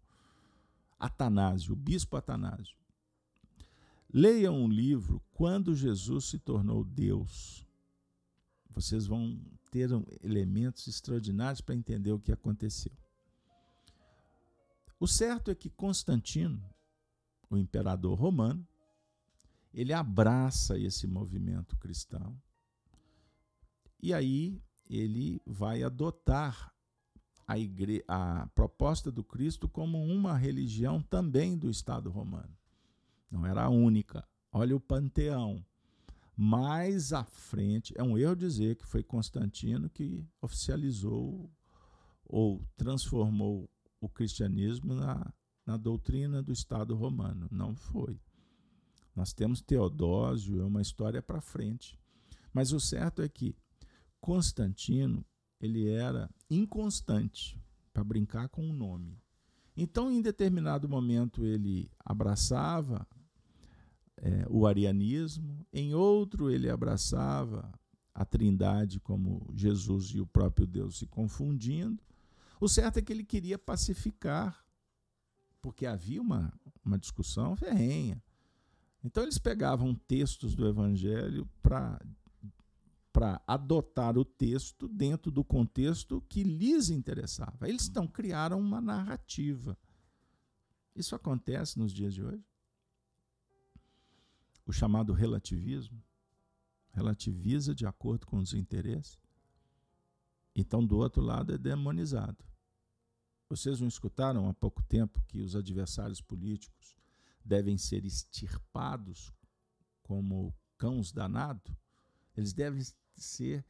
Atanásio, 1.01 1.73
o 1.73 1.75
bispo 1.75 2.15
Atanásio. 2.15 2.77
Leiam 4.13 4.55
um 4.55 4.67
livro 4.67 5.19
Quando 5.31 5.75
Jesus 5.75 6.25
se 6.25 6.37
tornou 6.37 6.83
Deus, 6.83 7.65
vocês 8.69 9.07
vão 9.07 9.41
ter 9.71 9.89
elementos 10.21 10.87
extraordinários 10.87 11.59
para 11.59 11.73
entender 11.73 12.11
o 12.11 12.19
que 12.19 12.31
aconteceu. 12.31 12.91
O 14.99 15.07
certo 15.07 15.49
é 15.49 15.55
que 15.55 15.69
Constantino, 15.69 16.63
o 17.49 17.57
imperador 17.57 18.19
romano, 18.19 18.67
ele 19.73 19.93
abraça 19.93 20.77
esse 20.77 21.07
movimento 21.07 21.75
cristão 21.77 22.39
e 24.03 24.13
aí 24.13 24.61
ele 24.89 25.41
vai 25.45 25.81
adotar 25.81 26.71
a, 27.51 27.57
igre... 27.57 28.03
a 28.07 28.47
proposta 28.53 29.11
do 29.11 29.23
Cristo 29.23 29.67
como 29.67 30.03
uma 30.03 30.37
religião 30.37 31.01
também 31.01 31.57
do 31.57 31.69
Estado 31.69 32.09
romano. 32.09 32.55
Não 33.29 33.45
era 33.45 33.63
a 33.63 33.69
única. 33.69 34.27
Olha 34.51 34.75
o 34.75 34.79
panteão 34.79 35.65
mais 36.35 37.13
à 37.13 37.23
frente, 37.23 37.93
é 37.97 38.03
um 38.03 38.17
erro 38.17 38.35
dizer 38.35 38.75
que 38.75 38.85
foi 38.85 39.03
Constantino 39.03 39.89
que 39.89 40.25
oficializou 40.41 41.49
ou 42.25 42.65
transformou 42.75 43.69
o 43.99 44.09
cristianismo 44.09 44.95
na 44.95 45.31
na 45.65 45.77
doutrina 45.77 46.41
do 46.41 46.51
Estado 46.51 46.95
romano. 46.95 47.47
Não 47.51 47.75
foi. 47.75 48.19
Nós 49.15 49.33
temos 49.33 49.61
Teodósio, 49.61 50.61
é 50.61 50.65
uma 50.65 50.81
história 50.81 51.21
para 51.21 51.41
frente. 51.41 51.99
Mas 52.53 52.71
o 52.71 52.79
certo 52.79 53.21
é 53.21 53.29
que 53.29 53.55
Constantino 54.19 55.25
ele 55.61 55.87
era 55.87 56.29
inconstante, 56.49 57.57
para 57.93 58.03
brincar 58.03 58.49
com 58.49 58.67
o 58.67 58.73
nome. 58.73 59.21
Então, 59.77 60.11
em 60.11 60.21
determinado 60.21 60.89
momento, 60.89 61.45
ele 61.45 61.89
abraçava 62.03 63.07
é, 64.17 64.45
o 64.49 64.65
arianismo, 64.65 65.65
em 65.71 65.93
outro, 65.93 66.49
ele 66.49 66.69
abraçava 66.69 67.71
a 68.13 68.25
trindade 68.25 68.99
como 68.99 69.47
Jesus 69.53 70.07
e 70.07 70.19
o 70.19 70.25
próprio 70.25 70.67
Deus 70.67 70.97
se 70.97 71.05
confundindo. 71.05 72.01
O 72.59 72.67
certo 72.67 72.97
é 72.97 73.01
que 73.01 73.13
ele 73.13 73.23
queria 73.23 73.57
pacificar, 73.57 74.65
porque 75.61 75.85
havia 75.85 76.21
uma, 76.21 76.53
uma 76.83 76.97
discussão 76.97 77.55
ferrenha. 77.55 78.21
Então, 79.03 79.23
eles 79.23 79.37
pegavam 79.37 79.95
textos 79.95 80.53
do 80.53 80.67
Evangelho 80.67 81.47
para 81.61 81.99
para 83.11 83.41
adotar 83.45 84.17
o 84.17 84.23
texto 84.23 84.87
dentro 84.87 85.31
do 85.31 85.43
contexto 85.43 86.21
que 86.29 86.43
lhes 86.43 86.89
interessava. 86.89 87.67
Eles 87.67 87.87
então 87.87 88.07
criaram 88.07 88.59
uma 88.59 88.79
narrativa. 88.79 89.77
Isso 90.95 91.15
acontece 91.15 91.77
nos 91.77 91.91
dias 91.91 92.13
de 92.13 92.23
hoje? 92.23 92.45
O 94.65 94.71
chamado 94.71 95.13
relativismo 95.13 96.01
relativiza 96.91 97.73
de 97.73 97.85
acordo 97.85 98.25
com 98.25 98.37
os 98.37 98.53
interesses. 98.53 99.19
Então, 100.55 100.85
do 100.85 100.97
outro 100.97 101.21
lado, 101.21 101.53
é 101.53 101.57
demonizado. 101.57 102.43
Vocês 103.49 103.79
não 103.81 103.87
escutaram 103.87 104.47
há 104.47 104.53
pouco 104.53 104.83
tempo 104.83 105.21
que 105.27 105.39
os 105.41 105.55
adversários 105.55 106.21
políticos 106.21 106.97
devem 107.43 107.77
ser 107.77 108.05
extirpados 108.05 109.33
como 110.03 110.53
cãos 110.77 111.11
danados? 111.11 111.73
Eles 112.35 112.53
devem 112.53 112.81
ser 113.21 113.65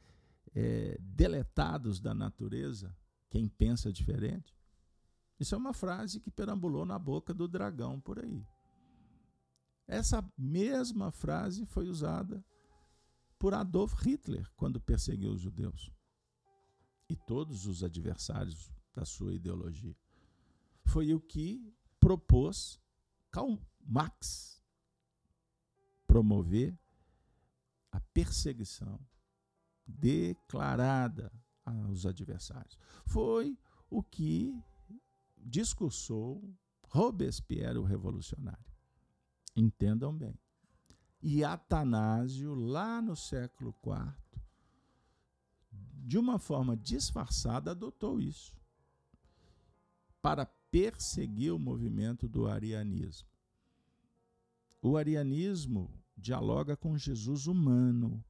é, 0.54 0.96
deletados 1.00 2.00
da 2.00 2.14
natureza 2.14 2.96
quem 3.30 3.48
pensa 3.48 3.92
diferente? 3.92 4.54
Isso 5.38 5.54
é 5.54 5.58
uma 5.58 5.72
frase 5.72 6.20
que 6.20 6.30
perambulou 6.30 6.84
na 6.84 6.98
boca 6.98 7.32
do 7.32 7.48
dragão 7.48 8.00
por 8.00 8.18
aí. 8.18 8.46
Essa 9.86 10.24
mesma 10.36 11.10
frase 11.10 11.66
foi 11.66 11.88
usada 11.88 12.44
por 13.38 13.54
Adolf 13.54 13.94
Hitler 14.04 14.48
quando 14.54 14.80
perseguiu 14.80 15.32
os 15.32 15.40
judeus 15.40 15.90
e 17.08 17.16
todos 17.16 17.66
os 17.66 17.82
adversários 17.82 18.72
da 18.94 19.04
sua 19.04 19.34
ideologia. 19.34 19.96
Foi 20.84 21.12
o 21.12 21.20
que 21.20 21.74
propôs 21.98 22.80
Karl 23.30 23.58
Marx 23.80 24.62
promover 26.06 26.78
a 27.90 28.00
perseguição 28.00 29.00
declarada 29.86 31.32
aos 31.64 32.06
adversários. 32.06 32.78
Foi 33.06 33.56
o 33.90 34.02
que 34.02 34.54
discursou 35.38 36.42
Robespierre, 36.88 37.78
o 37.78 37.84
revolucionário. 37.84 38.64
Entendam 39.56 40.14
bem. 40.16 40.38
E 41.22 41.42
Atanásio, 41.42 42.54
lá 42.54 43.00
no 43.00 43.16
século 43.16 43.74
IV, 43.84 44.12
de 46.04 46.18
uma 46.18 46.38
forma 46.38 46.76
disfarçada, 46.76 47.70
adotou 47.70 48.20
isso 48.20 48.54
para 50.20 50.44
perseguir 50.70 51.52
o 51.52 51.58
movimento 51.58 52.28
do 52.28 52.46
arianismo. 52.46 53.28
O 54.82 54.96
arianismo 54.96 55.90
dialoga 56.16 56.76
com 56.76 56.98
Jesus 56.98 57.46
humano, 57.46 58.22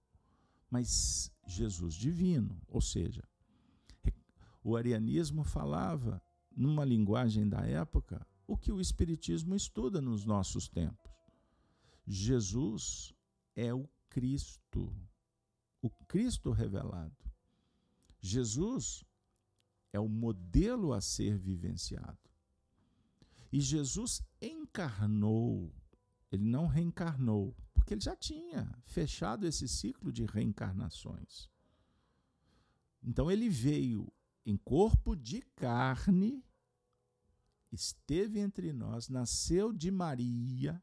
mas 0.73 1.31
Jesus 1.47 1.95
divino, 1.95 2.59
ou 2.67 2.81
seja, 2.81 3.23
o 4.65 4.75
arianismo 4.75 5.45
falava 5.45 6.23
numa 6.51 6.83
linguagem 6.83 7.47
da 7.47 7.61
época 7.67 8.27
o 8.47 8.57
que 8.57 8.73
o 8.73 8.81
espiritismo 8.81 9.55
estuda 9.55 10.01
nos 10.01 10.25
nossos 10.25 10.71
tempos. 10.71 11.13
Jesus 12.07 13.13
é 13.55 13.75
o 13.75 13.87
Cristo, 14.09 14.91
o 15.83 15.91
Cristo 15.91 16.51
revelado. 16.53 17.31
Jesus 18.19 19.05
é 19.93 20.01
o 20.01 20.09
modelo 20.09 20.95
a 20.95 21.03
ser 21.03 21.37
vivenciado. 21.37 22.19
E 23.53 23.61
Jesus 23.61 24.23
encarnou, 24.41 25.71
ele 26.31 26.45
não 26.45 26.67
reencarnou, 26.67 27.55
porque 27.83 27.95
ele 27.95 28.01
já 28.01 28.15
tinha 28.15 28.73
fechado 28.85 29.45
esse 29.45 29.67
ciclo 29.67 30.13
de 30.13 30.25
reencarnações. 30.25 31.51
Então 33.03 33.29
ele 33.29 33.49
veio 33.49 34.07
em 34.47 34.57
corpo 34.57 35.17
de 35.17 35.43
carne, 35.57 36.45
esteve 37.73 38.39
entre 38.39 38.73
nós, 38.73 39.09
nasceu 39.09 39.73
de 39.73 39.91
Maria, 39.91 40.81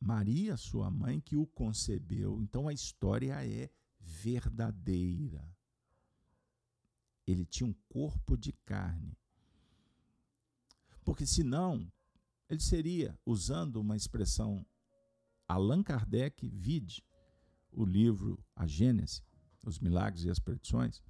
Maria, 0.00 0.56
sua 0.56 0.90
mãe, 0.90 1.20
que 1.20 1.36
o 1.36 1.46
concebeu. 1.46 2.40
Então 2.40 2.68
a 2.68 2.72
história 2.72 3.34
é 3.46 3.68
verdadeira. 4.00 5.46
Ele 7.26 7.44
tinha 7.44 7.68
um 7.68 7.74
corpo 7.90 8.34
de 8.34 8.54
carne. 8.64 9.14
Porque 11.04 11.26
senão, 11.26 11.92
ele 12.48 12.60
seria, 12.60 13.18
usando 13.24 13.76
uma 13.76 13.96
expressão 13.96 14.64
Allan 15.48 15.82
Kardec, 15.82 16.48
vide 16.48 17.04
o 17.70 17.84
livro 17.84 18.42
A 18.54 18.66
Gênese, 18.66 19.22
Os 19.62 19.78
Milagres 19.78 20.24
e 20.24 20.30
as 20.30 20.38
Predições, 20.38 21.02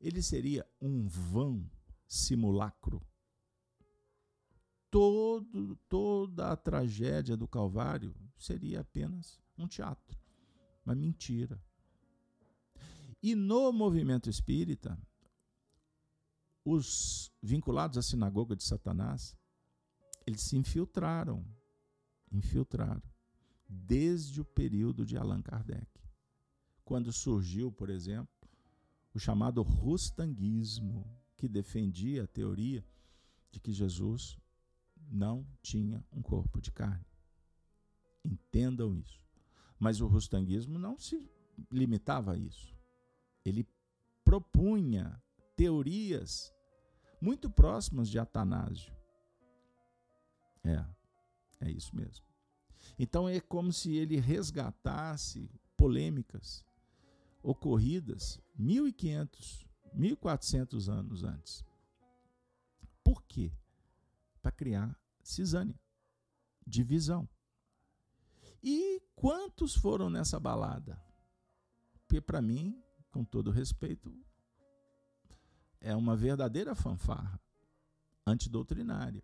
ele 0.00 0.20
seria 0.20 0.66
um 0.80 1.06
vão 1.06 1.64
simulacro. 2.06 3.00
Todo, 4.90 5.76
toda 5.88 6.50
a 6.50 6.56
tragédia 6.56 7.36
do 7.36 7.48
Calvário 7.48 8.14
seria 8.36 8.80
apenas 8.80 9.40
um 9.56 9.66
teatro, 9.66 10.18
uma 10.84 10.94
mentira. 10.94 11.58
E 13.22 13.34
no 13.34 13.72
movimento 13.72 14.28
espírita, 14.28 14.98
os 16.64 17.32
vinculados 17.40 17.96
à 17.96 18.02
sinagoga 18.02 18.54
de 18.54 18.64
Satanás 18.64 19.36
eles 20.26 20.42
se 20.42 20.56
infiltraram, 20.56 21.44
infiltraram, 22.30 23.02
desde 23.68 24.40
o 24.40 24.44
período 24.44 25.04
de 25.04 25.16
Allan 25.16 25.42
Kardec. 25.42 25.86
Quando 26.84 27.12
surgiu, 27.12 27.72
por 27.72 27.88
exemplo, 27.90 28.48
o 29.14 29.18
chamado 29.18 29.62
rustanguismo, 29.62 31.06
que 31.36 31.48
defendia 31.48 32.24
a 32.24 32.26
teoria 32.26 32.84
de 33.50 33.58
que 33.60 33.72
Jesus 33.72 34.38
não 35.10 35.46
tinha 35.60 36.04
um 36.12 36.22
corpo 36.22 36.60
de 36.60 36.70
carne. 36.70 37.04
Entendam 38.24 38.94
isso. 38.94 39.20
Mas 39.78 40.00
o 40.00 40.06
rustanguismo 40.06 40.78
não 40.78 40.98
se 40.98 41.28
limitava 41.70 42.34
a 42.34 42.36
isso. 42.36 42.74
Ele 43.44 43.66
propunha 44.24 45.20
teorias 45.56 46.52
muito 47.20 47.50
próximas 47.50 48.08
de 48.08 48.18
Atanásio. 48.18 48.94
É, 50.64 50.84
é 51.60 51.70
isso 51.70 51.94
mesmo. 51.94 52.24
Então 52.98 53.28
é 53.28 53.40
como 53.40 53.72
se 53.72 53.94
ele 53.94 54.18
resgatasse 54.18 55.50
polêmicas 55.76 56.64
ocorridas 57.42 58.40
1500, 58.56 59.66
1400 59.92 60.88
anos 60.88 61.24
antes. 61.24 61.64
Por 63.02 63.22
quê? 63.24 63.52
Para 64.40 64.52
criar 64.52 64.96
cisânia, 65.22 65.78
divisão. 66.66 67.28
E 68.62 69.02
quantos 69.16 69.74
foram 69.74 70.08
nessa 70.08 70.38
balada? 70.38 71.02
Porque 72.06 72.20
para 72.20 72.40
mim, 72.40 72.80
com 73.10 73.24
todo 73.24 73.50
respeito, 73.50 74.14
é 75.80 75.96
uma 75.96 76.14
verdadeira 76.14 76.74
fanfarra 76.74 77.40
antidoutrinária 78.24 79.22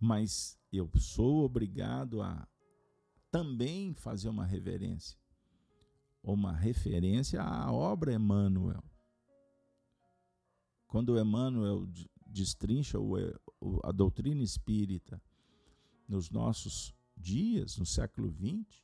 mas 0.00 0.58
eu 0.72 0.90
sou 0.98 1.44
obrigado 1.44 2.22
a 2.22 2.46
também 3.30 3.94
fazer 3.94 4.28
uma 4.28 4.44
reverência, 4.44 5.18
uma 6.22 6.52
referência 6.52 7.42
à 7.42 7.72
obra 7.72 8.12
Emmanuel. 8.12 8.82
Quando 10.86 11.18
Emmanuel 11.18 11.86
destrincha 12.26 12.98
a 13.82 13.92
doutrina 13.92 14.42
espírita 14.42 15.20
nos 16.08 16.30
nossos 16.30 16.94
dias, 17.16 17.76
no 17.76 17.84
século 17.84 18.30
XX, 18.32 18.82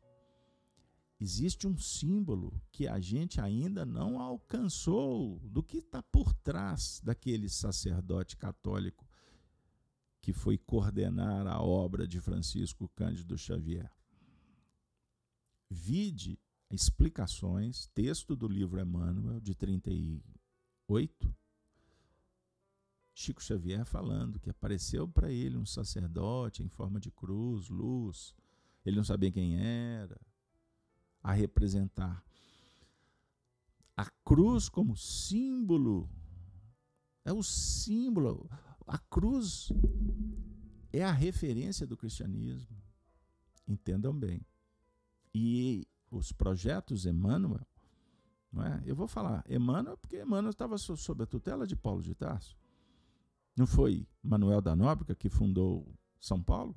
existe 1.21 1.67
um 1.67 1.79
símbolo 1.79 2.61
que 2.71 2.87
a 2.87 3.01
gente 3.01 3.41
ainda 3.41 3.87
não 3.87 4.21
alcançou 4.21 5.39
do 5.45 5.63
que 5.63 5.79
está 5.79 6.03
por 6.03 6.35
trás 6.35 7.01
daquele 7.03 7.49
sacerdote 7.49 8.37
católico 8.37 9.04
que 10.25 10.33
foi 10.33 10.57
coordenar 10.57 11.47
a 11.47 11.61
obra 11.61 12.09
de 12.09 12.19
Francisco 12.19 12.89
Cândido 12.97 13.37
Xavier. 13.37 13.93
Vide 15.69 16.41
explicações, 16.71 17.89
texto 17.89 18.35
do 18.35 18.49
livro 18.49 18.81
Emmanuel, 18.81 19.39
de 19.39 19.55
38, 19.55 21.37
Chico 23.13 23.43
Xavier 23.43 23.85
falando 23.85 24.41
que 24.41 24.49
apareceu 24.49 25.07
para 25.07 25.31
ele 25.31 25.59
um 25.59 25.67
sacerdote 25.67 26.63
em 26.63 26.71
forma 26.71 26.99
de 26.99 27.11
cruz, 27.11 27.69
luz, 27.69 28.35
ele 28.83 28.97
não 28.97 29.05
sabia 29.05 29.31
quem 29.31 29.59
era, 29.59 30.19
a 31.23 31.35
representar 31.35 32.25
a 33.95 34.07
cruz 34.25 34.71
como 34.71 34.97
símbolo. 34.97 36.09
É 37.27 37.33
o 37.33 37.43
símbolo. 37.43 38.49
A 38.87 38.99
cruz 38.99 39.73
é 40.93 41.03
a 41.03 41.13
referência 41.13 41.87
do 41.87 41.97
cristianismo. 41.97 42.77
Entendam 43.67 44.13
bem. 44.15 44.45
E 45.35 45.87
os 46.11 46.33
projetos 46.33 47.07
Emmanuel, 47.07 47.67
não 48.53 48.65
é? 48.65 48.83
Eu 48.85 48.95
vou 48.95 49.09
falar 49.09 49.45
Emmanuel 49.49 49.97
porque 49.97 50.21
Emmanuel 50.21 50.51
estava 50.51 50.79
sob 50.79 51.23
a 51.23 51.27
tutela 51.27 51.67
de 51.67 51.75
Paulo 51.75 52.03
de 52.03 52.15
Tarso. 52.15 52.57
Não 53.57 53.67
foi 53.67 54.07
Manuel 54.23 54.61
da 54.61 54.77
Nóbrega 54.77 55.15
que 55.15 55.29
fundou 55.29 55.93
São 56.21 56.43
Paulo? 56.43 56.77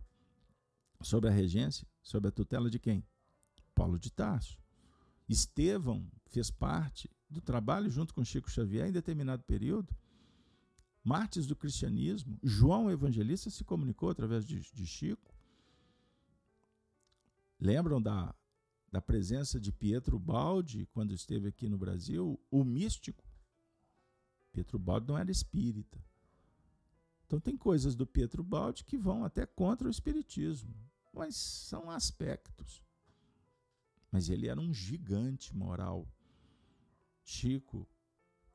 Sob 1.01 1.27
a 1.27 1.31
regência, 1.31 1.87
sob 2.01 2.27
a 2.27 2.31
tutela 2.31 2.69
de 2.69 2.79
quem? 2.79 3.05
Paulo 3.75 3.99
de 3.99 4.11
Tarso. 4.11 4.59
Estevão 5.29 6.09
fez 6.25 6.49
parte 6.49 7.09
do 7.29 7.41
trabalho 7.41 7.89
junto 7.89 8.13
com 8.13 8.23
Chico 8.23 8.49
Xavier 8.49 8.87
em 8.87 8.91
determinado 8.91 9.43
período. 9.43 9.95
Mártires 11.07 11.47
do 11.47 11.55
cristianismo, 11.55 12.37
João 12.43 12.91
Evangelista 12.91 13.49
se 13.49 13.63
comunicou 13.63 14.09
através 14.09 14.45
de, 14.45 14.59
de 14.59 14.85
Chico. 14.85 15.33
Lembram 17.59 18.01
da, 18.01 18.35
da 18.91 19.01
presença 19.01 19.59
de 19.59 19.71
Pietro 19.71 20.19
Baldi 20.19 20.85
quando 20.87 21.13
esteve 21.13 21.47
aqui 21.47 21.69
no 21.69 21.77
Brasil? 21.77 22.39
O 22.51 22.63
místico. 22.63 23.23
Pietro 24.51 24.77
Baldi 24.77 25.07
não 25.07 25.17
era 25.17 25.31
espírita. 25.31 26.03
Então 27.25 27.39
tem 27.39 27.55
coisas 27.55 27.95
do 27.95 28.05
Pietro 28.05 28.43
Baldi 28.43 28.83
que 28.83 28.97
vão 28.97 29.23
até 29.23 29.45
contra 29.45 29.87
o 29.87 29.91
espiritismo, 29.91 30.73
mas 31.13 31.35
são 31.35 31.89
aspectos 31.89 32.83
mas 34.11 34.29
ele 34.29 34.47
era 34.47 34.59
um 34.59 34.73
gigante 34.73 35.55
moral. 35.55 36.07
Chico, 37.23 37.87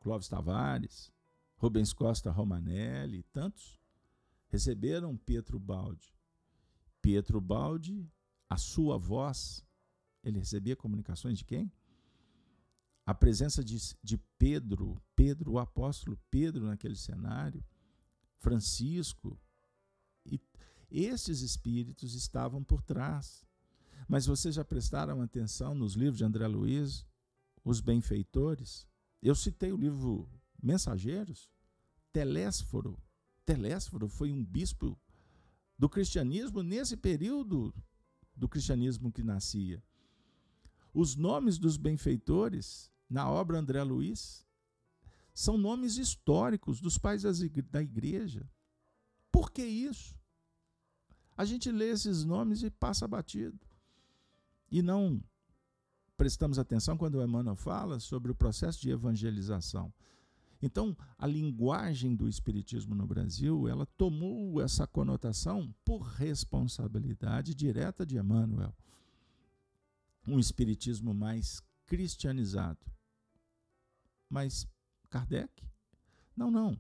Clóvis 0.01 0.29
Tavares, 0.29 1.13
Rubens 1.63 1.93
Costa 1.93 2.31
Romanelli, 2.31 3.23
tantos 3.33 3.79
receberam 4.49 5.17
Pietro 5.17 5.59
Baldi. 5.59 6.13
Pietro 7.01 7.41
Baldi, 7.41 8.11
a 8.49 8.57
sua 8.57 8.99
voz, 8.99 9.65
ele 10.23 10.39
recebia 10.39 10.77
comunicações 10.77 11.39
de 11.39 11.45
quem? 11.45 11.73
A 13.07 13.15
presença 13.15 13.65
de, 13.65 13.79
de 14.03 14.19
Pedro, 14.39 15.01
Pedro, 15.15 15.53
o 15.53 15.59
apóstolo 15.59 16.19
Pedro 16.31 16.67
naquele 16.67 16.97
cenário, 16.97 17.65
Francisco, 18.39 19.39
e 20.25 20.41
esses 20.91 21.41
espíritos 21.41 22.15
estavam 22.15 22.63
por 22.63 22.83
trás 22.83 23.45
mas 24.09 24.27
vocês 24.27 24.55
já 24.55 24.65
prestaram 24.65 25.21
atenção 25.21 25.75
nos 25.75 25.95
livros 25.95 26.19
de 26.19 26.25
André 26.25 26.47
Luiz, 26.47 27.07
Os 27.65 27.81
Benfeitores? 27.81 28.87
Eu 29.23 29.35
citei 29.35 29.73
o 29.73 29.77
livro 29.77 30.29
Mensageiros. 30.63 31.51
Telésforo. 32.13 32.99
Telésforo 33.45 34.09
foi 34.09 34.33
um 34.33 34.45
bispo 34.45 34.99
do 35.79 35.89
cristianismo 35.89 36.63
nesse 36.63 36.97
período 36.97 37.75
do 38.37 38.49
cristianismo 38.49 39.11
que 39.11 39.23
nascia. 39.23 39.83
Os 40.95 41.17
nomes 41.17 41.59
dos 41.59 41.77
benfeitores 41.77 42.91
na 43.09 43.29
obra 43.29 43.59
André 43.59 43.83
Luiz 43.83 44.47
são 45.35 45.57
nomes 45.57 45.97
históricos 45.97 46.81
dos 46.81 46.99
pais 46.99 47.23
da 47.23 47.83
igreja. 47.83 48.49
Por 49.31 49.51
que 49.51 49.65
isso? 49.65 50.15
A 51.37 51.45
gente 51.45 51.71
lê 51.73 51.91
esses 51.91 52.25
nomes 52.25 52.63
e 52.63 52.71
passa 52.71 53.09
batido 53.09 53.59
e 54.71 54.83
não 54.83 55.23
prestamos 56.17 56.59
atenção 56.59 56.97
quando 56.97 57.17
o 57.17 57.23
Emmanuel 57.23 57.57
fala 57.57 57.99
sobre 57.99 58.31
o 58.31 58.35
processo 58.35 58.81
de 58.81 58.91
evangelização. 58.91 59.93
Então, 60.63 60.97
a 61.19 61.27
linguagem 61.27 62.15
do 62.15 62.29
espiritismo 62.29 62.95
no 62.95 63.05
Brasil, 63.05 63.67
ela 63.67 63.85
tomou 63.85 64.61
essa 64.61 64.87
conotação 64.87 65.75
por 65.85 66.03
responsabilidade 66.03 67.53
direta 67.53 68.07
de 68.07 68.17
Emmanuel. 68.17 68.73
Um 70.25 70.39
espiritismo 70.39 71.13
mais 71.13 71.61
cristianizado. 71.85 72.79
Mas 74.31 74.67
Kardec? 75.11 75.69
Não, 76.37 76.49
não. 76.49 76.79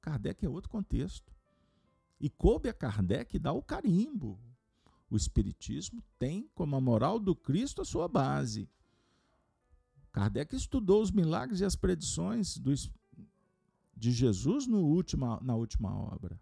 Kardec 0.00 0.44
é 0.44 0.48
outro 0.48 0.70
contexto. 0.70 1.30
E 2.18 2.30
coube 2.30 2.70
a 2.70 2.72
Kardec 2.72 3.38
dar 3.38 3.52
o 3.52 3.62
carimbo, 3.62 4.40
o 5.10 5.16
Espiritismo 5.16 6.02
tem 6.18 6.48
como 6.54 6.76
a 6.76 6.80
moral 6.80 7.18
do 7.18 7.34
Cristo 7.34 7.82
a 7.82 7.84
sua 7.84 8.06
base. 8.06 8.68
Kardec 10.12 10.54
estudou 10.54 11.02
os 11.02 11.10
milagres 11.10 11.60
e 11.60 11.64
as 11.64 11.74
predições 11.74 12.56
do, 12.56 12.72
de 14.00 14.10
Jesus 14.10 14.66
no 14.66 14.78
última, 14.78 15.38
na 15.42 15.54
última 15.54 15.94
obra. 15.94 16.40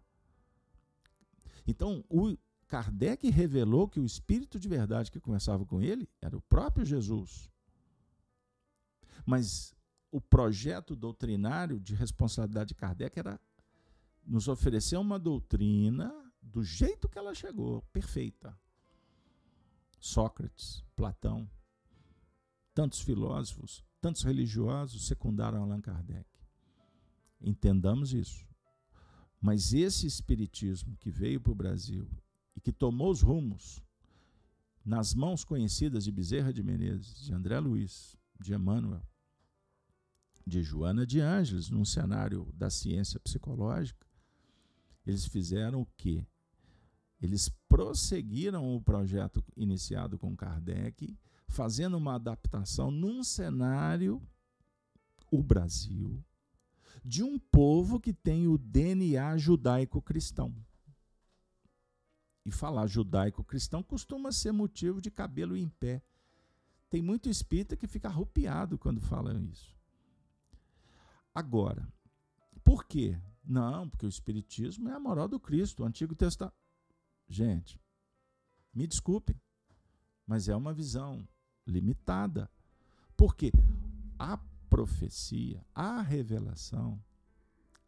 Então, 1.66 2.04
o 2.08 2.38
Kardec 2.68 3.28
revelou 3.28 3.88
que 3.88 3.98
o 3.98 4.06
Espírito 4.06 4.60
de 4.60 4.68
verdade 4.68 5.10
que 5.10 5.18
conversava 5.18 5.66
com 5.66 5.82
ele 5.82 6.08
era 6.22 6.36
o 6.36 6.40
próprio 6.42 6.86
Jesus. 6.86 7.50
Mas 9.26 9.74
o 10.12 10.20
projeto 10.20 10.94
doutrinário 10.94 11.80
de 11.80 11.96
responsabilidade 11.96 12.68
de 12.68 12.74
Kardec 12.76 13.18
era 13.18 13.40
nos 14.24 14.46
oferecer 14.46 14.96
uma 14.96 15.18
doutrina 15.18 16.14
do 16.40 16.62
jeito 16.62 17.08
que 17.08 17.18
ela 17.18 17.34
chegou, 17.34 17.82
perfeita. 17.92 18.56
Sócrates, 19.98 20.84
Platão, 20.94 21.50
tantos 22.72 23.00
filósofos, 23.00 23.84
tantos 24.00 24.22
religiosos 24.22 25.08
secundaram 25.08 25.60
Allan 25.60 25.80
Kardec. 25.80 26.37
Entendamos 27.40 28.12
isso. 28.12 28.46
Mas 29.40 29.72
esse 29.72 30.06
espiritismo 30.06 30.96
que 30.96 31.10
veio 31.10 31.40
para 31.40 31.52
o 31.52 31.54
Brasil 31.54 32.08
e 32.56 32.60
que 32.60 32.72
tomou 32.72 33.10
os 33.10 33.22
rumos 33.22 33.82
nas 34.84 35.14
mãos 35.14 35.44
conhecidas 35.44 36.04
de 36.04 36.10
Bezerra 36.10 36.52
de 36.52 36.62
Menezes, 36.62 37.20
de 37.20 37.32
André 37.32 37.60
Luiz, 37.60 38.16
de 38.40 38.54
Emmanuel, 38.54 39.02
de 40.46 40.62
Joana 40.62 41.06
de 41.06 41.20
Ângeles, 41.20 41.68
num 41.68 41.84
cenário 41.84 42.50
da 42.54 42.70
ciência 42.70 43.20
psicológica, 43.20 44.06
eles 45.06 45.26
fizeram 45.26 45.82
o 45.82 45.88
quê? 45.96 46.26
Eles 47.20 47.48
prosseguiram 47.68 48.74
o 48.74 48.80
projeto 48.80 49.44
iniciado 49.56 50.18
com 50.18 50.36
Kardec, 50.36 51.16
fazendo 51.48 51.96
uma 51.96 52.14
adaptação 52.14 52.90
num 52.90 53.22
cenário, 53.22 54.22
o 55.30 55.42
Brasil, 55.42 56.24
de 57.04 57.22
um 57.22 57.38
povo 57.38 58.00
que 58.00 58.12
tem 58.12 58.46
o 58.48 58.58
DNA 58.58 59.36
judaico-cristão. 59.36 60.54
E 62.44 62.50
falar 62.50 62.86
judaico-cristão 62.86 63.82
costuma 63.82 64.32
ser 64.32 64.52
motivo 64.52 65.00
de 65.00 65.10
cabelo 65.10 65.56
em 65.56 65.68
pé. 65.68 66.02
Tem 66.88 67.02
muito 67.02 67.28
espírita 67.28 67.76
que 67.76 67.86
fica 67.86 68.08
arrupiado 68.08 68.78
quando 68.78 69.00
falam 69.00 69.42
isso. 69.44 69.76
Agora, 71.34 71.86
por 72.64 72.84
quê? 72.84 73.18
Não, 73.44 73.88
porque 73.88 74.04
o 74.04 74.08
Espiritismo 74.08 74.88
é 74.88 74.92
a 74.92 75.00
moral 75.00 75.28
do 75.28 75.40
Cristo. 75.40 75.82
O 75.82 75.86
Antigo 75.86 76.14
Testamento. 76.14 76.54
Gente, 77.26 77.80
me 78.74 78.86
desculpem, 78.86 79.40
mas 80.26 80.48
é 80.48 80.56
uma 80.56 80.72
visão 80.72 81.26
limitada. 81.66 82.50
Porque 83.16 83.52
a 84.18 84.38
profecia, 84.68 85.64
a 85.74 86.00
revelação, 86.02 87.02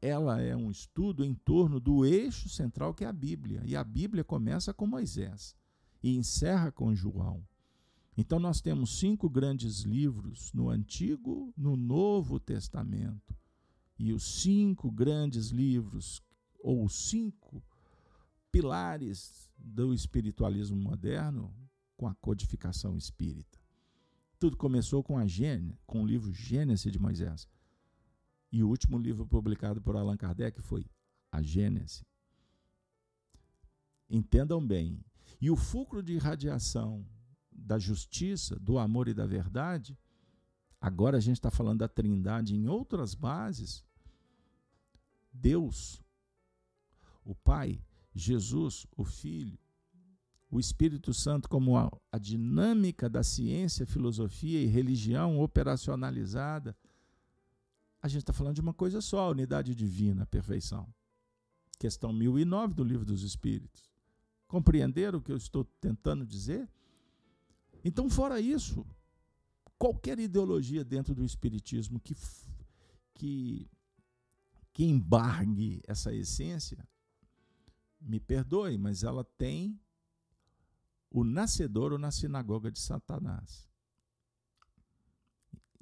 ela 0.00 0.40
é 0.40 0.56
um 0.56 0.70
estudo 0.70 1.24
em 1.24 1.34
torno 1.34 1.78
do 1.78 2.04
eixo 2.04 2.48
central 2.48 2.94
que 2.94 3.04
é 3.04 3.08
a 3.08 3.12
Bíblia. 3.12 3.62
E 3.64 3.76
a 3.76 3.84
Bíblia 3.84 4.24
começa 4.24 4.72
com 4.72 4.86
Moisés 4.86 5.54
e 6.02 6.16
encerra 6.16 6.72
com 6.72 6.94
João. 6.94 7.46
Então 8.16 8.38
nós 8.38 8.60
temos 8.60 8.98
cinco 8.98 9.28
grandes 9.28 9.80
livros 9.80 10.52
no 10.52 10.70
Antigo, 10.70 11.52
no 11.56 11.76
Novo 11.76 12.40
Testamento 12.40 13.36
e 13.98 14.12
os 14.14 14.40
cinco 14.42 14.90
grandes 14.90 15.48
livros, 15.48 16.22
ou 16.58 16.88
cinco 16.88 17.62
pilares 18.50 19.50
do 19.58 19.92
espiritualismo 19.92 20.76
moderno 20.76 21.54
com 21.96 22.08
a 22.08 22.14
codificação 22.14 22.96
espírita. 22.96 23.59
Tudo 24.40 24.56
começou 24.56 25.04
com 25.04 25.18
a 25.18 25.26
Gênesis, 25.26 25.76
com 25.86 26.02
o 26.02 26.06
livro 26.06 26.32
Gênesis 26.32 26.90
de 26.90 26.98
Moisés. 26.98 27.46
E 28.50 28.64
o 28.64 28.68
último 28.68 28.98
livro 28.98 29.26
publicado 29.26 29.82
por 29.82 29.94
Allan 29.94 30.16
Kardec 30.16 30.62
foi 30.62 30.86
a 31.30 31.42
Gênesis. 31.42 32.02
Entendam 34.08 34.66
bem. 34.66 35.04
E 35.42 35.50
o 35.50 35.56
fulcro 35.56 36.02
de 36.02 36.14
irradiação 36.14 37.06
da 37.52 37.78
justiça, 37.78 38.58
do 38.58 38.78
amor 38.78 39.08
e 39.08 39.14
da 39.14 39.26
verdade, 39.26 39.96
agora 40.80 41.18
a 41.18 41.20
gente 41.20 41.36
está 41.36 41.50
falando 41.50 41.80
da 41.80 41.88
trindade 41.88 42.56
em 42.56 42.66
outras 42.66 43.14
bases. 43.14 43.84
Deus, 45.30 46.02
o 47.22 47.34
Pai, 47.34 47.84
Jesus, 48.14 48.86
o 48.96 49.04
Filho, 49.04 49.58
o 50.50 50.58
Espírito 50.58 51.14
Santo 51.14 51.48
como 51.48 51.76
a, 51.76 51.90
a, 52.10 52.18
dinâmica 52.18 53.08
da 53.08 53.22
ciência, 53.22 53.86
filosofia 53.86 54.60
e 54.60 54.66
religião 54.66 55.40
operacionalizada, 55.40 56.76
a 58.02 58.08
gente 58.08 58.22
está 58.22 58.32
falando 58.32 58.56
de 58.56 58.60
uma 58.60 58.74
coisa 58.74 59.00
só, 59.00 59.20
a 59.20 59.30
unidade 59.30 59.74
divina, 59.74 60.24
a 60.24 60.26
perfeição. 60.26 60.92
Questão 61.78 62.12
1009 62.12 62.74
do 62.74 62.82
Livro 62.82 63.06
dos 63.06 63.22
Espíritos. 63.22 63.92
Compreenderam 64.48 65.18
o 65.18 65.22
que 65.22 65.30
eu 65.30 65.36
estou 65.36 65.64
tentando 65.80 66.26
dizer? 66.26 66.68
Então, 67.84 68.10
fora 68.10 68.40
isso, 68.40 68.84
qualquer 69.78 70.18
ideologia 70.18 70.84
dentro 70.84 71.14
do 71.14 71.24
Espiritismo 71.24 72.00
que, 72.00 72.16
que, 73.14 73.70
que 74.72 74.84
embargue 74.84 75.80
essa 75.86 76.12
essência, 76.12 76.86
me 78.00 78.18
perdoe, 78.18 78.76
mas 78.76 79.04
ela 79.04 79.22
tem 79.22 79.78
o 81.10 81.24
nascedouro 81.24 81.98
na 81.98 82.10
sinagoga 82.10 82.70
de 82.70 82.78
Satanás. 82.78 83.68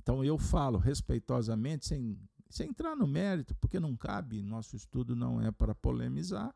Então 0.01 0.24
eu 0.24 0.39
falo 0.39 0.79
respeitosamente, 0.79 1.87
sem, 1.87 2.18
sem 2.49 2.70
entrar 2.70 2.97
no 2.97 3.07
mérito, 3.07 3.55
porque 3.57 3.79
não 3.79 3.95
cabe, 3.95 4.43
nosso 4.43 4.74
estudo 4.74 5.14
não 5.14 5.41
é 5.41 5.51
para 5.51 5.74
polemizar, 5.74 6.55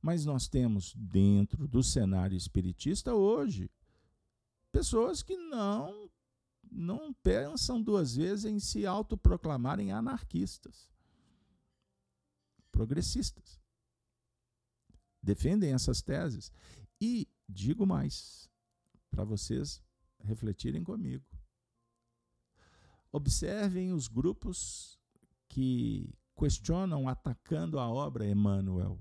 mas 0.00 0.24
nós 0.24 0.48
temos 0.48 0.94
dentro 0.96 1.68
do 1.68 1.82
cenário 1.82 2.36
espiritista 2.36 3.14
hoje 3.14 3.70
pessoas 4.72 5.22
que 5.22 5.36
não 5.36 6.10
não 6.72 7.12
pensam 7.12 7.82
duas 7.82 8.16
vezes 8.16 8.46
em 8.46 8.58
se 8.58 8.86
autoproclamarem 8.86 9.92
anarquistas, 9.92 10.90
progressistas. 12.70 13.60
Defendem 15.22 15.74
essas 15.74 16.00
teses. 16.00 16.50
E 16.98 17.28
digo 17.52 17.86
mais, 17.86 18.50
para 19.10 19.24
vocês 19.24 19.82
refletirem 20.24 20.82
comigo. 20.82 21.24
Observem 23.12 23.92
os 23.92 24.08
grupos 24.08 24.98
que 25.48 26.12
questionam 26.34 27.08
atacando 27.08 27.78
a 27.78 27.88
obra 27.88 28.28
Emmanuel. 28.28 28.98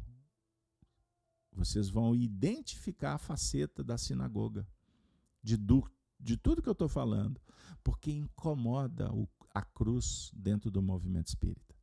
Vocês 1.54 1.90
vão 1.90 2.14
identificar 2.14 3.14
a 3.14 3.18
faceta 3.18 3.84
da 3.84 3.98
sinagoga, 3.98 4.68
de, 5.42 5.56
du, 5.58 5.90
de 6.20 6.38
tudo 6.38 6.62
que 6.62 6.70
eu 6.70 6.74
estou 6.74 6.90
falando, 6.90 7.42
porque 7.84 8.12
incomoda 8.12 9.14
o, 9.14 9.28
a 9.54 9.62
cruz 9.62 10.32
dentro 10.34 10.70
do 10.70 10.82
movimento 10.82 11.28
espírita. 11.28 11.76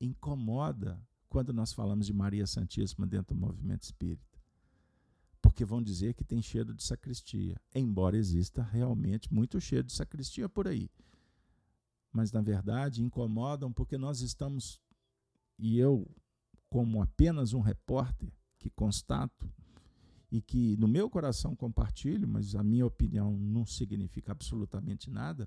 Incomoda 0.00 1.00
quando 1.28 1.52
nós 1.52 1.72
falamos 1.72 2.06
de 2.06 2.12
Maria 2.12 2.46
Santíssima 2.46 3.06
dentro 3.06 3.34
do 3.34 3.40
movimento 3.40 3.84
espírita 3.84 4.31
porque 5.52 5.66
vão 5.66 5.82
dizer 5.82 6.14
que 6.14 6.24
tem 6.24 6.40
cheiro 6.40 6.72
de 6.72 6.82
sacristia, 6.82 7.60
embora 7.74 8.16
exista 8.16 8.62
realmente 8.62 9.32
muito 9.32 9.60
cheiro 9.60 9.86
de 9.86 9.92
sacristia 9.92 10.48
por 10.48 10.66
aí. 10.66 10.90
Mas, 12.10 12.32
na 12.32 12.40
verdade, 12.40 13.02
incomodam 13.02 13.70
porque 13.70 13.98
nós 13.98 14.22
estamos, 14.22 14.80
e 15.58 15.78
eu, 15.78 16.10
como 16.70 17.02
apenas 17.02 17.52
um 17.52 17.60
repórter 17.60 18.32
que 18.58 18.70
constato 18.70 19.52
e 20.30 20.40
que 20.40 20.74
no 20.78 20.88
meu 20.88 21.10
coração 21.10 21.54
compartilho, 21.54 22.26
mas 22.26 22.54
a 22.54 22.62
minha 22.62 22.86
opinião 22.86 23.36
não 23.36 23.66
significa 23.66 24.32
absolutamente 24.32 25.10
nada, 25.10 25.46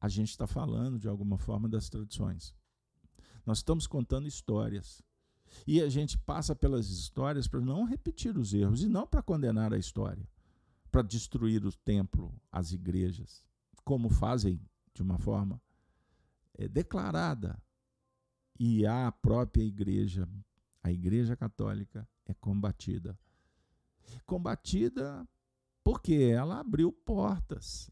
a 0.00 0.08
gente 0.08 0.30
está 0.30 0.48
falando 0.48 0.98
de 0.98 1.06
alguma 1.06 1.38
forma 1.38 1.68
das 1.68 1.88
tradições. 1.88 2.52
Nós 3.46 3.58
estamos 3.58 3.86
contando 3.86 4.26
histórias. 4.26 5.00
E 5.66 5.80
a 5.80 5.88
gente 5.88 6.18
passa 6.18 6.54
pelas 6.54 6.88
histórias 6.88 7.46
para 7.46 7.60
não 7.60 7.84
repetir 7.84 8.36
os 8.36 8.52
erros 8.54 8.82
e 8.82 8.88
não 8.88 9.06
para 9.06 9.22
condenar 9.22 9.72
a 9.72 9.78
história, 9.78 10.26
para 10.90 11.02
destruir 11.02 11.64
o 11.64 11.72
templo, 11.72 12.34
as 12.50 12.72
igrejas, 12.72 13.44
como 13.84 14.08
fazem 14.08 14.60
de 14.94 15.02
uma 15.02 15.18
forma 15.18 15.60
é, 16.54 16.68
declarada. 16.68 17.60
E 18.58 18.84
a 18.86 19.12
própria 19.12 19.62
igreja, 19.62 20.28
a 20.82 20.90
igreja 20.90 21.36
católica, 21.36 22.08
é 22.26 22.34
combatida. 22.34 23.18
Combatida 24.26 25.26
porque 25.84 26.14
ela 26.14 26.60
abriu 26.60 26.92
portas 26.92 27.90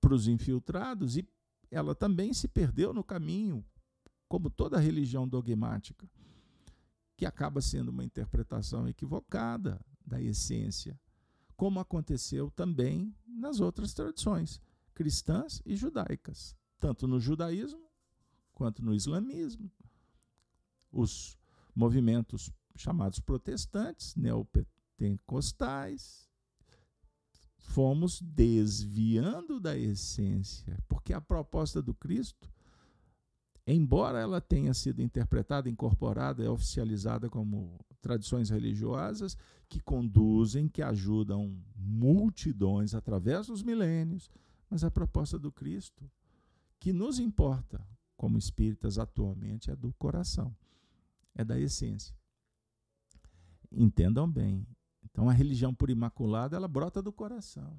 para 0.00 0.14
os 0.14 0.26
infiltrados 0.26 1.16
e 1.16 1.28
ela 1.70 1.94
também 1.94 2.32
se 2.32 2.48
perdeu 2.48 2.92
no 2.92 3.04
caminho, 3.04 3.64
como 4.28 4.48
toda 4.50 4.80
religião 4.80 5.28
dogmática 5.28 6.08
que 7.20 7.26
acaba 7.26 7.60
sendo 7.60 7.90
uma 7.90 8.02
interpretação 8.02 8.88
equivocada 8.88 9.78
da 10.06 10.18
essência, 10.22 10.98
como 11.54 11.78
aconteceu 11.78 12.50
também 12.50 13.14
nas 13.26 13.60
outras 13.60 13.92
tradições 13.92 14.58
cristãs 14.94 15.60
e 15.66 15.76
judaicas, 15.76 16.56
tanto 16.78 17.06
no 17.06 17.20
judaísmo 17.20 17.86
quanto 18.54 18.82
no 18.82 18.94
islamismo. 18.94 19.70
Os 20.90 21.36
movimentos 21.74 22.50
chamados 22.74 23.20
protestantes, 23.20 24.16
neopentecostais, 24.16 26.26
fomos 27.58 28.22
desviando 28.22 29.60
da 29.60 29.76
essência, 29.76 30.82
porque 30.88 31.12
a 31.12 31.20
proposta 31.20 31.82
do 31.82 31.92
Cristo 31.92 32.50
embora 33.74 34.18
ela 34.18 34.40
tenha 34.40 34.72
sido 34.72 35.02
interpretada, 35.02 35.68
incorporada, 35.68 36.42
e 36.42 36.48
oficializada 36.48 37.28
como 37.28 37.78
tradições 38.00 38.50
religiosas 38.50 39.36
que 39.68 39.80
conduzem, 39.80 40.68
que 40.68 40.82
ajudam 40.82 41.56
multidões 41.76 42.94
através 42.94 43.46
dos 43.46 43.62
milênios, 43.62 44.30
mas 44.68 44.82
a 44.82 44.90
proposta 44.90 45.38
do 45.38 45.52
Cristo, 45.52 46.10
que 46.78 46.92
nos 46.92 47.18
importa 47.18 47.84
como 48.16 48.38
espíritas 48.38 48.98
atualmente, 48.98 49.70
é 49.70 49.76
do 49.76 49.92
coração, 49.94 50.54
é 51.34 51.44
da 51.44 51.58
essência. 51.58 52.14
Entendam 53.70 54.30
bem. 54.30 54.66
Então 55.04 55.28
a 55.28 55.32
religião 55.32 55.74
por 55.74 55.90
imaculada, 55.90 56.56
ela 56.56 56.68
brota 56.68 57.02
do 57.02 57.12
coração. 57.12 57.76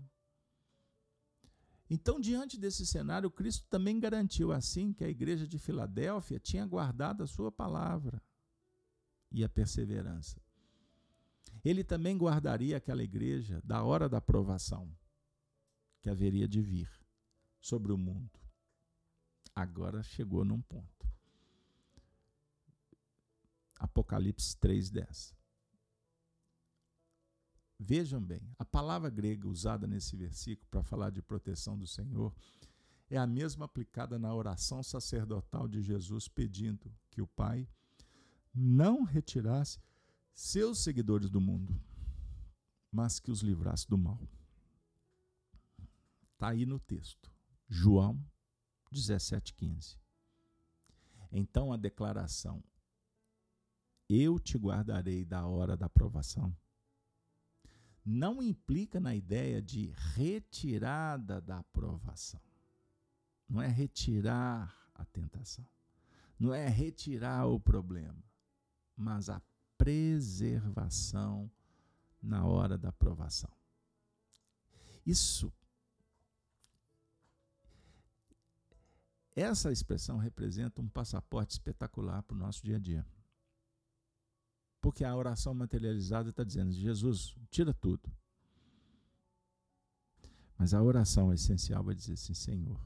Então, 1.94 2.22
diante 2.22 2.58
desse 2.58 2.86
cenário, 2.86 3.30
Cristo 3.30 3.68
também 3.68 4.00
garantiu 4.00 4.54
assim 4.54 4.94
que 4.94 5.04
a 5.04 5.10
igreja 5.10 5.46
de 5.46 5.60
Filadélfia 5.60 6.39
tinha 6.39 6.66
guardado 6.66 7.22
a 7.22 7.28
sua 7.28 7.52
palavra 7.52 8.24
e 9.30 9.44
a 9.44 9.50
perseverança. 9.50 10.42
Ele 11.66 11.84
também 11.84 12.18
guardaria 12.18 12.78
aquela 12.78 13.04
igreja 13.04 13.62
da 13.66 13.84
hora 13.84 14.08
da 14.08 14.22
provação 14.22 14.89
que 16.00 16.10
haveria 16.10 16.48
de 16.48 16.62
vir 16.62 16.89
sobre 17.60 17.92
o 17.92 17.98
mundo. 17.98 18.39
Agora 19.54 20.02
chegou 20.02 20.46
num 20.46 20.62
ponto. 20.62 21.06
Apocalipse 23.76 24.56
3:10. 24.56 25.36
Vejam 27.84 28.22
bem, 28.22 28.48
a 28.60 28.64
palavra 28.64 29.10
grega 29.10 29.48
usada 29.48 29.88
nesse 29.88 30.16
versículo 30.16 30.68
para 30.70 30.84
falar 30.84 31.10
de 31.10 31.20
proteção 31.20 31.76
do 31.76 31.88
Senhor 31.88 32.32
é 33.10 33.18
a 33.18 33.26
mesma 33.26 33.66
aplicada 33.66 34.20
na 34.20 34.32
oração 34.36 34.84
sacerdotal 34.84 35.68
de 35.68 35.82
Jesus 35.82 36.28
pedindo 36.28 36.94
que 37.10 37.24
o 37.24 37.26
Pai 37.26 37.68
não 38.54 39.02
retirasse 39.02 39.80
seus 40.32 40.78
seguidores 40.84 41.28
do 41.28 41.42
mundo, 41.42 41.76
mas 42.92 43.20
que 43.20 43.32
os 43.32 43.42
livrasse 43.42 43.90
do 43.90 43.98
mal. 43.98 44.22
Está 46.34 46.50
aí 46.50 46.68
no 46.68 46.80
texto, 46.80 47.34
João 47.68 48.24
17,15. 48.94 49.98
Então 51.32 51.74
a 51.74 51.78
declaração: 51.78 52.64
Eu 54.08 54.38
te 54.38 54.56
guardarei 54.56 55.26
da 55.26 55.48
hora 55.48 55.76
da 55.76 55.90
provação 55.90 56.56
não 58.06 58.41
implica 58.41 58.99
na 58.99 59.16
ideia 59.16 59.62
de 59.62 59.93
retirada 60.16 61.39
da 61.39 61.60
aprovação. 61.60 62.41
Não 63.47 63.62
é 63.62 63.68
retirar 63.68 64.76
a 64.95 65.06
tentação. 65.06 65.66
Não 66.39 66.54
é 66.54 66.68
retirar 66.68 67.45
o 67.45 67.60
problema, 67.60 68.24
mas 68.95 69.30
a 69.30 69.41
preservação 69.78 71.52
na 72.22 72.45
hora 72.45 72.78
da 72.78 72.89
aprovação. 72.89 73.52
Isso 75.06 75.52
Essa 79.36 79.72
expressão 79.72 80.18
representa 80.18 80.82
um 80.82 80.89
passaporte 80.89 81.54
espetacular 81.54 82.22
para 82.24 82.36
o 82.36 82.38
nosso 82.38 82.64
dia 82.64 82.76
a 82.76 82.80
dia. 82.80 83.06
Porque 84.82 85.06
a 85.06 85.16
oração 85.16 85.54
materializada 85.54 86.32
está 86.32 86.44
dizendo: 86.44 86.74
Jesus, 86.74 87.36
tira 87.50 87.74
tudo. 87.74 88.12
Mas 90.58 90.74
a 90.74 90.82
oração 90.82 91.32
essencial 91.32 91.84
vai 91.84 91.96
dizer 91.96 92.14
assim: 92.14 92.34
Senhor, 92.34 92.80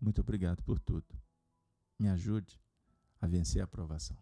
muito 0.00 0.20
obrigado 0.20 0.62
por 0.62 0.78
tudo. 0.78 1.06
Me 1.98 2.08
ajude 2.08 2.58
a 3.20 3.26
vencer 3.26 3.62
a 3.62 3.66
provação. 3.66 4.16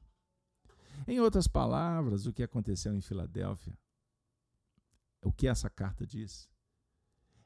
Em 1.06 1.20
outras 1.20 1.46
palavras, 1.46 2.26
o 2.26 2.32
que 2.32 2.42
aconteceu 2.42 2.94
em 2.94 3.00
Filadélfia, 3.00 3.78
o 5.22 5.30
que 5.30 5.46
essa 5.46 5.70
carta 5.70 6.06
diz, 6.06 6.48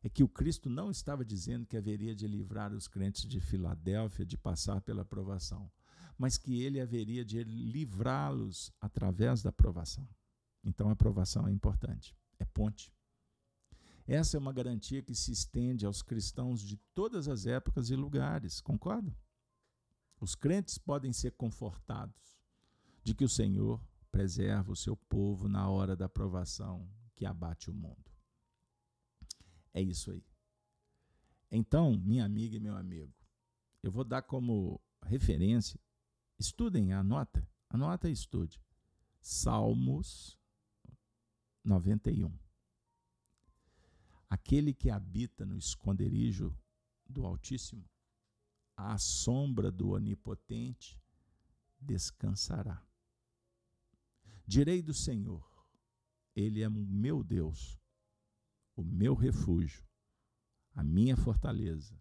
é 0.02 0.08
que 0.08 0.24
o 0.24 0.28
Cristo 0.28 0.70
não 0.70 0.90
estava 0.90 1.24
dizendo 1.24 1.66
que 1.66 1.76
haveria 1.76 2.14
de 2.14 2.26
livrar 2.26 2.72
os 2.72 2.88
crentes 2.88 3.22
de 3.22 3.40
Filadélfia 3.40 4.24
de 4.24 4.36
passar 4.36 4.80
pela 4.80 5.04
provação, 5.04 5.70
mas 6.22 6.38
que 6.38 6.62
ele 6.62 6.80
haveria 6.80 7.24
de 7.24 7.42
livrá-los 7.42 8.72
através 8.80 9.42
da 9.42 9.50
provação. 9.50 10.08
Então 10.62 10.88
a 10.88 10.94
provação 10.94 11.48
é 11.48 11.50
importante, 11.50 12.16
é 12.38 12.44
ponte. 12.44 12.94
Essa 14.06 14.36
é 14.36 14.38
uma 14.38 14.52
garantia 14.52 15.02
que 15.02 15.16
se 15.16 15.32
estende 15.32 15.84
aos 15.84 16.00
cristãos 16.00 16.62
de 16.62 16.76
todas 16.94 17.26
as 17.26 17.44
épocas 17.44 17.90
e 17.90 17.96
lugares, 17.96 18.60
concorda? 18.60 19.12
Os 20.20 20.36
crentes 20.36 20.78
podem 20.78 21.12
ser 21.12 21.32
confortados 21.32 22.38
de 23.02 23.16
que 23.16 23.24
o 23.24 23.28
Senhor 23.28 23.84
preserva 24.12 24.70
o 24.70 24.76
seu 24.76 24.96
povo 24.96 25.48
na 25.48 25.68
hora 25.68 25.96
da 25.96 26.08
provação 26.08 26.88
que 27.16 27.26
abate 27.26 27.68
o 27.68 27.74
mundo. 27.74 28.12
É 29.74 29.82
isso 29.82 30.12
aí. 30.12 30.24
Então, 31.50 31.96
minha 31.96 32.24
amiga 32.24 32.56
e 32.56 32.60
meu 32.60 32.76
amigo, 32.76 33.12
eu 33.82 33.90
vou 33.90 34.04
dar 34.04 34.22
como 34.22 34.80
referência, 35.02 35.80
estudem, 36.42 36.92
anota, 36.92 37.48
anota 37.70 38.08
e 38.08 38.12
estude. 38.12 38.60
Salmos 39.20 40.36
91. 41.64 42.36
Aquele 44.28 44.74
que 44.74 44.90
habita 44.90 45.46
no 45.46 45.56
esconderijo 45.56 46.56
do 47.08 47.24
Altíssimo, 47.24 47.88
à 48.76 48.98
sombra 48.98 49.70
do 49.70 49.90
Onipotente, 49.90 51.00
descansará. 51.80 52.84
Direi 54.44 54.82
do 54.82 54.92
Senhor, 54.92 55.48
Ele 56.34 56.62
é 56.62 56.68
o 56.68 56.72
meu 56.72 57.22
Deus, 57.22 57.78
o 58.74 58.82
meu 58.82 59.14
refúgio, 59.14 59.86
a 60.74 60.82
minha 60.82 61.16
fortaleza, 61.16 61.96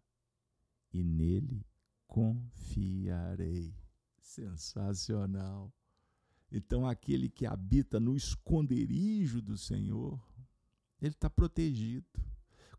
e 0.92 1.04
nele 1.04 1.64
confiarei. 2.08 3.81
Sensacional. 4.22 5.74
Então, 6.52 6.88
aquele 6.88 7.30
que 7.30 7.46
habita 7.46 8.00
no 8.00 8.16
esconderijo 8.16 9.42
do 9.42 9.58
Senhor, 9.58 10.22
ele 11.02 11.14
está 11.14 11.30
protegido. 11.30 12.08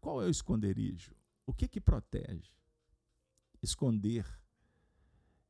Qual 0.01 0.23
é 0.23 0.27
o 0.27 0.31
esconderijo? 0.31 1.15
O 1.47 1.53
que 1.53 1.69
que 1.69 1.81
protege? 1.81 2.51
Esconder, 3.63 4.27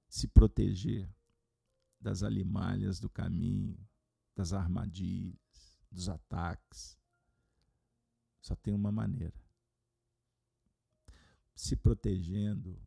se 0.09 0.27
proteger 0.27 1.09
das 2.01 2.23
alimalhas 2.23 2.99
do 2.99 3.09
caminho, 3.09 3.79
das 4.35 4.53
armadilhas, 4.53 5.81
dos 5.91 6.09
ataques, 6.09 6.99
só 8.41 8.57
tem 8.57 8.75
uma 8.75 8.91
maneira. 8.91 9.41
Se 11.55 11.77
protegendo 11.77 12.81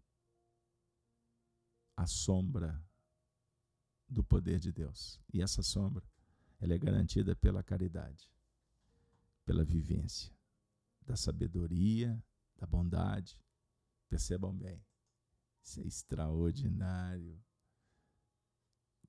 à 1.95 2.05
sombra 2.05 2.84
do 4.07 4.23
poder 4.23 4.59
de 4.59 4.71
Deus. 4.71 5.19
E 5.33 5.41
essa 5.41 5.61
sombra, 5.61 6.03
ela 6.59 6.73
é 6.73 6.77
garantida 6.77 7.35
pela 7.35 7.63
caridade, 7.63 8.31
pela 9.45 9.63
vivência, 9.63 10.33
da 11.01 11.15
sabedoria, 11.15 12.21
da 12.55 12.65
bondade. 12.65 13.39
Percebam 14.09 14.55
bem. 14.55 14.83
Isso 15.61 15.79
é 15.79 15.83
extraordinário, 15.83 17.41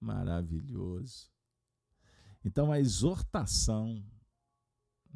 maravilhoso. 0.00 1.30
Então, 2.44 2.72
a 2.72 2.78
exortação 2.78 4.04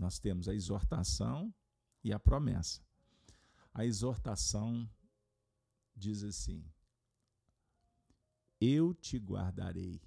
nós 0.01 0.18
temos 0.18 0.49
a 0.49 0.55
exortação 0.55 1.55
e 2.03 2.11
a 2.11 2.18
promessa. 2.18 2.83
A 3.74 3.85
exortação 3.85 4.89
diz 5.95 6.22
assim: 6.22 6.64
Eu 8.61 8.93
te 8.93 9.17
guardarei, 9.17 10.03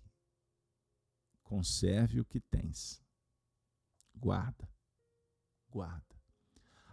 conserve 1.41 2.20
o 2.20 2.26
que 2.26 2.39
tens. 2.39 3.04
Guarda, 4.14 4.70
guarda. 5.68 6.16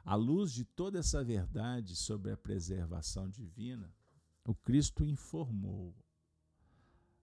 À 0.03 0.15
luz 0.15 0.53
de 0.53 0.65
toda 0.65 0.99
essa 0.99 1.23
verdade 1.23 1.95
sobre 1.95 2.33
a 2.33 2.37
preservação 2.37 3.29
divina, 3.29 3.95
o 4.43 4.55
Cristo 4.55 5.05
informou 5.05 5.95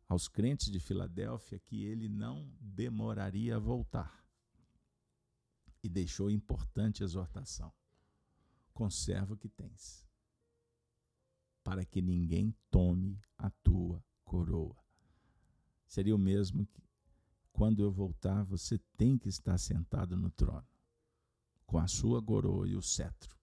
aos 0.07 0.27
crentes 0.27 0.71
de 0.71 0.79
Filadélfia 0.79 1.59
que 1.59 1.83
ele 1.83 2.07
não 2.07 2.47
demoraria 2.61 3.55
a 3.55 3.59
voltar 3.59 4.23
e 5.83 5.89
deixou 5.89 6.29
importante 6.29 7.03
exortação: 7.03 7.73
conserva 8.71 9.33
o 9.33 9.37
que 9.37 9.49
tens, 9.49 10.07
para 11.63 11.83
que 11.83 12.03
ninguém 12.03 12.55
tome 12.69 13.19
a 13.35 13.49
tua 13.49 14.05
coroa. 14.27 14.75
Seria 15.87 16.13
o 16.13 16.19
mesmo 16.19 16.65
que 16.67 16.81
quando 17.51 17.81
eu 17.81 17.91
voltar, 17.91 18.43
você 18.43 18.77
tem 18.95 19.17
que 19.17 19.27
estar 19.27 19.57
sentado 19.57 20.15
no 20.15 20.29
trono, 20.29 20.67
com 21.65 21.79
a 21.79 21.87
sua 21.87 22.21
coroa 22.21 22.67
e 22.67 22.75
o 22.75 22.83
cetro. 22.83 23.35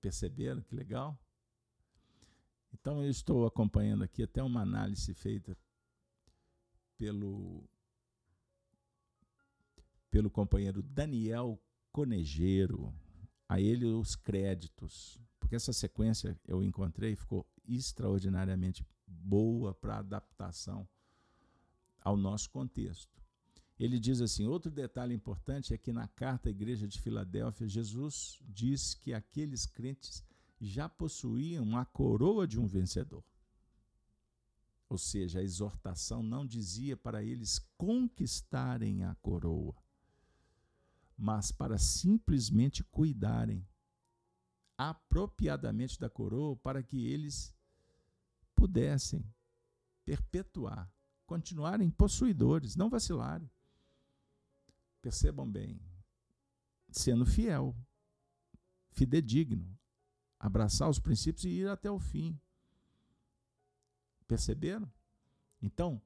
Perceberam 0.00 0.60
que 0.62 0.74
legal? 0.74 1.16
Então 2.72 3.04
eu 3.04 3.10
estou 3.10 3.46
acompanhando 3.46 4.02
aqui 4.02 4.24
até 4.24 4.42
uma 4.42 4.60
análise 4.60 5.14
feita 5.14 5.56
pelo 6.98 7.64
pelo 10.10 10.30
companheiro 10.30 10.82
Daniel 10.82 11.60
Conejeiro. 11.92 12.92
A 13.48 13.60
ele 13.60 13.84
os 13.84 14.16
créditos, 14.16 15.20
porque 15.38 15.54
essa 15.54 15.72
sequência 15.72 16.36
eu 16.48 16.60
encontrei 16.60 17.14
ficou 17.14 17.46
extraordinariamente 17.64 18.84
boa 19.06 19.74
para 19.74 19.98
adaptação 19.98 20.88
ao 22.00 22.16
nosso 22.16 22.50
contexto. 22.50 23.16
Ele 23.78 23.98
diz 23.98 24.20
assim: 24.20 24.46
outro 24.46 24.70
detalhe 24.70 25.14
importante 25.14 25.74
é 25.74 25.78
que 25.78 25.92
na 25.92 26.08
carta 26.08 26.48
à 26.48 26.50
igreja 26.50 26.88
de 26.88 27.00
Filadélfia, 27.00 27.68
Jesus 27.68 28.38
diz 28.42 28.94
que 28.94 29.12
aqueles 29.12 29.66
crentes 29.66 30.24
já 30.60 30.88
possuíam 30.88 31.76
a 31.76 31.84
coroa 31.84 32.46
de 32.46 32.58
um 32.58 32.66
vencedor. 32.66 33.22
Ou 34.88 34.96
seja, 34.96 35.40
a 35.40 35.42
exortação 35.42 36.22
não 36.22 36.46
dizia 36.46 36.96
para 36.96 37.22
eles 37.22 37.58
conquistarem 37.76 39.02
a 39.04 39.14
coroa, 39.16 39.74
mas 41.18 41.50
para 41.50 41.76
simplesmente 41.76 42.84
cuidarem 42.84 43.66
apropriadamente 44.78 45.98
da 45.98 46.08
coroa 46.08 46.54
para 46.56 46.82
que 46.82 47.06
eles 47.06 47.55
pudessem 48.56 49.24
perpetuar, 50.04 50.90
continuarem 51.26 51.90
possuidores, 51.90 52.74
não 52.74 52.90
vacilarem. 52.90 53.50
Percebam 55.00 55.48
bem, 55.48 55.80
sendo 56.90 57.24
fiel, 57.24 57.76
fidedigno, 58.90 59.78
abraçar 60.38 60.88
os 60.88 60.98
princípios 60.98 61.44
e 61.44 61.50
ir 61.50 61.68
até 61.68 61.90
o 61.90 62.00
fim. 62.00 62.40
Perceberam? 64.26 64.90
Então, 65.62 66.02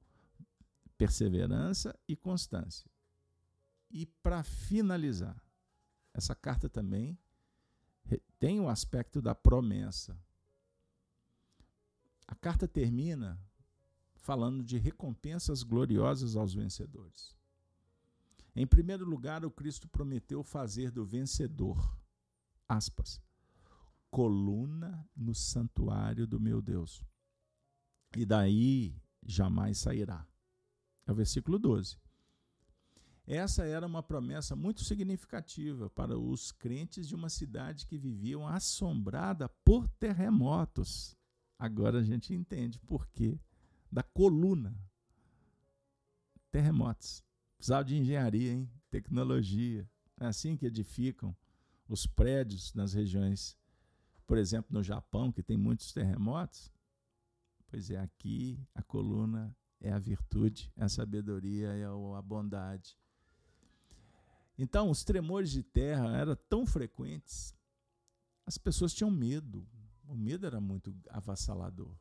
perseverança 0.97 1.97
e 2.07 2.15
constância. 2.15 2.89
E 3.89 4.05
para 4.05 4.43
finalizar, 4.43 5.43
essa 6.13 6.35
carta 6.35 6.69
também 6.69 7.17
tem 8.39 8.59
o 8.59 8.69
aspecto 8.69 9.21
da 9.21 9.33
promessa. 9.35 10.19
A 12.31 12.35
carta 12.35 12.65
termina 12.65 13.37
falando 14.15 14.63
de 14.63 14.77
recompensas 14.77 15.63
gloriosas 15.63 16.37
aos 16.37 16.53
vencedores. 16.53 17.35
Em 18.55 18.65
primeiro 18.65 19.03
lugar, 19.03 19.43
o 19.43 19.51
Cristo 19.51 19.89
prometeu 19.89 20.41
fazer 20.41 20.91
do 20.91 21.05
vencedor, 21.05 21.77
aspas, 22.69 23.21
coluna 24.09 25.05
no 25.13 25.35
santuário 25.35 26.25
do 26.25 26.39
meu 26.39 26.61
Deus. 26.61 27.03
E 28.15 28.25
daí 28.25 28.95
jamais 29.21 29.79
sairá. 29.79 30.25
É 31.05 31.11
o 31.11 31.15
versículo 31.15 31.59
12. 31.59 31.97
Essa 33.27 33.65
era 33.65 33.85
uma 33.85 34.01
promessa 34.01 34.55
muito 34.55 34.85
significativa 34.85 35.89
para 35.89 36.17
os 36.17 36.53
crentes 36.53 37.09
de 37.09 37.13
uma 37.15 37.29
cidade 37.29 37.85
que 37.85 37.97
viviam 37.97 38.47
assombrada 38.47 39.49
por 39.65 39.85
terremotos. 39.89 41.17
Agora 41.61 41.99
a 41.99 42.03
gente 42.03 42.33
entende 42.33 42.79
por 42.79 43.07
quê 43.09 43.39
da 43.91 44.01
coluna. 44.01 44.75
Terremotos. 46.49 47.23
Precisava 47.55 47.85
de 47.85 47.95
engenharia, 47.95 48.51
hein? 48.51 48.71
tecnologia. 48.89 49.87
É 50.19 50.25
assim 50.25 50.57
que 50.57 50.65
edificam 50.65 51.37
os 51.87 52.07
prédios 52.07 52.73
nas 52.73 52.93
regiões, 52.93 53.55
por 54.25 54.39
exemplo, 54.39 54.73
no 54.73 54.81
Japão, 54.81 55.31
que 55.31 55.43
tem 55.43 55.55
muitos 55.55 55.93
terremotos. 55.93 56.73
Pois 57.69 57.91
é, 57.91 57.99
aqui 57.99 58.59
a 58.73 58.81
coluna 58.81 59.55
é 59.79 59.91
a 59.91 59.99
virtude, 59.99 60.73
é 60.75 60.85
a 60.85 60.89
sabedoria, 60.89 61.67
é 61.73 61.85
a 61.85 62.21
bondade. 62.23 62.97
Então, 64.57 64.89
os 64.89 65.03
tremores 65.03 65.51
de 65.51 65.61
terra 65.61 66.17
eram 66.17 66.35
tão 66.35 66.65
frequentes, 66.65 67.53
as 68.47 68.57
pessoas 68.57 68.95
tinham 68.95 69.11
medo. 69.11 69.63
O 70.11 70.15
medo 70.17 70.45
era 70.45 70.59
muito 70.59 70.93
avassalador. 71.07 71.97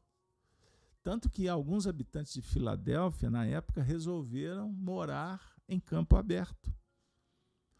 Tanto 1.00 1.30
que 1.30 1.46
alguns 1.46 1.86
habitantes 1.86 2.32
de 2.32 2.42
Filadélfia, 2.42 3.30
na 3.30 3.46
época, 3.46 3.84
resolveram 3.84 4.68
morar 4.72 5.40
em 5.68 5.78
campo 5.78 6.16
aberto, 6.16 6.74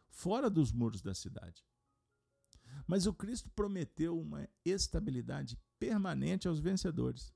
fora 0.09 0.48
dos 0.48 0.70
muros 0.70 1.02
da 1.02 1.15
cidade. 1.16 1.66
Mas 2.86 3.07
o 3.07 3.12
Cristo 3.12 3.51
prometeu 3.51 4.16
uma 4.20 4.48
estabilidade 4.65 5.59
permanente 5.81 6.47
aos 6.47 6.61
vencedores. 6.61 7.35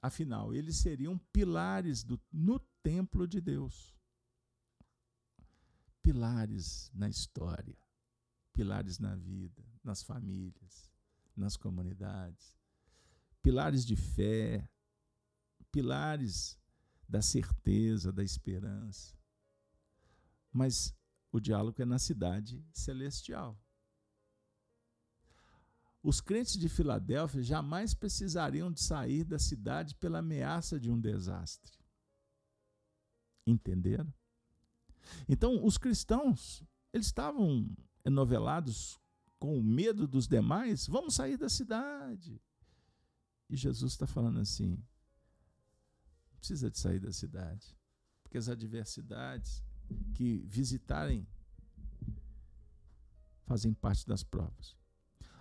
Afinal, 0.00 0.54
eles 0.54 0.78
seriam 0.78 1.18
pilares 1.30 2.02
do, 2.02 2.18
no 2.32 2.58
templo 2.82 3.28
de 3.28 3.38
Deus. 3.38 3.94
Pilares 6.00 6.90
na 6.94 7.10
história, 7.10 7.76
pilares 8.54 8.98
na 8.98 9.14
vida, 9.14 9.62
nas 9.84 10.02
famílias, 10.02 10.90
nas 11.38 11.56
comunidades, 11.56 12.58
pilares 13.42 13.84
de 13.84 13.96
fé, 13.96 14.68
pilares 15.70 16.58
da 17.08 17.22
certeza, 17.22 18.12
da 18.12 18.22
esperança. 18.22 19.16
Mas 20.52 20.94
o 21.30 21.40
diálogo 21.40 21.80
é 21.80 21.84
na 21.84 21.98
cidade 21.98 22.64
celestial. 22.72 23.58
Os 26.02 26.20
crentes 26.20 26.56
de 26.56 26.68
Filadélfia 26.68 27.42
jamais 27.42 27.92
precisariam 27.92 28.70
de 28.70 28.80
sair 28.80 29.24
da 29.24 29.38
cidade 29.38 29.94
pela 29.96 30.20
ameaça 30.20 30.78
de 30.78 30.90
um 30.90 31.00
desastre. 31.00 31.76
Entenderam? 33.46 34.12
Então, 35.28 35.64
os 35.64 35.76
cristãos, 35.76 36.62
eles 36.92 37.06
estavam 37.06 37.68
enovelados 38.04 38.98
com 39.38 39.58
o 39.58 39.62
medo 39.62 40.06
dos 40.06 40.26
demais, 40.26 40.86
vamos 40.86 41.14
sair 41.14 41.36
da 41.36 41.48
cidade. 41.48 42.40
E 43.48 43.56
Jesus 43.56 43.92
está 43.92 44.06
falando 44.06 44.40
assim: 44.40 44.70
não 46.30 46.38
precisa 46.38 46.70
de 46.70 46.78
sair 46.78 47.00
da 47.00 47.12
cidade, 47.12 47.76
porque 48.22 48.38
as 48.38 48.48
adversidades 48.48 49.62
que 50.14 50.38
visitarem 50.46 51.26
fazem 53.44 53.72
parte 53.72 54.06
das 54.06 54.22
provas. 54.22 54.76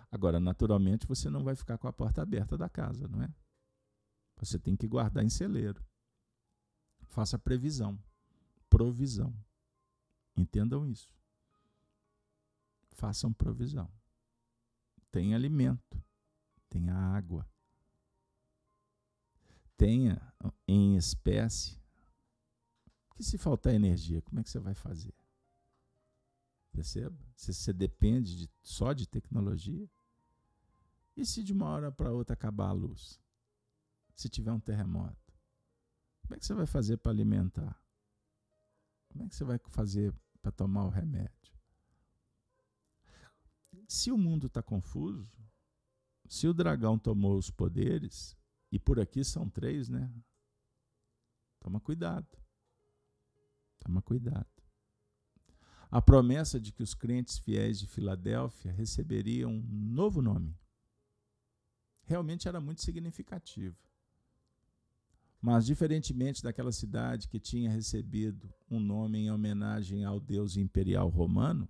Agora, 0.10 0.40
naturalmente, 0.40 1.06
você 1.06 1.30
não 1.30 1.44
vai 1.44 1.56
ficar 1.56 1.78
com 1.78 1.88
a 1.88 1.94
porta 1.94 2.22
aberta 2.22 2.57
da 2.57 2.69
casa, 2.69 3.07
não 3.07 3.22
é? 3.22 3.34
Você 4.38 4.57
tem 4.57 4.76
que 4.76 4.88
guardar 4.88 5.24
em 5.24 5.30
celeiro. 5.30 5.84
Faça 7.10 7.38
previsão, 7.38 7.99
provisão. 8.69 9.36
Entendam 10.36 10.88
isso. 10.88 11.16
Façam 12.98 13.32
provisão. 13.32 13.88
Tenha 15.11 15.36
alimento, 15.36 16.03
tenha 16.68 16.95
água, 16.95 17.48
tenha 19.78 20.19
em 20.68 20.98
espécie. 20.98 21.80
Que 23.15 23.24
se 23.24 23.38
faltar 23.38 23.74
energia, 23.74 24.22
como 24.24 24.40
é 24.40 24.44
que 24.44 24.49
você 24.49 24.60
vai 24.60 24.74
fazer? 24.74 25.14
Perceba? 26.72 27.18
Se 27.36 27.53
você 27.53 27.72
depende 27.72 28.36
de, 28.36 28.49
só 28.64 28.94
de 28.94 29.07
tecnologia, 29.07 29.88
e 31.15 31.24
se 31.24 31.44
de 31.44 31.53
uma 31.53 31.68
hora 31.68 31.91
para 31.91 32.11
outra 32.11 32.34
acabar 32.34 32.69
a 32.69 32.74
luz? 32.74 33.19
Se 34.15 34.28
tiver 34.28 34.52
um 34.52 34.60
terremoto? 34.60 35.34
Como 36.22 36.34
é 36.34 36.40
que 36.40 36.45
você 36.45 36.53
vai 36.56 36.65
fazer 36.65 36.98
para 36.98 37.11
alimentar? 37.11 37.80
Como 39.10 39.24
é 39.24 39.30
que 39.30 39.36
você 39.36 39.44
vai 39.44 39.60
fazer 39.69 40.14
para 40.41 40.52
tomar 40.52 40.86
o 40.86 40.90
remédio? 40.90 41.57
Se 43.88 44.11
o 44.11 44.18
mundo 44.18 44.48
está 44.48 44.61
confuso, 44.61 45.30
se 46.27 46.48
o 46.48 46.53
dragão 46.53 46.98
tomou 46.99 47.38
os 47.38 47.49
poderes, 47.49 48.38
e 48.72 48.80
por 48.80 48.99
aqui 48.99 49.23
são 49.23 49.49
três, 49.49 49.88
né? 49.88 50.11
Toma 51.60 51.80
cuidado. 51.80 52.27
Toma 53.80 54.02
cuidado. 54.02 54.48
A 55.89 56.02
promessa 56.02 56.60
de 56.60 56.73
que 56.73 56.84
os 56.84 56.94
crentes 56.94 57.38
fiéis 57.38 57.80
de 57.80 57.88
Filadélfia 57.88 58.72
receberiam 58.72 59.52
um 59.52 59.85
novo 59.89 60.22
nome 60.22 60.57
realmente 62.07 62.48
era 62.48 62.60
muito 62.60 62.81
significativo. 62.81 63.77
Mas, 65.39 65.65
diferentemente 65.65 66.41
daquela 66.41 66.72
cidade 66.72 67.27
que 67.27 67.39
tinha 67.39 67.69
recebido 67.69 68.52
um 68.69 68.80
nome 68.80 69.19
em 69.19 69.31
homenagem 69.31 70.03
ao 70.03 70.19
Deus 70.19 70.57
imperial 70.57 71.10
romano, 71.10 71.69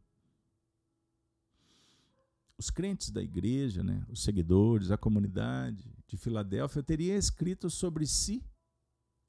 os 2.58 2.70
crentes 2.70 3.12
da 3.12 3.22
igreja, 3.22 3.84
né, 3.84 4.04
os 4.10 4.24
seguidores, 4.24 4.90
a 4.90 4.98
comunidade 4.98 5.94
de 6.08 6.18
Filadélfia, 6.18 6.82
teriam 6.82 7.16
escrito 7.16 7.70
sobre 7.70 8.08
si 8.08 8.44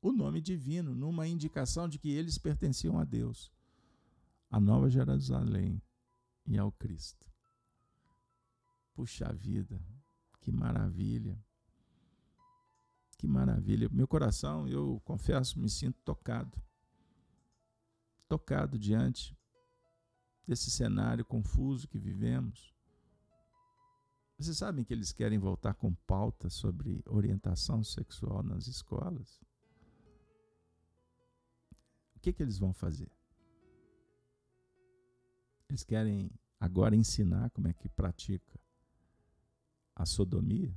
o 0.00 0.12
nome 0.12 0.40
divino, 0.40 0.94
numa 0.94 1.26
indicação 1.26 1.88
de 1.88 1.98
que 1.98 2.08
eles 2.08 2.38
pertenciam 2.38 2.98
a 2.98 3.04
Deus, 3.04 3.52
a 4.50 4.58
Nova 4.58 4.88
Jerusalém 4.88 5.82
e 6.46 6.56
ao 6.56 6.72
Cristo. 6.72 7.26
Puxa 8.94 9.32
vida, 9.32 9.80
que 10.40 10.50
maravilha. 10.50 11.38
Que 13.18 13.26
maravilha. 13.26 13.88
Meu 13.92 14.06
coração, 14.06 14.68
eu 14.68 15.02
confesso, 15.04 15.58
me 15.58 15.68
sinto 15.68 16.00
tocado. 16.04 16.56
Tocado 18.28 18.78
diante 18.78 19.36
desse 20.46 20.70
cenário 20.70 21.24
confuso 21.24 21.88
que 21.88 21.98
vivemos. 21.98 22.77
Vocês 24.38 24.56
sabem 24.56 24.84
que 24.84 24.94
eles 24.94 25.10
querem 25.10 25.36
voltar 25.36 25.74
com 25.74 25.92
pauta 25.92 26.48
sobre 26.48 27.02
orientação 27.06 27.82
sexual 27.82 28.40
nas 28.44 28.68
escolas? 28.68 29.42
O 32.14 32.20
que, 32.20 32.32
que 32.32 32.40
eles 32.40 32.56
vão 32.56 32.72
fazer? 32.72 33.10
Eles 35.68 35.82
querem 35.82 36.30
agora 36.60 36.94
ensinar 36.94 37.50
como 37.50 37.66
é 37.66 37.72
que 37.72 37.88
pratica 37.88 38.60
a 39.94 40.06
sodomia, 40.06 40.72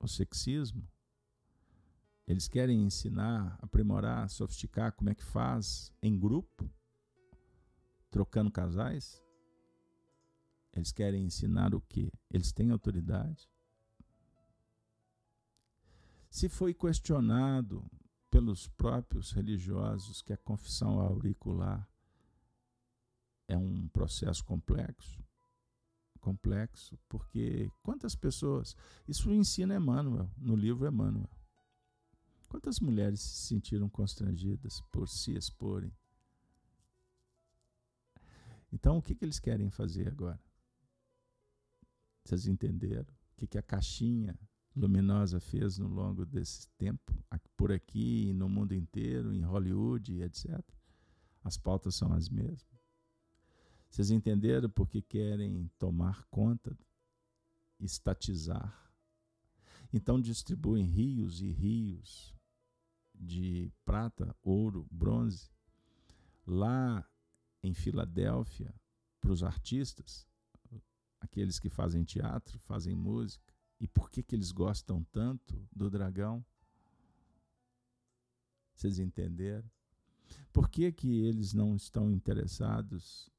o 0.00 0.08
sexismo. 0.08 0.88
Eles 2.26 2.48
querem 2.48 2.82
ensinar, 2.82 3.58
aprimorar, 3.60 4.30
sofisticar 4.30 4.92
como 4.92 5.10
é 5.10 5.14
que 5.14 5.22
faz 5.22 5.92
em 6.02 6.18
grupo, 6.18 6.68
trocando 8.10 8.50
casais. 8.50 9.22
Eles 10.76 10.92
querem 10.92 11.24
ensinar 11.24 11.74
o 11.74 11.80
quê? 11.80 12.12
Eles 12.30 12.52
têm 12.52 12.70
autoridade. 12.70 13.48
Se 16.28 16.50
foi 16.50 16.74
questionado 16.74 17.82
pelos 18.30 18.68
próprios 18.68 19.32
religiosos 19.32 20.20
que 20.20 20.34
a 20.34 20.36
confissão 20.36 21.00
auricular 21.00 21.88
é 23.48 23.56
um 23.56 23.88
processo 23.88 24.44
complexo, 24.44 25.24
complexo, 26.20 26.98
porque 27.08 27.70
quantas 27.82 28.14
pessoas. 28.14 28.76
Isso 29.08 29.32
ensina 29.32 29.76
Emmanuel, 29.76 30.30
no 30.36 30.54
livro 30.54 30.86
Emmanuel. 30.86 31.30
Quantas 32.48 32.80
mulheres 32.80 33.20
se 33.20 33.46
sentiram 33.46 33.88
constrangidas 33.88 34.82
por 34.92 35.08
se 35.08 35.32
exporem? 35.32 35.96
Então, 38.70 38.98
o 38.98 39.02
que, 39.02 39.14
que 39.14 39.24
eles 39.24 39.38
querem 39.38 39.70
fazer 39.70 40.08
agora? 40.08 40.45
Vocês 42.26 42.46
entenderam? 42.46 43.04
O 43.04 43.36
que, 43.36 43.46
que 43.46 43.58
a 43.58 43.62
caixinha 43.62 44.36
luminosa 44.74 45.38
fez 45.38 45.78
no 45.78 45.86
longo 45.86 46.26
desse 46.26 46.68
tempo, 46.76 47.14
por 47.56 47.70
aqui, 47.70 48.32
no 48.34 48.48
mundo 48.48 48.74
inteiro, 48.74 49.32
em 49.32 49.42
Hollywood, 49.42 50.22
etc. 50.22 50.60
As 51.42 51.56
pautas 51.56 51.94
são 51.94 52.12
as 52.12 52.28
mesmas. 52.28 52.66
Vocês 53.88 54.10
entenderam 54.10 54.68
porque 54.68 55.00
querem 55.00 55.70
tomar 55.78 56.26
conta, 56.28 56.76
estatizar. 57.80 58.92
Então 59.92 60.20
distribuem 60.20 60.84
rios 60.84 61.40
e 61.40 61.50
rios 61.50 62.34
de 63.14 63.72
prata, 63.84 64.34
ouro, 64.42 64.86
bronze, 64.90 65.50
Lá 66.46 67.04
em 67.60 67.74
Filadélfia, 67.74 68.72
para 69.20 69.32
os 69.32 69.42
artistas, 69.42 70.24
aqueles 71.26 71.58
que 71.58 71.68
fazem 71.68 72.02
teatro, 72.02 72.58
fazem 72.60 72.94
música, 72.94 73.54
e 73.78 73.86
por 73.86 74.10
que, 74.10 74.22
que 74.22 74.34
eles 74.34 74.50
gostam 74.50 75.04
tanto 75.12 75.68
do 75.70 75.90
dragão? 75.90 76.44
Vocês 78.74 78.98
entenderam? 78.98 79.70
Por 80.52 80.70
que, 80.70 80.90
que 80.90 81.24
eles 81.24 81.52
não 81.52 81.76
estão 81.76 82.10
interessados? 82.10 83.30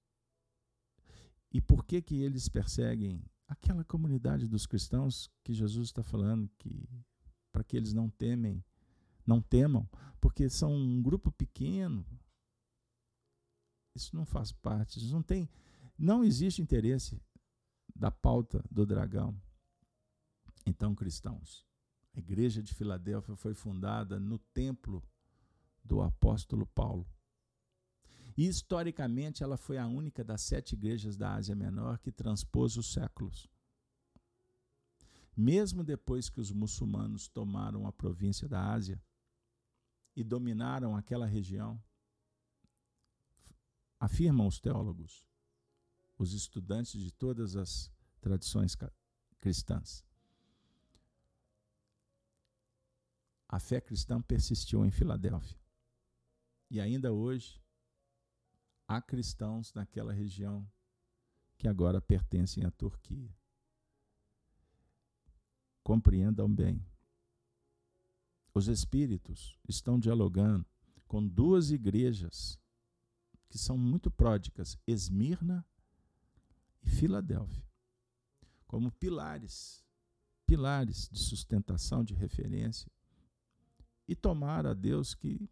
E 1.51 1.59
por 1.59 1.84
que, 1.85 2.01
que 2.01 2.22
eles 2.22 2.47
perseguem 2.47 3.23
aquela 3.47 3.84
comunidade 3.84 4.47
dos 4.47 4.65
cristãos 4.65 5.30
que 5.43 5.53
Jesus 5.53 5.88
está 5.88 6.03
falando 6.03 6.49
que 6.57 6.88
para 7.51 7.64
que 7.64 7.76
eles 7.76 7.93
não 7.93 8.07
temem, 8.07 8.64
não 9.26 9.41
temam, 9.41 9.89
porque 10.22 10.47
são 10.47 10.72
um 10.76 11.01
grupo 11.01 11.31
pequeno. 11.31 12.05
Isso 13.95 14.15
não 14.15 14.26
faz 14.26 14.51
parte, 14.51 14.99
isso 14.99 15.11
não 15.11 15.23
tem, 15.23 15.49
não 15.97 16.23
existe 16.23 16.61
interesse 16.61 17.19
da 17.98 18.11
pauta 18.11 18.64
do 18.69 18.86
dragão. 18.86 19.36
Então, 20.65 20.94
cristãos, 20.94 21.65
a 22.14 22.19
igreja 22.19 22.61
de 22.61 22.74
Filadélfia 22.74 23.36
foi 23.36 23.53
fundada 23.53 24.19
no 24.19 24.38
templo 24.38 25.03
do 25.84 26.02
apóstolo 26.02 26.68
Paulo. 26.68 27.07
E 28.38 28.48
historicamente 28.48 29.44
ela 29.44 29.57
foi 29.57 29.78
a 29.78 29.88
única 29.88 30.24
das 30.24 30.41
sete 30.41 30.74
igrejas 30.74 31.18
da 31.18 31.34
Ásia 31.34 31.56
Menor 31.56 31.98
que 31.98 32.11
transpôs 32.11 32.78
os 32.78 32.94
séculos. 32.94 33.49
Mesmo 35.36 35.84
depois 35.84 36.30
que 36.30 36.40
os 36.40 36.52
muçulmanos 36.52 37.28
tomaram 37.28 37.88
a 37.88 37.91
província 37.91 38.48
da 38.48 38.72
Ásia 38.72 39.02
e 40.15 40.24
dominaram 40.24 40.95
aquela 40.95 41.26
região, 41.26 41.82
afirmam 43.99 44.48
os 44.48 44.60
teólogos, 44.60 45.26
os 46.18 46.34
estudantes 46.34 46.99
de 46.99 47.11
todas 47.11 47.56
as 47.56 47.91
tradições 48.19 48.76
cristãs. 49.39 50.03
A 53.48 53.60
fé 53.60 53.80
cristã 53.80 54.22
persistiu 54.22 54.85
em 54.85 54.91
Filadélfia. 54.91 55.57
E 56.69 56.81
ainda 56.81 57.14
hoje 57.14 57.64
há 58.88 59.02
cristãos 59.02 59.73
naquela 59.73 60.11
região 60.11 60.69
que 61.57 61.68
agora 61.68 62.02
pertencem 62.02 62.65
à 62.65 62.72
Turquia. 62.72 63.34
Compreendam 65.81 66.53
bem. 66.53 66.85
Os 68.53 68.68
espíritos 68.68 69.57
estão 69.68 69.98
dialogando 69.98 70.65
com 71.07 71.26
duas 71.26 71.72
igrejas 71.72 72.60
que 73.48 73.57
são 73.57 73.77
muito 73.77 74.11
pródicas, 74.11 74.77
Esmirna 74.85 75.65
Filadélfia, 76.88 77.64
como 78.65 78.91
pilares, 78.91 79.84
pilares 80.45 81.09
de 81.11 81.19
sustentação, 81.19 82.03
de 82.03 82.14
referência, 82.14 82.91
e 84.07 84.15
tomar 84.15 84.65
a 84.65 84.73
Deus 84.73 85.14
que 85.14 85.49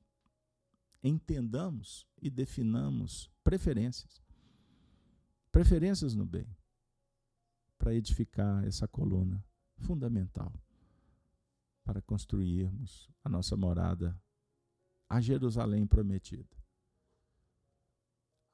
entendamos 1.03 2.07
e 2.21 2.29
definamos 2.29 3.29
preferências. 3.43 4.23
Preferências 5.51 6.15
no 6.15 6.25
bem, 6.25 6.47
para 7.77 7.93
edificar 7.93 8.65
essa 8.65 8.87
coluna 8.87 9.43
fundamental 9.77 10.51
para 11.85 12.01
construirmos 12.01 13.07
a 13.23 13.29
nossa 13.29 13.55
morada 13.55 14.19
a 15.07 15.21
Jerusalém 15.21 15.85
prometida. 15.85 16.49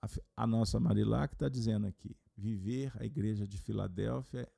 A, 0.01 0.43
a 0.43 0.45
nossa 0.45 0.79
Marilac 0.79 1.33
está 1.33 1.47
dizendo 1.47 1.87
aqui: 1.87 2.15
viver 2.41 2.91
a 2.99 3.05
igreja 3.05 3.47
de 3.47 3.57
Filadélfia 3.57 4.51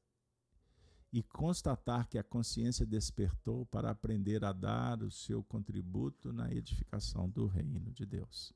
e 1.11 1.21
constatar 1.21 2.07
que 2.07 2.17
a 2.17 2.23
consciência 2.23 2.85
despertou 2.85 3.65
para 3.65 3.91
aprender 3.91 4.43
a 4.43 4.51
dar 4.51 5.03
o 5.03 5.11
seu 5.11 5.43
contributo 5.43 6.31
na 6.31 6.51
edificação 6.51 7.29
do 7.29 7.45
reino 7.45 7.91
de 7.91 8.05
Deus. 8.05 8.53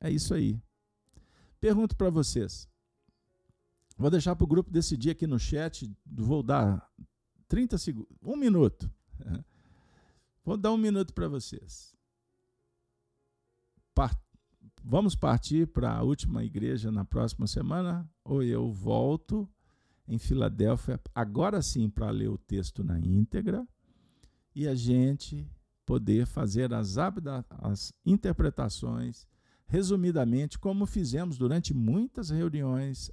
É 0.00 0.10
isso 0.10 0.32
aí. 0.32 0.62
Pergunto 1.60 1.96
para 1.96 2.08
vocês. 2.08 2.68
Vou 3.96 4.10
deixar 4.10 4.36
para 4.36 4.44
o 4.44 4.48
grupo 4.48 4.70
decidir 4.70 5.10
aqui 5.10 5.26
no 5.26 5.38
chat. 5.38 5.92
Vou 6.06 6.42
dar 6.42 6.88
30 7.48 7.76
segundos, 7.76 8.16
um 8.22 8.36
minuto. 8.36 8.90
Vou 10.44 10.56
dar 10.56 10.72
um 10.72 10.78
minuto 10.78 11.12
para 11.12 11.28
vocês. 11.28 11.94
Vamos 14.90 15.14
partir 15.14 15.66
para 15.66 15.92
a 15.92 16.02
última 16.02 16.42
igreja 16.42 16.90
na 16.90 17.04
próxima 17.04 17.46
semana? 17.46 18.10
Ou 18.24 18.42
eu 18.42 18.72
volto 18.72 19.46
em 20.08 20.16
Filadélfia, 20.16 20.98
agora 21.14 21.60
sim 21.60 21.90
para 21.90 22.08
ler 22.08 22.30
o 22.30 22.38
texto 22.38 22.82
na 22.82 22.98
íntegra 22.98 23.68
e 24.54 24.66
a 24.66 24.74
gente 24.74 25.46
poder 25.84 26.24
fazer 26.24 26.72
as, 26.72 26.96
as 27.58 27.92
interpretações, 28.02 29.28
resumidamente, 29.66 30.58
como 30.58 30.86
fizemos 30.86 31.36
durante 31.36 31.74
muitas 31.74 32.30
reuniões, 32.30 33.10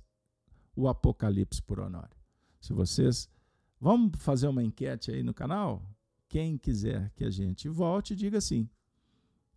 o 0.78 0.88
Apocalipse 0.88 1.62
por 1.62 1.82
Honório. 1.82 2.16
Se 2.62 2.72
vocês. 2.72 3.30
Vamos 3.82 4.14
fazer 4.24 4.48
uma 4.48 4.64
enquete 4.64 5.12
aí 5.12 5.22
no 5.22 5.34
canal? 5.34 5.84
Quem 6.30 6.58
quiser 6.58 7.12
que 7.18 7.26
a 7.26 7.30
gente 7.30 7.68
volte, 7.68 8.16
diga 8.16 8.40
sim. 8.40 8.70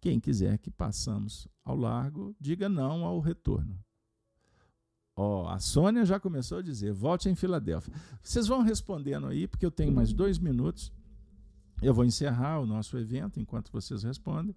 Quem 0.01 0.19
quiser 0.19 0.59
que 0.59 0.71
passamos 0.71 1.47
ao 1.69 1.77
largo, 1.77 2.35
diga 2.41 2.69
não 2.69 3.05
ao 3.05 3.21
retorno. 3.21 3.79
Ó, 5.15 5.43
oh, 5.43 5.49
a 5.49 5.59
Sônia 5.59 6.05
já 6.05 6.19
começou 6.19 6.59
a 6.59 6.63
dizer: 6.63 6.93
volte 6.93 7.29
em 7.29 7.35
Filadélfia. 7.35 7.93
Vocês 8.23 8.47
vão 8.47 8.63
respondendo 8.63 9.27
aí, 9.27 9.47
porque 9.47 9.67
eu 9.67 9.71
tenho 9.71 9.93
mais 9.93 10.13
dois 10.13 10.39
minutos. 10.39 10.93
Eu 11.83 11.93
vou 11.93 12.05
encerrar 12.05 12.61
o 12.61 12.67
nosso 12.67 12.97
evento 12.97 13.39
enquanto 13.39 13.71
vocês 13.71 14.03
respondem. 14.03 14.57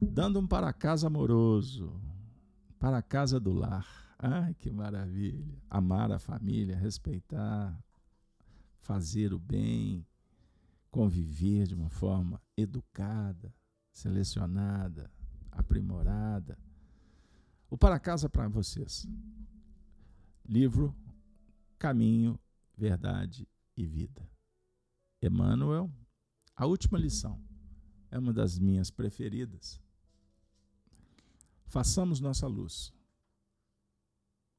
Dando 0.00 0.40
um 0.40 0.46
para 0.46 0.72
casa 0.72 1.06
amoroso, 1.08 2.00
para 2.78 2.98
a 2.98 3.02
casa 3.02 3.38
do 3.38 3.52
lar. 3.52 3.86
Ai, 4.18 4.54
que 4.54 4.70
maravilha! 4.70 5.60
Amar 5.68 6.10
a 6.10 6.18
família, 6.18 6.76
respeitar, 6.76 7.78
fazer 8.80 9.34
o 9.34 9.38
bem, 9.38 10.06
conviver 10.90 11.66
de 11.66 11.74
uma 11.74 11.90
forma 11.90 12.40
educada, 12.56 13.52
selecionada, 13.92 15.10
aprimorada 15.58 16.58
o 17.68 17.76
Para 17.76 17.98
Casa 17.98 18.28
para 18.28 18.48
vocês. 18.48 19.06
Livro 20.48 20.94
Caminho, 21.78 22.38
Verdade 22.76 23.48
e 23.76 23.84
Vida. 23.84 24.30
Emmanuel, 25.20 25.90
a 26.54 26.66
última 26.66 26.98
lição 26.98 27.42
é 28.10 28.18
uma 28.18 28.32
das 28.32 28.58
minhas 28.58 28.90
preferidas. 28.90 29.80
Façamos 31.66 32.20
nossa 32.20 32.46
luz. 32.46 32.92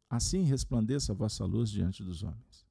Assim 0.10 0.44
resplandeça 0.44 1.14
a 1.14 1.16
vossa 1.16 1.46
luz 1.46 1.70
diante 1.70 2.04
dos 2.04 2.24
homens. 2.24 2.67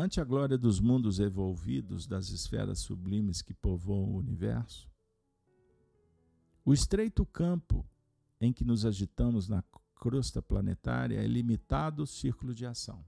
Ante 0.00 0.18
a 0.18 0.24
glória 0.24 0.56
dos 0.56 0.80
mundos 0.80 1.20
evolvidos, 1.20 2.06
das 2.06 2.30
esferas 2.30 2.78
sublimes 2.78 3.42
que 3.42 3.52
povoam 3.52 4.14
o 4.14 4.16
universo, 4.16 4.90
o 6.64 6.72
estreito 6.72 7.26
campo 7.26 7.86
em 8.40 8.50
que 8.50 8.64
nos 8.64 8.86
agitamos 8.86 9.46
na 9.46 9.62
crosta 9.94 10.40
planetária 10.40 11.22
é 11.22 11.26
limitado 11.26 12.06
círculo 12.06 12.54
de 12.54 12.64
ação. 12.64 13.04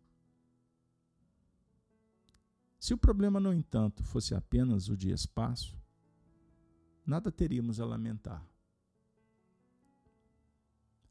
Se 2.79 2.93
o 2.93 2.99
problema, 2.99 3.41
no 3.41 3.55
entanto, 3.55 4.05
fosse 4.05 4.35
apenas 4.35 4.91
o 4.91 4.97
de 4.97 5.11
espaço, 5.11 5.75
nada 7.07 7.33
teríamos 7.33 7.81
a 7.81 7.87
lamentar. 7.87 8.47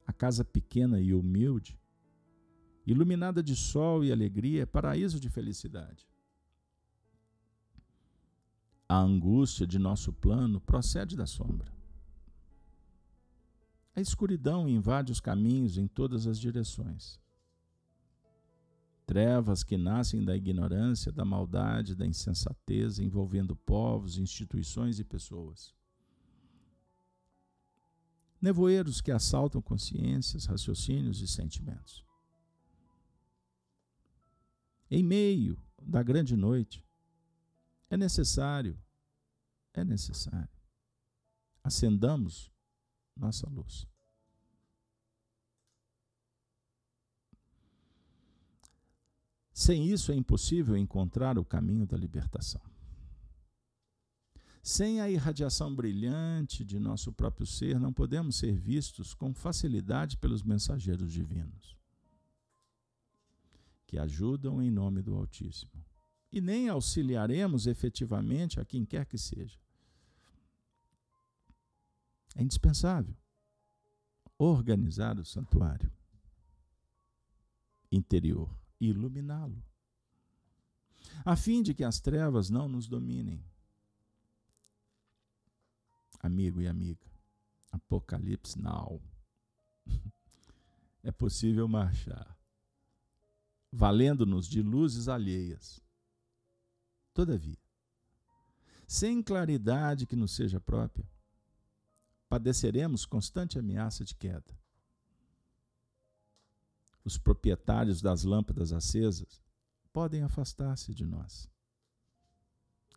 A 0.06 0.14
casa 0.14 0.46
pequena 0.46 1.02
e 1.02 1.12
humilde, 1.12 1.81
iluminada 2.86 3.42
de 3.44 3.56
sol 3.56 4.04
e 4.04 4.12
alegria, 4.12 4.64
é 4.64 4.66
paraíso 4.66 5.20
de 5.20 5.30
felicidade. 5.30 6.08
A 8.88 8.98
angústia 8.98 9.66
de 9.66 9.80
nosso 9.80 10.12
plano 10.12 10.60
procede 10.60 11.16
da 11.16 11.26
sombra. 11.26 11.72
A 13.96 14.02
escuridão 14.02 14.68
invade 14.68 15.12
os 15.12 15.20
caminhos 15.20 15.78
em 15.78 15.88
todas 15.88 16.28
as 16.28 16.40
direções. 16.40 17.20
Trevas 19.06 19.64
que 19.64 19.78
nascem 19.78 20.24
da 20.24 20.36
ignorância, 20.36 21.12
da 21.12 21.26
maldade, 21.26 21.96
da 21.96 22.06
insensatez, 22.06 23.00
envolvendo 23.00 23.56
povos, 23.56 24.18
instituições 24.18 25.00
e 25.00 25.04
pessoas. 25.04 25.74
Nevoeiros 28.42 29.02
que 29.02 29.12
assaltam 29.12 29.62
consciências, 29.62 30.46
raciocínios 30.46 31.22
e 31.22 31.28
sentimentos. 31.28 32.06
Em 34.92 35.02
meio 35.02 35.58
da 35.82 36.04
grande 36.04 36.36
noite, 36.36 36.86
é 37.90 37.98
necessário 37.98 38.78
é 39.74 39.84
necessário. 39.84 40.50
Acendamos 41.64 42.52
nossa 43.16 43.48
luz. 43.50 43.88
Sem 49.54 49.86
isso 49.88 50.12
é 50.12 50.16
impossível 50.16 50.76
encontrar 50.76 51.38
o 51.38 51.46
caminho 51.46 51.86
da 51.86 51.96
libertação. 51.96 52.62
Sem 54.64 55.02
a 55.02 55.10
irradiação 55.10 55.74
brilhante 55.74 56.64
de 56.64 56.80
nosso 56.80 57.12
próprio 57.12 57.46
ser, 57.46 57.80
não 57.80 57.94
podemos 57.94 58.38
ser 58.38 58.60
vistos 58.60 59.14
com 59.14 59.34
facilidade 59.34 60.18
pelos 60.18 60.44
mensageiros 60.44 61.12
divinos, 61.12 61.76
que 63.92 63.98
ajudam 63.98 64.64
em 64.64 64.72
nome 64.72 65.02
do 65.02 65.14
Altíssimo. 65.14 65.86
E 66.32 66.40
nem 66.40 66.70
auxiliaremos 66.70 67.68
efetivamente 67.68 68.58
a 68.58 68.64
quem 68.64 68.86
quer 68.86 69.06
que 69.06 69.18
seja. 69.18 69.60
É 72.34 72.42
indispensável 72.42 73.14
organizar 74.38 75.20
o 75.20 75.26
santuário 75.26 75.92
interior 77.92 78.58
e 78.80 78.88
iluminá-lo, 78.88 79.62
a 81.26 81.36
fim 81.36 81.62
de 81.62 81.74
que 81.74 81.84
as 81.84 82.00
trevas 82.00 82.50
não 82.50 82.70
nos 82.70 82.88
dominem 82.88 83.44
amigo 86.22 86.62
e 86.62 86.68
amiga. 86.68 87.06
Apocalipse 87.74 88.58
Now. 88.58 89.02
é 91.04 91.12
possível 91.12 91.68
marchar, 91.68 92.38
valendo-nos 93.72 94.48
de 94.48 94.62
luzes 94.62 95.08
alheias. 95.08 95.82
Todavia, 97.14 97.58
sem 98.88 99.22
claridade 99.22 100.06
que 100.06 100.16
nos 100.16 100.34
seja 100.34 100.60
própria, 100.60 101.10
padeceremos 102.28 103.06
constante 103.06 103.58
ameaça 103.58 104.04
de 104.04 104.16
queda. 104.16 104.60
Os 107.04 107.18
proprietários 107.18 108.02
das 108.02 108.24
lâmpadas 108.24 108.72
acesas 108.72 109.42
podem 109.92 110.24
afastar-se 110.24 110.94
de 110.94 111.06
nós, 111.06 111.50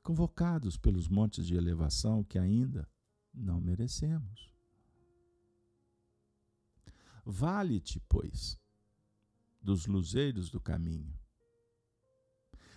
convocados 0.02 0.76
pelos 0.76 1.08
montes 1.08 1.46
de 1.46 1.54
elevação 1.54 2.22
que 2.22 2.38
ainda 2.38 2.88
não 3.32 3.60
merecemos. 3.60 4.52
Vale-te, 7.24 8.00
pois, 8.00 8.58
dos 9.64 9.86
luzeiros 9.86 10.50
do 10.50 10.60
caminho. 10.60 11.18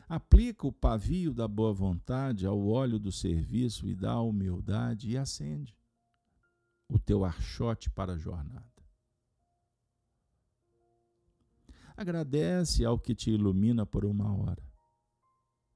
Aplica 0.08 0.66
o 0.66 0.72
pavio 0.72 1.34
da 1.34 1.48
boa 1.48 1.74
vontade 1.74 2.46
ao 2.46 2.66
óleo 2.66 2.98
do 2.98 3.12
serviço 3.12 3.88
e 3.88 3.94
da 3.94 4.20
humildade 4.22 5.10
e 5.10 5.18
acende 5.18 5.78
o 6.88 6.98
teu 6.98 7.26
archote 7.26 7.90
para 7.90 8.14
a 8.14 8.18
jornada. 8.18 8.66
Agradece 11.96 12.86
ao 12.86 12.98
que 12.98 13.14
te 13.14 13.32
ilumina 13.32 13.86
por 13.86 14.06
uma 14.06 14.34
hora, 14.34 14.64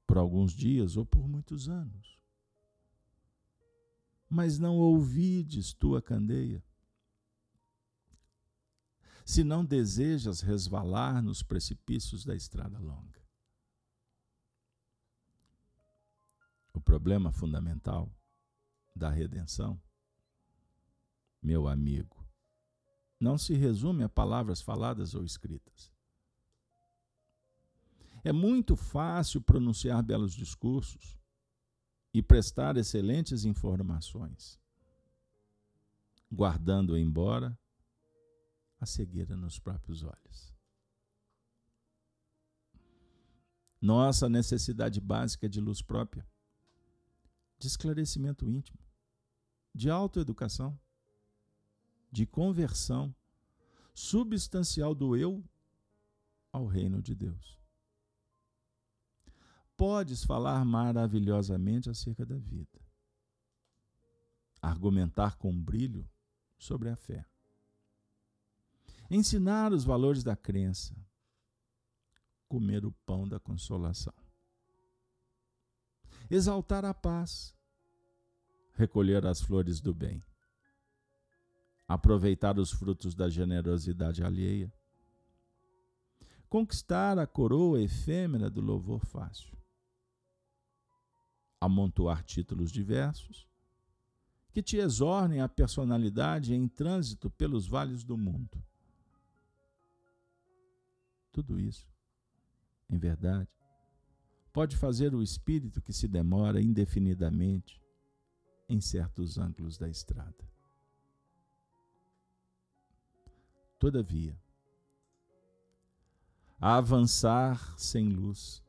por 0.06 0.16
alguns 0.16 0.52
dias 0.52 0.96
ou 0.96 1.04
por 1.04 1.28
muitos 1.28 1.68
anos 1.68 2.22
mas 4.32 4.58
não 4.58 4.78
ouvides 4.78 5.74
tua 5.74 6.00
candeia. 6.00 6.64
Se 9.24 9.44
não 9.44 9.64
desejas 9.64 10.40
resvalar 10.40 11.22
nos 11.22 11.42
precipícios 11.42 12.24
da 12.24 12.34
estrada 12.34 12.78
longa. 12.78 13.20
O 16.74 16.80
problema 16.80 17.30
fundamental 17.30 18.10
da 18.94 19.08
redenção, 19.10 19.80
meu 21.42 21.68
amigo, 21.68 22.26
não 23.20 23.38
se 23.38 23.54
resume 23.54 24.04
a 24.04 24.08
palavras 24.08 24.60
faladas 24.60 25.14
ou 25.14 25.24
escritas. 25.24 25.92
É 28.24 28.32
muito 28.32 28.74
fácil 28.76 29.40
pronunciar 29.40 30.02
belos 30.02 30.34
discursos, 30.34 31.22
e 32.14 32.22
prestar 32.22 32.76
excelentes 32.76 33.44
informações, 33.44 34.60
guardando 36.30 36.96
embora 36.96 37.58
a 38.82 38.86
cegueira 38.86 39.36
nos 39.36 39.58
próprios 39.58 40.02
olhos. 40.02 40.52
Nossa 43.80 44.28
necessidade 44.28 45.00
básica 45.00 45.48
de 45.48 45.60
luz 45.60 45.80
própria, 45.80 46.26
de 47.58 47.66
esclarecimento 47.66 48.50
íntimo, 48.50 48.78
de 49.74 49.88
autoeducação, 49.88 50.78
de 52.10 52.26
conversão 52.26 53.14
substancial 53.94 54.94
do 54.94 55.16
eu 55.16 55.42
ao 56.52 56.66
reino 56.66 57.00
de 57.00 57.14
Deus 57.14 57.62
podes 59.82 60.22
falar 60.22 60.64
maravilhosamente 60.64 61.90
acerca 61.90 62.24
da 62.24 62.38
vida, 62.38 62.80
argumentar 64.60 65.36
com 65.36 65.52
brilho 65.60 66.08
sobre 66.56 66.88
a 66.88 66.94
fé, 66.94 67.26
ensinar 69.14 69.74
os 69.74 69.84
valores 69.84 70.24
da 70.24 70.34
crença, 70.34 70.96
comer 72.48 72.86
o 72.86 72.92
pão 73.04 73.28
da 73.28 73.38
consolação, 73.38 74.14
exaltar 76.30 76.82
a 76.84 76.94
paz, 76.94 77.54
recolher 78.72 79.26
as 79.26 79.42
flores 79.42 79.80
do 79.80 79.92
bem, 79.92 80.22
aproveitar 81.86 82.58
os 82.58 82.70
frutos 82.70 83.14
da 83.14 83.28
generosidade 83.28 84.24
alheia, 84.24 84.72
conquistar 86.48 87.18
a 87.18 87.26
coroa 87.26 87.82
efêmera 87.82 88.48
do 88.48 88.62
louvor 88.62 89.04
fácil. 89.04 89.52
Amontoar 91.60 92.24
títulos 92.24 92.72
diversos, 92.72 93.46
que 94.52 94.62
te 94.62 94.78
exornem 94.78 95.40
a 95.40 95.48
personalidade 95.48 96.54
em 96.54 96.66
trânsito 96.66 97.30
pelos 97.30 97.68
vales 97.68 98.02
do 98.02 98.16
mundo. 98.16 98.62
Tudo 101.32 101.58
isso, 101.58 101.88
em 102.90 102.98
verdade, 102.98 103.50
pode 104.52 104.76
fazer 104.76 105.14
o 105.14 105.22
espírito 105.22 105.80
que 105.80 105.92
se 105.92 106.06
demora 106.06 106.60
indefinidamente 106.60 107.82
em 108.68 108.80
certos 108.80 109.38
ângulos 109.38 109.78
da 109.78 109.88
estrada. 109.88 110.52
Todavia, 113.78 114.38
avançar 116.60 117.76
sem 117.78 118.10
luz 118.10 118.62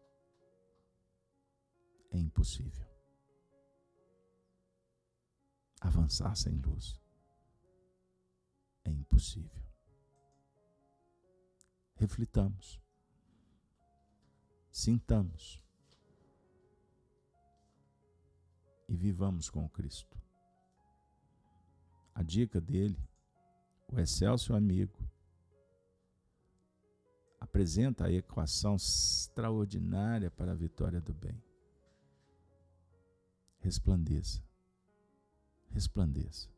é 2.11 2.17
impossível. 2.17 2.87
Avançar 5.81 6.35
sem 6.35 6.55
luz 6.59 6.99
é 8.85 8.89
impossível. 8.89 9.62
Reflitamos, 12.03 12.81
sintamos 14.69 15.63
e 18.89 18.93
vivamos 18.93 19.49
com 19.49 19.69
Cristo. 19.69 20.21
A 22.13 22.21
dica 22.21 22.59
dele, 22.59 22.99
o 23.87 23.97
excelso 24.01 24.53
amigo, 24.53 24.99
apresenta 27.39 28.07
a 28.07 28.11
equação 28.11 28.75
extraordinária 28.75 30.29
para 30.29 30.51
a 30.51 30.55
vitória 30.55 30.99
do 30.99 31.13
bem 31.13 31.41
resplandeça, 33.59 34.43
resplandeça, 35.69 36.49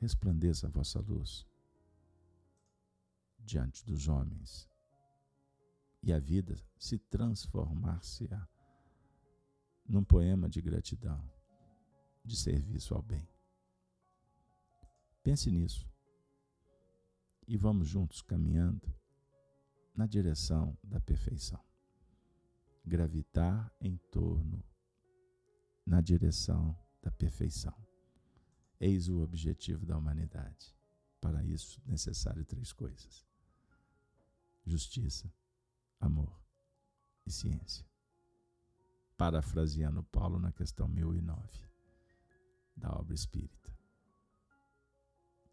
resplandeça 0.00 0.66
a 0.66 0.70
vossa 0.70 0.98
luz 0.98 1.46
diante 3.46 3.84
dos 3.84 4.08
homens 4.08 4.68
e 6.02 6.12
a 6.12 6.18
vida 6.18 6.56
se 6.78 6.98
transformar-se-á 6.98 8.46
num 9.88 10.04
poema 10.04 10.48
de 10.48 10.60
gratidão, 10.60 11.24
de 12.24 12.36
serviço 12.36 12.94
ao 12.94 13.02
bem. 13.02 13.26
Pense 15.22 15.50
nisso 15.50 15.88
e 17.46 17.56
vamos 17.56 17.88
juntos 17.88 18.20
caminhando 18.20 18.92
na 19.94 20.06
direção 20.06 20.76
da 20.82 21.00
perfeição. 21.00 21.64
Gravitar 22.84 23.72
em 23.80 23.96
torno 24.10 24.62
na 25.84 26.00
direção 26.00 26.76
da 27.02 27.10
perfeição. 27.10 27.74
Eis 28.78 29.08
o 29.08 29.20
objetivo 29.22 29.86
da 29.86 29.96
humanidade. 29.96 30.76
Para 31.20 31.42
isso, 31.42 31.82
necessário 31.84 32.44
três 32.44 32.72
coisas: 32.72 33.25
justiça, 34.66 35.32
amor 36.00 36.36
e 37.24 37.30
ciência. 37.30 37.86
parafraseando 39.16 40.02
Paulo 40.04 40.38
na 40.38 40.52
questão 40.52 40.86
1009 40.88 41.66
da 42.76 42.92
obra 42.92 43.14
espírita. 43.14 43.74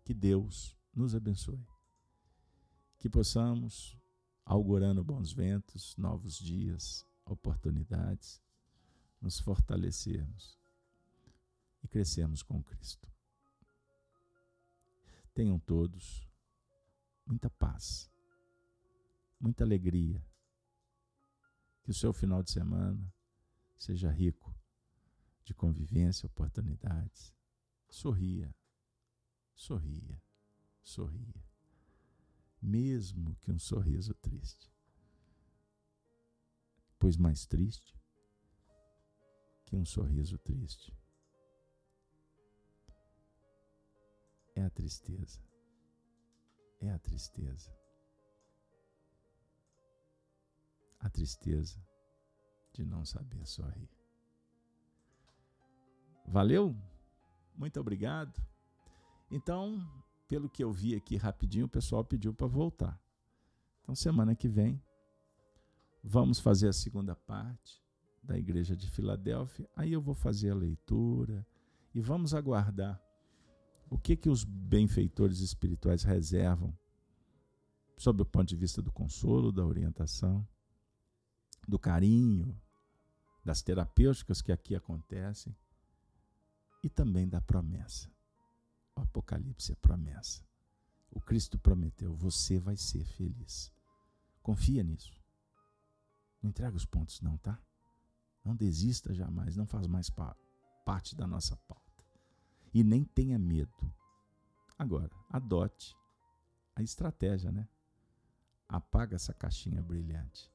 Que 0.03 0.13
Deus 0.13 0.77
nos 0.93 1.15
abençoe. 1.15 1.65
Que 2.99 3.09
possamos, 3.09 3.97
augurando 4.43 5.01
bons 5.01 5.31
ventos, 5.31 5.95
novos 5.95 6.37
dias, 6.37 7.05
oportunidades, 7.23 8.41
nos 9.21 9.39
fortalecermos 9.39 10.59
e 11.81 11.87
crescermos 11.87 12.43
com 12.43 12.61
Cristo. 12.61 13.09
Tenham 15.33 15.57
todos 15.57 16.29
muita 17.25 17.49
paz, 17.49 18.11
muita 19.43 19.65
alegria. 19.65 20.25
Que 21.83 21.91
o 21.91 21.93
seu 21.93 22.13
final 22.13 22.41
de 22.41 22.49
semana 22.49 23.13
seja 23.77 24.09
rico 24.09 24.55
de 25.43 25.53
convivência, 25.53 26.25
oportunidades. 26.25 27.35
Sorria, 27.89 28.55
sorria, 29.53 30.23
sorria. 30.81 31.43
Mesmo 32.61 33.35
que 33.41 33.51
um 33.51 33.59
sorriso 33.59 34.13
triste. 34.13 34.71
Pois 36.97 37.17
mais 37.17 37.45
triste 37.45 37.99
que 39.65 39.75
um 39.75 39.83
sorriso 39.83 40.37
triste 40.37 40.97
é 44.55 44.63
a 44.63 44.69
tristeza. 44.69 45.43
É 46.79 46.89
a 46.91 46.99
tristeza. 46.99 47.82
A 51.03 51.09
tristeza 51.09 51.77
de 52.71 52.85
não 52.85 53.03
saber 53.03 53.45
sorrir. 53.45 53.89
Valeu? 56.25 56.73
Muito 57.55 57.77
obrigado. 57.77 58.41
Então, 59.29 59.85
pelo 60.29 60.49
que 60.49 60.63
eu 60.63 60.71
vi 60.71 60.95
aqui 60.95 61.17
rapidinho, 61.17 61.65
o 61.65 61.69
pessoal 61.69 62.05
pediu 62.05 62.33
para 62.33 62.47
voltar. 62.47 62.97
Então, 63.81 63.93
semana 63.93 64.33
que 64.33 64.47
vem, 64.47 64.81
vamos 66.01 66.39
fazer 66.39 66.69
a 66.69 66.73
segunda 66.73 67.15
parte 67.15 67.83
da 68.23 68.37
Igreja 68.37 68.73
de 68.73 68.89
Filadélfia. 68.89 69.69
Aí 69.75 69.91
eu 69.91 70.01
vou 70.01 70.15
fazer 70.15 70.51
a 70.51 70.55
leitura 70.55 71.45
e 71.93 71.99
vamos 71.99 72.33
aguardar 72.33 73.01
o 73.89 73.97
que 73.97 74.15
que 74.15 74.29
os 74.29 74.45
benfeitores 74.45 75.41
espirituais 75.41 76.03
reservam 76.03 76.73
sob 77.97 78.21
o 78.21 78.25
ponto 78.25 78.47
de 78.47 78.55
vista 78.55 78.81
do 78.81 78.91
consolo, 78.91 79.51
da 79.51 79.65
orientação, 79.65 80.47
do 81.67 81.79
carinho, 81.79 82.59
das 83.43 83.61
terapêuticas 83.61 84.41
que 84.41 84.51
aqui 84.51 84.75
acontecem 84.75 85.55
e 86.83 86.89
também 86.89 87.27
da 87.27 87.41
promessa. 87.41 88.09
O 88.95 89.01
Apocalipse 89.01 89.71
é 89.71 89.75
promessa. 89.75 90.43
O 91.11 91.19
Cristo 91.19 91.57
prometeu: 91.57 92.15
você 92.15 92.59
vai 92.59 92.75
ser 92.77 93.05
feliz. 93.05 93.71
Confia 94.41 94.83
nisso. 94.83 95.13
Não 96.41 96.49
entrega 96.49 96.75
os 96.75 96.85
pontos, 96.85 97.21
não, 97.21 97.37
tá? 97.37 97.57
Não 98.43 98.55
desista 98.55 99.13
jamais, 99.13 99.55
não 99.55 99.65
faz 99.65 99.87
mais 99.87 100.09
parte 100.85 101.15
da 101.15 101.25
nossa 101.25 101.55
pauta. 101.55 102.03
E 102.73 102.83
nem 102.83 103.05
tenha 103.05 103.39
medo. 103.39 103.93
Agora, 104.77 105.11
adote 105.29 105.95
a 106.75 106.81
estratégia, 106.81 107.51
né? 107.51 107.69
Apaga 108.67 109.15
essa 109.15 109.33
caixinha 109.33 109.81
brilhante 109.81 110.52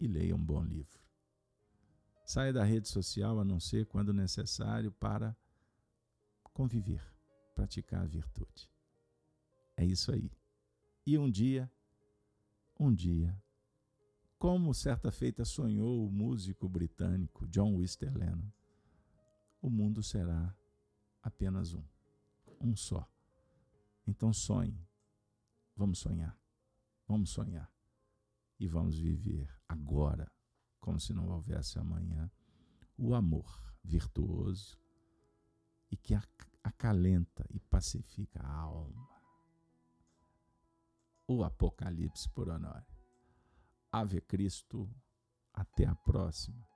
e 0.00 0.06
leia 0.06 0.34
um 0.34 0.44
bom 0.44 0.62
livro. 0.62 1.00
Saia 2.24 2.52
da 2.52 2.64
rede 2.64 2.88
social 2.88 3.40
a 3.40 3.44
não 3.44 3.58
ser 3.58 3.86
quando 3.86 4.12
necessário 4.12 4.92
para 4.92 5.36
conviver, 6.52 7.02
praticar 7.54 8.02
a 8.02 8.06
virtude. 8.06 8.70
É 9.76 9.84
isso 9.84 10.12
aí. 10.12 10.30
E 11.06 11.16
um 11.16 11.30
dia, 11.30 11.70
um 12.78 12.92
dia, 12.92 13.34
como 14.38 14.74
certa 14.74 15.10
feita 15.10 15.44
sonhou 15.44 16.06
o 16.06 16.12
músico 16.12 16.68
britânico 16.68 17.46
John 17.48 17.76
Wister 17.76 18.14
Lennon, 18.16 18.50
o 19.60 19.70
mundo 19.70 20.02
será 20.02 20.54
apenas 21.22 21.74
um, 21.74 21.82
um 22.60 22.76
só. 22.76 23.08
Então 24.06 24.32
sonhe, 24.32 24.78
vamos 25.74 25.98
sonhar, 25.98 26.38
vamos 27.06 27.30
sonhar 27.30 27.77
e 28.58 28.66
vamos 28.66 28.98
viver 28.98 29.48
agora 29.68 30.30
como 30.80 30.98
se 31.00 31.12
não 31.12 31.28
houvesse 31.28 31.78
amanhã, 31.78 32.30
o 32.96 33.14
amor 33.14 33.74
virtuoso 33.82 34.78
e 35.90 35.96
que 35.96 36.14
acalenta 36.62 37.44
e 37.50 37.58
pacifica 37.60 38.40
a 38.42 38.52
alma. 38.52 39.08
O 41.26 41.44
Apocalipse 41.44 42.28
por 42.30 42.48
Honório. 42.48 42.86
Ave 43.92 44.20
Cristo, 44.20 44.90
até 45.52 45.86
a 45.86 45.94
próxima. 45.94 46.67